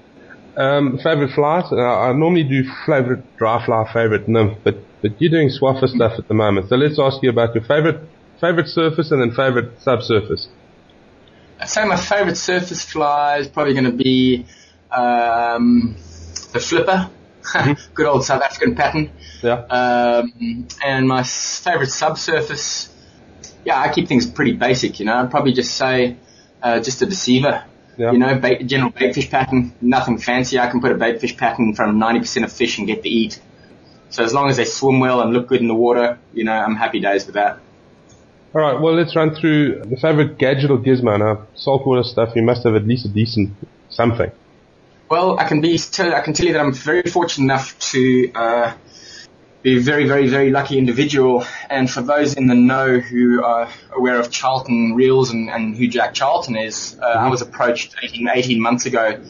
Um, 0.56 0.98
favorite 0.98 1.32
flies? 1.34 1.66
Uh, 1.72 1.78
I 1.78 2.14
normally 2.14 2.44
do 2.44 2.64
favorite 2.86 3.38
dry 3.38 3.64
fly, 3.64 3.88
favorite 3.94 4.28
nymph, 4.28 4.58
but 4.64 4.78
but 5.02 5.22
you're 5.22 5.32
doing 5.32 5.50
swaffer 5.50 5.88
stuff 5.88 6.14
at 6.18 6.28
the 6.28 6.34
moment. 6.34 6.70
So 6.70 6.76
let's 6.76 7.00
ask 7.00 7.22
you 7.22 7.30
about 7.30 7.54
your 7.54 7.64
favorite 7.64 8.02
favorite 8.42 8.68
surface 8.68 9.12
and 9.12 9.22
then 9.22 9.32
favorite 9.32 9.80
subsurface. 9.82 10.48
I'd 11.60 11.70
say 11.70 11.86
my 11.86 11.98
favorite 11.98 12.38
surface 12.38 12.84
fly 12.84 13.38
is 13.38 13.48
probably 13.48 13.74
going 13.74 13.86
to 13.86 13.92
be 13.92 14.46
um, 14.92 15.96
the 16.54 16.60
flipper. 16.60 17.10
Good 17.94 18.06
old 18.06 18.26
South 18.26 18.42
African 18.42 18.76
pattern. 18.76 19.12
Yeah. 19.42 19.54
Um, 19.54 20.68
and 20.84 21.08
my 21.08 21.24
favorite 21.24 21.92
subsurface, 21.92 22.90
yeah, 23.64 23.80
I 23.80 23.92
keep 23.92 24.08
things 24.08 24.26
pretty 24.26 24.54
basic, 24.54 25.00
you 25.00 25.06
know. 25.06 25.16
I'd 25.16 25.32
probably 25.32 25.54
just 25.54 25.76
say 25.76 26.18
uh, 26.62 26.80
just 26.80 27.02
a 27.02 27.06
deceiver. 27.06 27.64
Yeah. 27.98 28.12
You 28.12 28.20
know, 28.20 28.38
bait, 28.38 28.68
general 28.68 28.92
baitfish 28.92 29.30
pattern, 29.30 29.74
nothing 29.82 30.20
fancy. 30.20 30.60
I 30.60 30.70
can 30.70 30.82
put 30.82 30.92
a 30.92 30.96
baitfish 30.96 31.36
pattern 31.36 31.70
in 31.70 31.74
front 31.74 31.92
of 31.92 31.98
90% 31.98 32.44
of 32.44 32.52
fish 32.52 32.78
and 32.78 32.86
get 32.86 33.04
to 33.04 33.10
eat. 33.10 33.40
So 34.10 34.24
as 34.24 34.34
long 34.34 34.50
as 34.50 34.58
they 34.58 34.66
swim 34.66 35.00
well 35.00 35.22
and 35.22 35.34
look 35.34 35.48
good 35.48 35.62
in 35.62 35.68
the 35.68 35.76
water, 35.76 36.20
you 36.34 36.44
know, 36.44 36.54
I'm 36.54 36.76
happy 36.76 37.00
days 37.00 37.26
with 37.26 37.36
that. 37.36 37.60
All 38.54 38.62
right. 38.62 38.80
Well, 38.80 38.94
let's 38.94 39.16
run 39.16 39.36
through 39.36 39.84
the 39.86 39.98
favorite 39.98 40.38
gadget 40.38 40.72
or 40.72 40.78
gizmo. 40.78 41.20
Now, 41.20 41.48
saltwater 41.56 42.04
stuff. 42.04 42.36
You 42.36 42.44
must 42.44 42.64
have 42.64 42.76
at 42.76 42.86
least 42.86 43.06
a 43.06 43.10
decent 43.10 43.52
something. 43.90 44.32
Well, 45.10 45.40
I 45.40 45.48
can 45.48 45.62
be 45.62 45.78
tell, 45.78 46.14
I 46.14 46.22
can 46.22 46.34
tell 46.34 46.46
you 46.46 46.54
that 46.54 46.60
I'm 46.60 46.74
very 46.74 47.04
fortunate 47.04 47.46
enough 47.46 47.78
to 47.92 48.32
uh, 48.34 48.74
be 49.68 49.78
a 49.78 49.82
very, 49.82 50.08
very, 50.08 50.28
very 50.30 50.50
lucky 50.50 50.78
individual. 50.78 51.44
And 51.70 51.92
for 51.92 52.02
those 52.02 52.36
in 52.36 52.48
the 52.48 52.56
know 52.56 53.00
who 53.00 53.44
are 53.44 53.70
aware 53.92 54.18
of 54.18 54.32
Charlton 54.32 54.94
Reels 54.96 55.32
and, 55.32 55.50
and 55.50 55.76
who 55.76 55.90
Jack 55.90 56.14
Charlton 56.14 56.56
is, 56.56 56.98
uh, 57.02 57.06
I 57.06 57.28
was 57.28 57.42
approached 57.42 57.96
18, 58.02 58.30
18 58.30 58.62
months 58.62 58.86
ago 58.86 59.22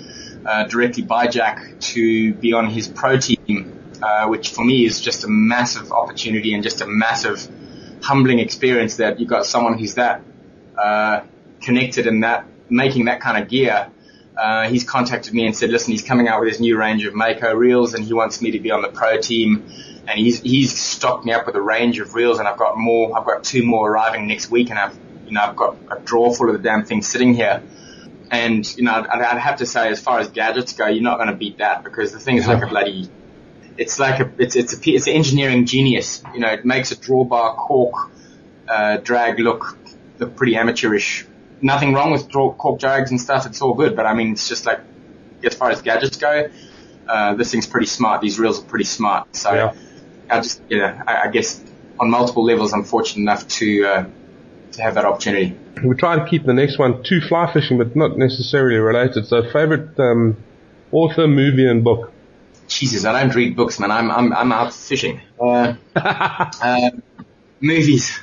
uh, 0.45 0.65
directly 0.65 1.01
by 1.01 1.25
Jack 1.25 1.79
to 1.79 2.35
be 2.35 2.53
on 2.53 2.69
his 2.69 2.87
pro 2.87 3.17
team, 3.17 3.81
uh, 4.03 4.27
which 4.27 4.49
for 4.49 4.63
me 4.63 4.85
is 4.85 5.01
just 5.01 5.23
a 5.23 5.27
massive 5.27 5.91
opportunity 5.91 6.53
and 6.53 6.61
just 6.61 6.81
a 6.81 6.85
massive 6.87 7.47
humbling 8.03 8.37
experience 8.37 8.97
that 8.97 9.19
you've 9.19 9.29
got 9.29 9.43
someone 9.43 9.79
who's 9.79 9.95
that 9.95 10.21
uh, 10.77 11.21
connected 11.61 12.05
and 12.05 12.23
that 12.23 12.45
making 12.69 13.05
that 13.05 13.21
kind 13.21 13.41
of 13.41 13.49
gear. 13.49 13.89
Uh, 14.37 14.69
he's 14.69 14.83
contacted 14.83 15.33
me 15.33 15.45
and 15.45 15.55
said, 15.55 15.69
listen, 15.69 15.91
he's 15.91 16.03
coming 16.03 16.27
out 16.27 16.39
with 16.39 16.49
his 16.49 16.59
new 16.59 16.77
range 16.77 17.05
of 17.05 17.15
Mako 17.15 17.53
reels 17.55 17.93
and 17.93 18.05
he 18.05 18.13
wants 18.13 18.41
me 18.41 18.51
to 18.51 18.59
be 18.59 18.71
on 18.71 18.81
the 18.81 18.89
pro 18.89 19.19
team. 19.19 19.71
And 20.07 20.19
he's, 20.19 20.39
he's 20.39 20.77
stocked 20.77 21.25
me 21.25 21.33
up 21.33 21.47
with 21.47 21.55
a 21.55 21.61
range 21.61 21.99
of 21.99 22.13
reels 22.13 22.39
and 22.39 22.47
I've 22.47 22.57
got 22.57 22.77
more, 22.77 23.17
I've 23.17 23.25
got 23.25 23.43
two 23.43 23.63
more 23.63 23.89
arriving 23.89 24.27
next 24.27 24.51
week 24.51 24.69
and 24.69 24.77
I've, 24.77 24.97
you 25.25 25.33
know, 25.33 25.41
I've 25.41 25.55
got 25.55 25.77
a 25.91 25.99
drawer 25.99 26.33
full 26.33 26.49
of 26.49 26.53
the 26.53 26.61
damn 26.61 26.85
thing 26.85 27.01
sitting 27.01 27.33
here. 27.33 27.63
And, 28.29 28.77
you 28.77 28.83
know, 28.83 28.91
I'd, 28.91 29.21
I'd 29.21 29.39
have 29.39 29.57
to 29.57 29.65
say 29.65 29.89
as 29.89 29.99
far 29.99 30.19
as 30.19 30.29
gadgets 30.29 30.73
go, 30.73 30.87
you're 30.87 31.03
not 31.03 31.17
going 31.17 31.29
to 31.29 31.35
beat 31.35 31.57
that 31.57 31.83
because 31.83 32.11
the 32.11 32.19
thing 32.19 32.37
is 32.37 32.47
like 32.47 32.61
a 32.61 32.67
bloody, 32.67 33.09
it's 33.77 33.99
like 33.99 34.19
a 34.19 34.31
it's 34.37 34.55
it's 34.55 34.73
a 34.73 34.91
it's 34.91 35.07
an 35.07 35.13
engineering 35.13 35.65
genius. 35.65 36.23
You 36.33 36.39
know, 36.39 36.49
it 36.49 36.65
makes 36.65 36.91
a 36.91 36.95
drawbar 36.95 37.55
cork 37.55 38.11
uh, 38.67 38.97
drag 38.97 39.39
look 39.39 39.77
look 40.19 40.35
pretty 40.35 40.55
amateurish. 40.55 41.25
Nothing 41.61 41.93
wrong 41.93 42.11
with 42.11 42.31
cork 42.31 42.79
drags 42.79 43.11
and 43.11 43.19
stuff. 43.19 43.45
It's 43.45 43.61
all 43.61 43.73
good, 43.73 43.95
but 43.95 44.05
I 44.05 44.13
mean, 44.13 44.33
it's 44.33 44.47
just 44.47 44.65
like 44.65 44.79
as 45.43 45.55
far 45.55 45.71
as 45.71 45.81
gadgets 45.81 46.17
go, 46.17 46.49
uh, 47.07 47.35
this 47.35 47.51
thing's 47.51 47.67
pretty 47.67 47.87
smart. 47.87 48.21
These 48.21 48.39
reels 48.39 48.61
are 48.61 48.65
pretty 48.65 48.85
smart. 48.85 49.35
So 49.35 49.53
Yeah. 49.53 49.73
I 50.29 50.41
just 50.41 50.61
yeah, 50.69 51.03
I, 51.07 51.27
I 51.27 51.31
guess 51.31 51.63
on 51.99 52.09
multiple 52.09 52.43
levels, 52.43 52.73
I'm 52.73 52.83
fortunate 52.83 53.21
enough 53.21 53.47
to 53.47 53.85
uh, 53.85 54.05
to 54.73 54.81
have 54.81 54.95
that 54.95 55.05
opportunity. 55.05 55.57
We 55.83 55.95
try 55.95 56.17
to 56.17 56.25
keep 56.29 56.45
the 56.45 56.53
next 56.53 56.77
one 56.77 57.03
to 57.03 57.21
fly 57.21 57.51
fishing, 57.51 57.77
but 57.77 57.95
not 57.95 58.17
necessarily 58.17 58.77
related. 58.77 59.27
So, 59.27 59.43
favorite 59.43 59.99
um, 59.99 60.37
author, 60.91 61.27
movie, 61.27 61.67
and 61.67 61.83
book. 61.83 62.11
Jesus, 62.67 63.05
I 63.05 63.19
don't 63.19 63.33
read 63.33 63.55
books, 63.55 63.79
man. 63.79 63.91
I'm 63.91 64.11
I'm 64.11 64.33
I'm 64.33 64.51
out 64.51 64.73
fishing. 64.73 65.21
Uh, 65.39 65.75
uh, 65.95 66.89
movies. 67.61 68.19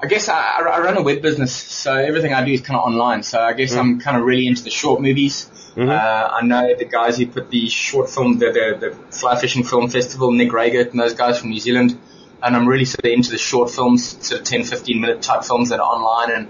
I 0.00 0.06
guess 0.06 0.28
I, 0.28 0.60
I 0.60 0.80
run 0.80 0.96
a 0.96 1.02
web 1.02 1.22
business, 1.22 1.52
so 1.52 1.92
everything 1.94 2.32
I 2.32 2.44
do 2.44 2.52
is 2.52 2.60
kind 2.60 2.78
of 2.78 2.84
online. 2.84 3.22
So 3.24 3.40
I 3.40 3.52
guess 3.52 3.72
I'm 3.80 3.98
kind 4.00 4.16
of 4.16 4.24
really 4.24 4.46
into 4.46 4.62
the 4.62 4.70
short 4.70 5.00
movies. 5.00 5.50
Uh, 5.90 6.28
I 6.32 6.42
know 6.42 6.74
the 6.76 6.84
guys 6.84 7.18
who 7.18 7.26
put 7.26 7.50
the 7.50 7.68
short 7.68 8.08
film, 8.10 8.38
the, 8.38 8.46
the 8.52 8.90
the 8.90 8.96
fly 9.12 9.38
fishing 9.38 9.64
film 9.64 9.88
festival, 9.90 10.32
Nick 10.32 10.50
Reygaert 10.50 10.90
and 10.90 11.00
those 11.00 11.14
guys 11.14 11.38
from 11.40 11.50
New 11.50 11.60
Zealand. 11.60 11.98
And 12.42 12.54
I'm 12.54 12.68
really 12.68 12.84
sort 12.84 13.04
of 13.04 13.10
into 13.10 13.30
the 13.30 13.38
short 13.38 13.70
films, 13.70 14.24
sort 14.24 14.40
of 14.40 14.46
10, 14.46 14.62
15 14.64 15.00
minute 15.00 15.22
type 15.22 15.42
films 15.44 15.70
that 15.70 15.80
are 15.80 15.82
online 15.86 16.30
and 16.36 16.48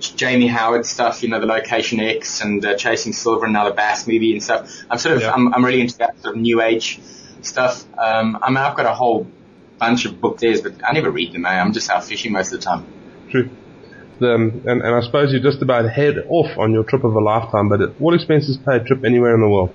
Jamie 0.00 0.48
Howard 0.48 0.84
stuff, 0.86 1.22
you 1.22 1.28
know, 1.28 1.38
the 1.40 1.46
Location 1.46 2.00
X 2.00 2.40
and 2.40 2.64
uh, 2.64 2.76
Chasing 2.76 3.12
Silver 3.12 3.44
and 3.44 3.52
now 3.52 3.68
the 3.68 3.74
Bass 3.74 4.06
movie 4.06 4.32
and 4.32 4.42
stuff. 4.42 4.70
I'm 4.90 4.98
sort 4.98 5.16
of, 5.16 5.22
Yeah. 5.22 5.32
I'm, 5.32 5.52
I'm 5.54 5.64
really 5.64 5.80
into 5.80 5.98
that 5.98 6.20
sort 6.20 6.34
of 6.36 6.40
new 6.40 6.60
age 6.60 7.00
stuff. 7.42 7.84
Um, 7.96 8.38
I 8.42 8.48
mean, 8.50 8.58
I've 8.58 8.76
got 8.76 8.86
a 8.86 8.94
whole 8.94 9.28
bunch 9.78 10.04
of 10.04 10.20
book 10.20 10.38
but 10.40 10.72
I 10.84 10.92
never 10.92 11.10
read 11.10 11.32
them. 11.32 11.46
Eh? 11.46 11.48
I'm 11.48 11.72
just 11.72 11.90
out 11.90 12.04
fishing 12.04 12.32
most 12.32 12.52
of 12.52 12.60
the 12.60 12.64
time. 12.64 12.86
True. 13.30 13.50
Um, 14.20 14.62
and, 14.66 14.82
and 14.82 14.94
I 14.94 15.00
suppose 15.00 15.32
you 15.32 15.40
just 15.40 15.62
about 15.62 15.88
head 15.88 16.18
off 16.28 16.58
on 16.58 16.72
your 16.72 16.82
trip 16.82 17.04
of 17.04 17.14
a 17.14 17.20
lifetime, 17.20 17.68
but 17.68 17.94
all 18.00 18.14
expenses 18.14 18.56
paid 18.56 18.86
trip 18.86 19.04
anywhere 19.04 19.34
in 19.34 19.40
the 19.40 19.48
world. 19.48 19.72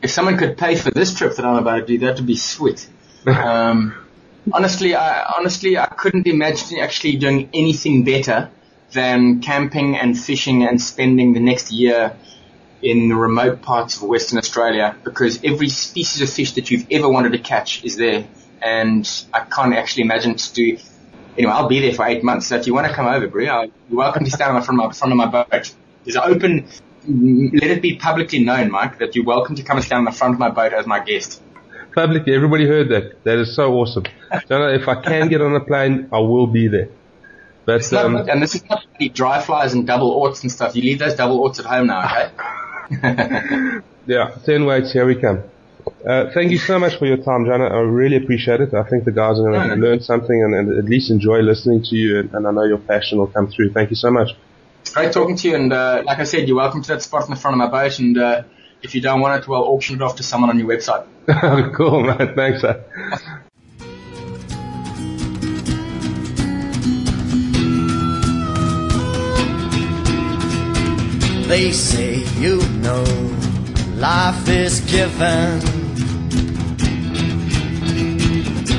If 0.00 0.10
someone 0.10 0.36
could 0.36 0.56
pay 0.56 0.76
for 0.76 0.90
this 0.90 1.14
trip 1.14 1.34
that 1.36 1.44
I'm 1.44 1.56
about 1.56 1.80
to 1.80 1.86
do, 1.86 1.98
that 1.98 2.16
would 2.16 2.26
be 2.26 2.36
sweet. 2.36 2.88
Um, 3.26 3.94
honestly, 4.52 4.94
I 4.94 5.24
honestly 5.38 5.78
I 5.78 5.86
couldn't 5.86 6.26
imagine 6.26 6.78
actually 6.78 7.16
doing 7.16 7.48
anything 7.54 8.04
better 8.04 8.50
than 8.92 9.40
camping 9.40 9.96
and 9.96 10.18
fishing 10.18 10.62
and 10.64 10.80
spending 10.80 11.32
the 11.32 11.40
next 11.40 11.72
year 11.72 12.16
in 12.82 13.08
the 13.08 13.14
remote 13.14 13.62
parts 13.62 13.96
of 13.96 14.02
Western 14.02 14.38
Australia 14.38 14.94
because 15.04 15.42
every 15.42 15.68
species 15.70 16.20
of 16.20 16.28
fish 16.28 16.52
that 16.52 16.70
you've 16.70 16.86
ever 16.90 17.08
wanted 17.08 17.32
to 17.32 17.38
catch 17.38 17.82
is 17.82 17.96
there, 17.96 18.26
and 18.62 19.08
I 19.32 19.40
can't 19.40 19.74
actually 19.74 20.04
imagine 20.04 20.34
to 20.36 20.52
do. 20.52 20.78
Anyway, 21.36 21.52
I'll 21.52 21.68
be 21.68 21.80
there 21.80 21.92
for 21.92 22.06
eight 22.06 22.22
months. 22.22 22.46
So 22.46 22.56
if 22.56 22.66
you 22.66 22.74
want 22.74 22.86
to 22.86 22.92
come 22.92 23.06
over, 23.06 23.26
Brie, 23.26 23.46
you're 23.46 23.70
welcome 23.90 24.24
to 24.24 24.30
stand 24.30 24.50
on 24.50 24.60
the 24.60 24.64
front 24.64 24.80
of 24.80 24.86
my, 24.86 24.92
front 24.92 25.12
of 25.12 25.16
my 25.16 25.26
boat. 25.26 25.74
There's 26.04 26.16
an 26.16 26.22
open. 26.24 26.68
Let 27.06 27.70
it 27.70 27.82
be 27.82 27.96
publicly 27.96 28.44
known, 28.44 28.70
Mike, 28.70 28.98
that 28.98 29.14
you're 29.14 29.24
welcome 29.24 29.56
to 29.56 29.62
come 29.62 29.76
and 29.76 29.84
stand 29.84 29.98
on 29.98 30.04
the 30.04 30.18
front 30.18 30.34
of 30.34 30.40
my 30.40 30.50
boat 30.50 30.72
as 30.72 30.86
my 30.86 31.00
guest. 31.00 31.42
Publicly, 31.94 32.34
everybody 32.34 32.66
heard 32.66 32.88
that. 32.90 33.22
That 33.24 33.38
is 33.38 33.54
so 33.54 33.72
awesome. 33.74 34.04
Jono, 34.32 34.80
if 34.80 34.88
I 34.88 35.00
can 35.02 35.28
get 35.28 35.40
on 35.40 35.54
a 35.54 35.60
plane, 35.60 36.08
I 36.12 36.18
will 36.18 36.46
be 36.46 36.68
there. 36.68 36.88
But 37.66 37.90
not, 37.92 38.04
um, 38.04 38.16
and 38.28 38.42
this 38.42 38.54
is 38.54 38.68
not 38.68 38.84
the 38.98 39.08
dry 39.08 39.40
flies 39.40 39.72
and 39.72 39.86
double 39.86 40.10
orts 40.10 40.42
and 40.42 40.52
stuff. 40.52 40.76
You 40.76 40.82
leave 40.82 40.98
those 40.98 41.14
double 41.14 41.38
orts 41.38 41.58
at 41.60 41.66
home 41.66 41.86
now, 41.86 42.04
okay? 42.04 43.78
yeah, 44.06 44.36
ten 44.44 44.66
weights, 44.66 44.92
here 44.92 45.06
we 45.06 45.14
come. 45.14 45.44
Uh, 46.06 46.30
thank 46.32 46.50
you 46.50 46.58
so 46.58 46.78
much 46.78 46.96
for 46.98 47.06
your 47.06 47.16
time, 47.16 47.44
Jono. 47.44 47.70
I 47.70 47.78
really 47.80 48.16
appreciate 48.16 48.60
it. 48.60 48.74
I 48.74 48.82
think 48.84 49.04
the 49.04 49.12
guys 49.12 49.38
are 49.38 49.50
going 49.50 49.70
to 49.70 49.76
no. 49.76 49.86
learn 49.86 50.00
something 50.00 50.42
and, 50.42 50.54
and 50.54 50.78
at 50.78 50.84
least 50.84 51.10
enjoy 51.10 51.40
listening 51.40 51.82
to 51.84 51.96
you, 51.96 52.18
and, 52.20 52.34
and 52.34 52.46
I 52.46 52.50
know 52.50 52.64
your 52.64 52.78
passion 52.78 53.18
will 53.18 53.26
come 53.26 53.48
through. 53.48 53.72
Thank 53.72 53.90
you 53.90 53.96
so 53.96 54.10
much. 54.10 54.30
Great 54.92 55.12
talking 55.12 55.36
to 55.36 55.48
you, 55.48 55.56
and 55.56 55.72
uh, 55.72 56.02
like 56.04 56.18
I 56.18 56.24
said, 56.24 56.46
you're 56.46 56.56
welcome 56.56 56.82
to 56.82 56.88
that 56.88 57.02
spot 57.02 57.24
in 57.24 57.30
the 57.30 57.40
front 57.40 57.54
of 57.54 57.58
my 57.58 57.68
boat. 57.68 57.98
And 57.98 58.18
uh, 58.18 58.42
if 58.82 58.94
you 58.94 59.00
don't 59.00 59.20
want 59.20 59.42
it, 59.42 59.48
well, 59.48 59.62
auction 59.62 59.96
it 59.96 60.02
off 60.02 60.16
to 60.16 60.22
someone 60.22 60.50
on 60.50 60.58
your 60.58 60.68
website. 60.68 61.06
cool, 61.74 62.02
man. 62.02 62.34
Thanks. 62.34 62.62
Uh. 62.62 62.82
They 71.48 71.72
say 71.72 72.24
you 72.40 72.56
know 72.78 73.53
life 73.96 74.48
is 74.48 74.80
given. 74.80 75.60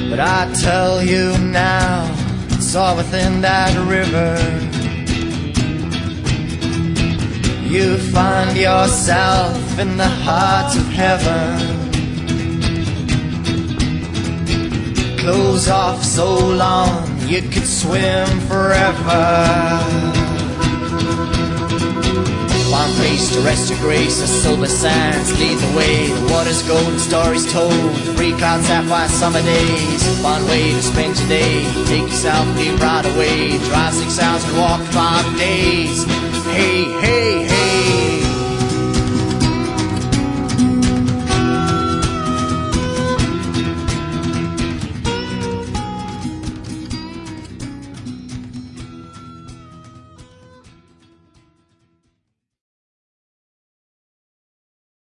But 0.09 0.19
I 0.19 0.53
tell 0.61 1.03
you 1.03 1.37
now, 1.37 2.13
it's 2.51 2.75
all 2.75 2.95
within 2.95 3.41
that 3.41 3.73
river. 3.87 4.35
You 7.67 7.97
find 7.97 8.55
yourself 8.55 9.79
in 9.79 9.97
the 9.97 10.07
heart 10.07 10.75
of 10.75 10.87
heaven. 10.87 11.75
Clothes 15.17 15.67
off 15.67 16.03
so 16.03 16.37
long 16.37 17.17
you 17.27 17.41
could 17.41 17.67
swim 17.67 18.27
forever. 18.41 20.14
One 22.75 22.91
face 22.95 23.31
to 23.33 23.39
rest 23.39 23.69
your 23.69 23.79
grace, 23.79 24.19
the 24.19 24.27
silver 24.27 24.67
sands 24.67 25.31
lead 25.39 25.57
the 25.59 25.77
way. 25.77 26.11
The 26.11 26.33
water's 26.33 26.61
golden 26.67 26.99
stories 26.99 27.49
told, 27.49 27.71
three 28.17 28.33
clouds, 28.33 28.67
sapphire 28.67 29.07
summer 29.07 29.41
days. 29.41 30.03
One 30.19 30.43
way 30.45 30.73
to 30.73 30.81
spend 30.81 31.17
your 31.17 31.29
day, 31.29 31.63
take 31.85 32.01
yourself, 32.01 32.45
leave 32.57 32.77
right 32.81 33.05
away. 33.05 33.59
Drive 33.69 33.93
six 33.93 34.19
hours 34.19 34.43
and 34.43 34.57
walk 34.57 34.81
five 34.91 35.25
days. 35.37 36.03
Hey, 36.51 36.83
hey, 36.99 37.47
hey, 37.47 38.04